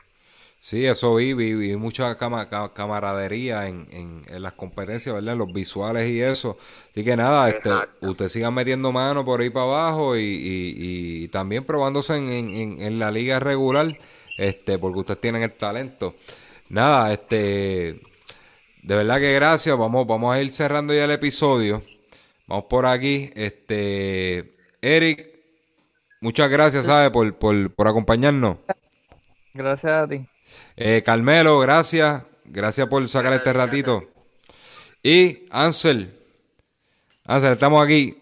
Sí, 0.60 0.86
eso 0.86 1.16
vi, 1.16 1.34
vi, 1.34 1.54
vi 1.54 1.76
mucha 1.76 2.18
cama- 2.18 2.50
ca- 2.50 2.74
camaradería 2.74 3.68
en, 3.68 3.88
en, 3.92 4.24
en 4.28 4.42
las 4.42 4.54
competencias, 4.54 5.14
¿verdad? 5.14 5.34
En 5.34 5.40
los 5.40 5.54
visuales 5.54 6.10
y 6.10 6.22
eso. 6.22 6.58
Así 6.92 7.04
que 7.04 7.16
nada, 7.16 7.50
este, 7.50 7.70
usted 8.02 8.30
sigan 8.30 8.54
metiendo 8.54 8.92
mano 8.92 9.24
por 9.24 9.42
ahí 9.42 9.50
para 9.52 9.66
abajo 9.66 10.18
y, 10.18 10.22
y, 10.22 11.24
y 11.24 11.28
también 11.28 11.66
probándose 11.66 12.16
en, 12.18 12.30
en, 12.32 12.50
en- 12.56 12.82
en 12.82 13.00
la 13.00 13.12
liga 13.12 13.40
regular, 13.40 13.96
este, 14.38 14.80
porque 14.80 15.00
ustedes 15.00 15.22
tienen 15.22 15.44
el 15.44 15.54
talento. 15.54 16.16
Nada, 16.70 17.14
este, 17.14 18.02
de 18.82 18.96
verdad 18.96 19.20
que 19.20 19.34
gracias. 19.34 19.78
Vamos, 19.78 20.08
vamos 20.08 20.36
a 20.36 20.42
ir 20.42 20.54
cerrando 20.54 20.94
ya 20.94 21.06
el 21.06 21.12
episodio. 21.12 21.84
Vamos 22.48 22.66
por 22.66 22.86
aquí. 22.86 23.32
Este, 23.36 24.54
Eric, 24.82 25.28
muchas 26.22 26.50
gracias, 26.50 26.86
¿sabe? 26.86 27.12
Por, 27.12 27.38
por, 27.38 27.74
por 27.74 27.88
acompañarnos. 27.88 28.58
Gracias 29.54 29.92
a 29.92 30.08
ti. 30.08 30.26
Eh, 30.76 31.02
Carmelo, 31.06 31.60
gracias. 31.60 32.24
Gracias 32.46 32.88
por 32.88 33.08
sacar 33.08 33.34
este 33.34 33.54
ratito. 33.54 34.04
Y 35.02 35.46
Ansel. 35.50 36.14
Ansel, 37.26 37.54
estamos 37.54 37.84
aquí. 37.84 38.18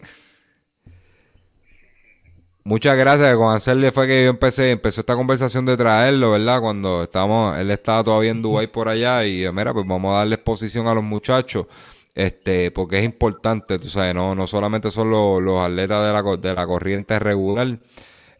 Muchas 2.66 2.96
gracias. 2.96 3.36
Con 3.36 3.52
Ansel 3.52 3.80
le 3.82 3.92
fue 3.92 4.06
que 4.06 4.24
yo 4.24 4.30
empecé, 4.30 4.70
empezó 4.70 5.00
esta 5.02 5.14
conversación 5.16 5.66
de 5.66 5.76
traerlo, 5.76 6.30
¿verdad? 6.30 6.62
Cuando 6.62 7.02
estábamos, 7.02 7.58
él 7.58 7.70
estaba 7.70 8.02
todavía 8.02 8.30
en 8.30 8.40
Dubái 8.40 8.68
por 8.68 8.88
allá 8.88 9.24
y 9.26 9.44
eh, 9.44 9.52
mira, 9.52 9.74
pues 9.74 9.86
vamos 9.86 10.14
a 10.14 10.18
darle 10.18 10.36
exposición 10.36 10.86
a 10.88 10.94
los 10.94 11.04
muchachos. 11.04 11.66
Este, 12.14 12.70
porque 12.70 12.98
es 12.98 13.04
importante, 13.04 13.78
tú 13.78 13.90
sabes, 13.90 14.14
no, 14.14 14.34
no 14.34 14.46
solamente 14.46 14.90
son 14.90 15.10
los, 15.10 15.42
los 15.42 15.58
atletas 15.60 16.06
de 16.06 16.12
la, 16.12 16.36
de 16.36 16.54
la 16.54 16.66
corriente 16.66 17.18
regular, 17.18 17.80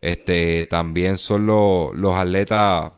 este, 0.00 0.68
también 0.70 1.18
son 1.18 1.46
los, 1.46 1.94
los 1.94 2.14
atletas 2.14 2.92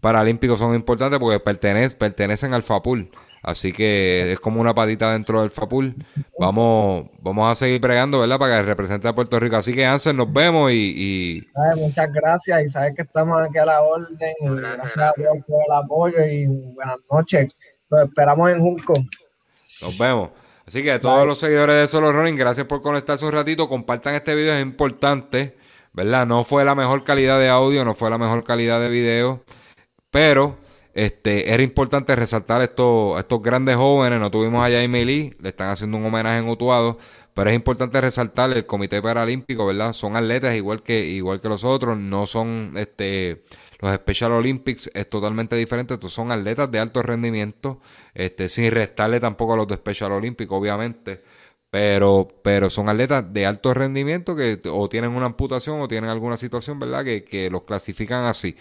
paralímpicos 0.00 0.58
son 0.58 0.74
importantes 0.74 1.20
porque 1.20 1.38
pertenecen, 1.38 1.98
pertenecen 1.98 2.54
al 2.54 2.62
FAPUL. 2.64 3.10
Así 3.42 3.72
que 3.72 4.32
es 4.32 4.40
como 4.40 4.60
una 4.60 4.74
patita 4.74 5.12
dentro 5.12 5.40
del 5.40 5.50
FAPUL. 5.50 5.94
Vamos, 6.38 7.06
vamos 7.20 7.50
a 7.50 7.54
seguir 7.54 7.80
bregando, 7.80 8.20
¿verdad? 8.20 8.38
Para 8.38 8.56
que 8.58 8.62
represente 8.66 9.08
a 9.08 9.14
Puerto 9.14 9.40
Rico. 9.40 9.56
Así 9.56 9.74
que 9.74 9.86
Ansel, 9.86 10.16
nos 10.16 10.30
vemos 10.32 10.70
y, 10.72 10.74
y 10.74 11.48
Ay, 11.54 11.80
muchas 11.80 12.12
gracias 12.12 12.62
y 12.64 12.68
sabes 12.68 12.94
que 12.94 13.02
estamos 13.02 13.40
aquí 13.40 13.58
a 13.58 13.64
la 13.64 13.80
orden. 13.80 14.34
y 14.40 14.48
gracias 14.48 14.98
a 14.98 15.12
Dios 15.16 15.32
por 15.46 15.62
el 15.66 15.72
apoyo 15.72 16.18
y 16.24 16.46
buenas 16.46 16.98
noches. 17.10 17.56
Los 17.88 18.04
esperamos 18.04 18.50
en 18.50 18.60
Junco. 18.60 18.94
nos 19.80 19.98
vemos. 19.98 20.30
Así 20.66 20.84
que 20.84 20.92
a 20.92 21.00
todos 21.00 21.26
los 21.26 21.38
seguidores 21.38 21.76
de 21.76 21.86
Solo 21.88 22.12
Running, 22.12 22.36
gracias 22.36 22.66
por 22.66 22.80
conectarse 22.80 23.24
un 23.24 23.32
ratito. 23.32 23.68
Compartan 23.68 24.14
este 24.14 24.36
video, 24.36 24.54
es 24.54 24.62
importante, 24.62 25.56
¿verdad? 25.92 26.26
No 26.26 26.44
fue 26.44 26.64
la 26.64 26.76
mejor 26.76 27.02
calidad 27.02 27.40
de 27.40 27.48
audio, 27.48 27.84
no 27.84 27.94
fue 27.94 28.08
la 28.08 28.18
mejor 28.18 28.44
calidad 28.44 28.80
de 28.80 28.88
video, 28.88 29.42
pero 30.12 30.59
este 30.94 31.52
era 31.52 31.62
importante 31.62 32.16
resaltar 32.16 32.62
estos, 32.62 33.18
estos 33.18 33.42
grandes 33.42 33.76
jóvenes. 33.76 34.20
No 34.20 34.30
tuvimos 34.30 34.66
a 34.66 34.70
Jaime 34.70 35.04
Lee, 35.04 35.36
le 35.40 35.50
están 35.50 35.70
haciendo 35.70 35.96
un 35.96 36.04
homenaje 36.04 36.38
en 36.38 36.48
Utuado, 36.48 36.98
pero 37.34 37.50
es 37.50 37.56
importante 37.56 38.00
resaltar 38.00 38.50
el 38.52 38.66
Comité 38.66 39.00
Paralímpico, 39.00 39.66
¿verdad? 39.66 39.92
Son 39.92 40.16
atletas 40.16 40.54
igual 40.56 40.82
que, 40.82 41.06
igual 41.06 41.40
que 41.40 41.48
los 41.48 41.64
otros, 41.64 41.98
no 41.98 42.26
son 42.26 42.72
este 42.76 43.42
los 43.80 43.94
Special 43.94 44.32
Olympics 44.32 44.90
es 44.92 45.08
totalmente 45.08 45.56
diferente, 45.56 45.94
estos 45.94 46.12
son 46.12 46.30
atletas 46.30 46.70
de 46.70 46.78
alto 46.78 47.02
rendimiento, 47.02 47.80
este, 48.14 48.48
sin 48.48 48.70
restarle 48.70 49.20
tampoco 49.20 49.54
a 49.54 49.56
los 49.56 49.68
de 49.68 49.76
Special 49.76 50.12
Olympics, 50.12 50.50
obviamente, 50.52 51.22
pero, 51.70 52.28
pero 52.42 52.68
son 52.68 52.88
atletas 52.88 53.32
de 53.32 53.46
alto 53.46 53.72
rendimiento 53.72 54.36
que 54.36 54.60
o 54.70 54.88
tienen 54.88 55.12
una 55.12 55.26
amputación 55.26 55.80
o 55.80 55.88
tienen 55.88 56.10
alguna 56.10 56.36
situación, 56.36 56.78
¿verdad? 56.78 57.04
Que, 57.04 57.24
que 57.24 57.48
los 57.48 57.62
clasifican 57.62 58.24
así. 58.24 58.56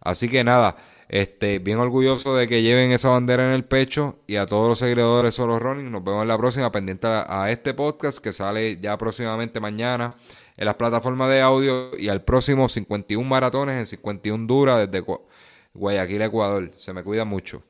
Así 0.00 0.28
que 0.28 0.44
nada, 0.44 0.76
este, 1.14 1.60
bien 1.60 1.78
orgulloso 1.78 2.34
de 2.34 2.48
que 2.48 2.62
lleven 2.62 2.90
esa 2.90 3.08
bandera 3.08 3.44
en 3.46 3.52
el 3.52 3.64
pecho 3.64 4.18
y 4.26 4.34
a 4.34 4.46
todos 4.46 4.68
los 4.68 4.80
seguidores 4.80 5.32
Solo 5.36 5.60
Running, 5.60 5.88
nos 5.92 6.02
vemos 6.02 6.22
en 6.22 6.28
la 6.28 6.36
próxima, 6.36 6.72
pendiente 6.72 7.06
a, 7.06 7.48
este 7.52 7.72
podcast 7.72 8.18
que 8.18 8.32
sale 8.32 8.80
ya 8.80 8.98
próximamente 8.98 9.60
mañana 9.60 10.16
en 10.56 10.64
las 10.64 10.74
plataformas 10.74 11.30
de 11.30 11.40
audio 11.40 11.96
y 11.96 12.08
al 12.08 12.24
próximo 12.24 12.68
51 12.68 13.28
maratones 13.28 13.76
en 13.78 13.86
51 13.86 14.44
duras 14.48 14.88
desde 14.88 15.06
Gua- 15.06 15.20
Guayaquil, 15.72 16.22
Ecuador. 16.22 16.72
Se 16.76 16.92
me 16.92 17.04
cuida 17.04 17.24
mucho. 17.24 17.62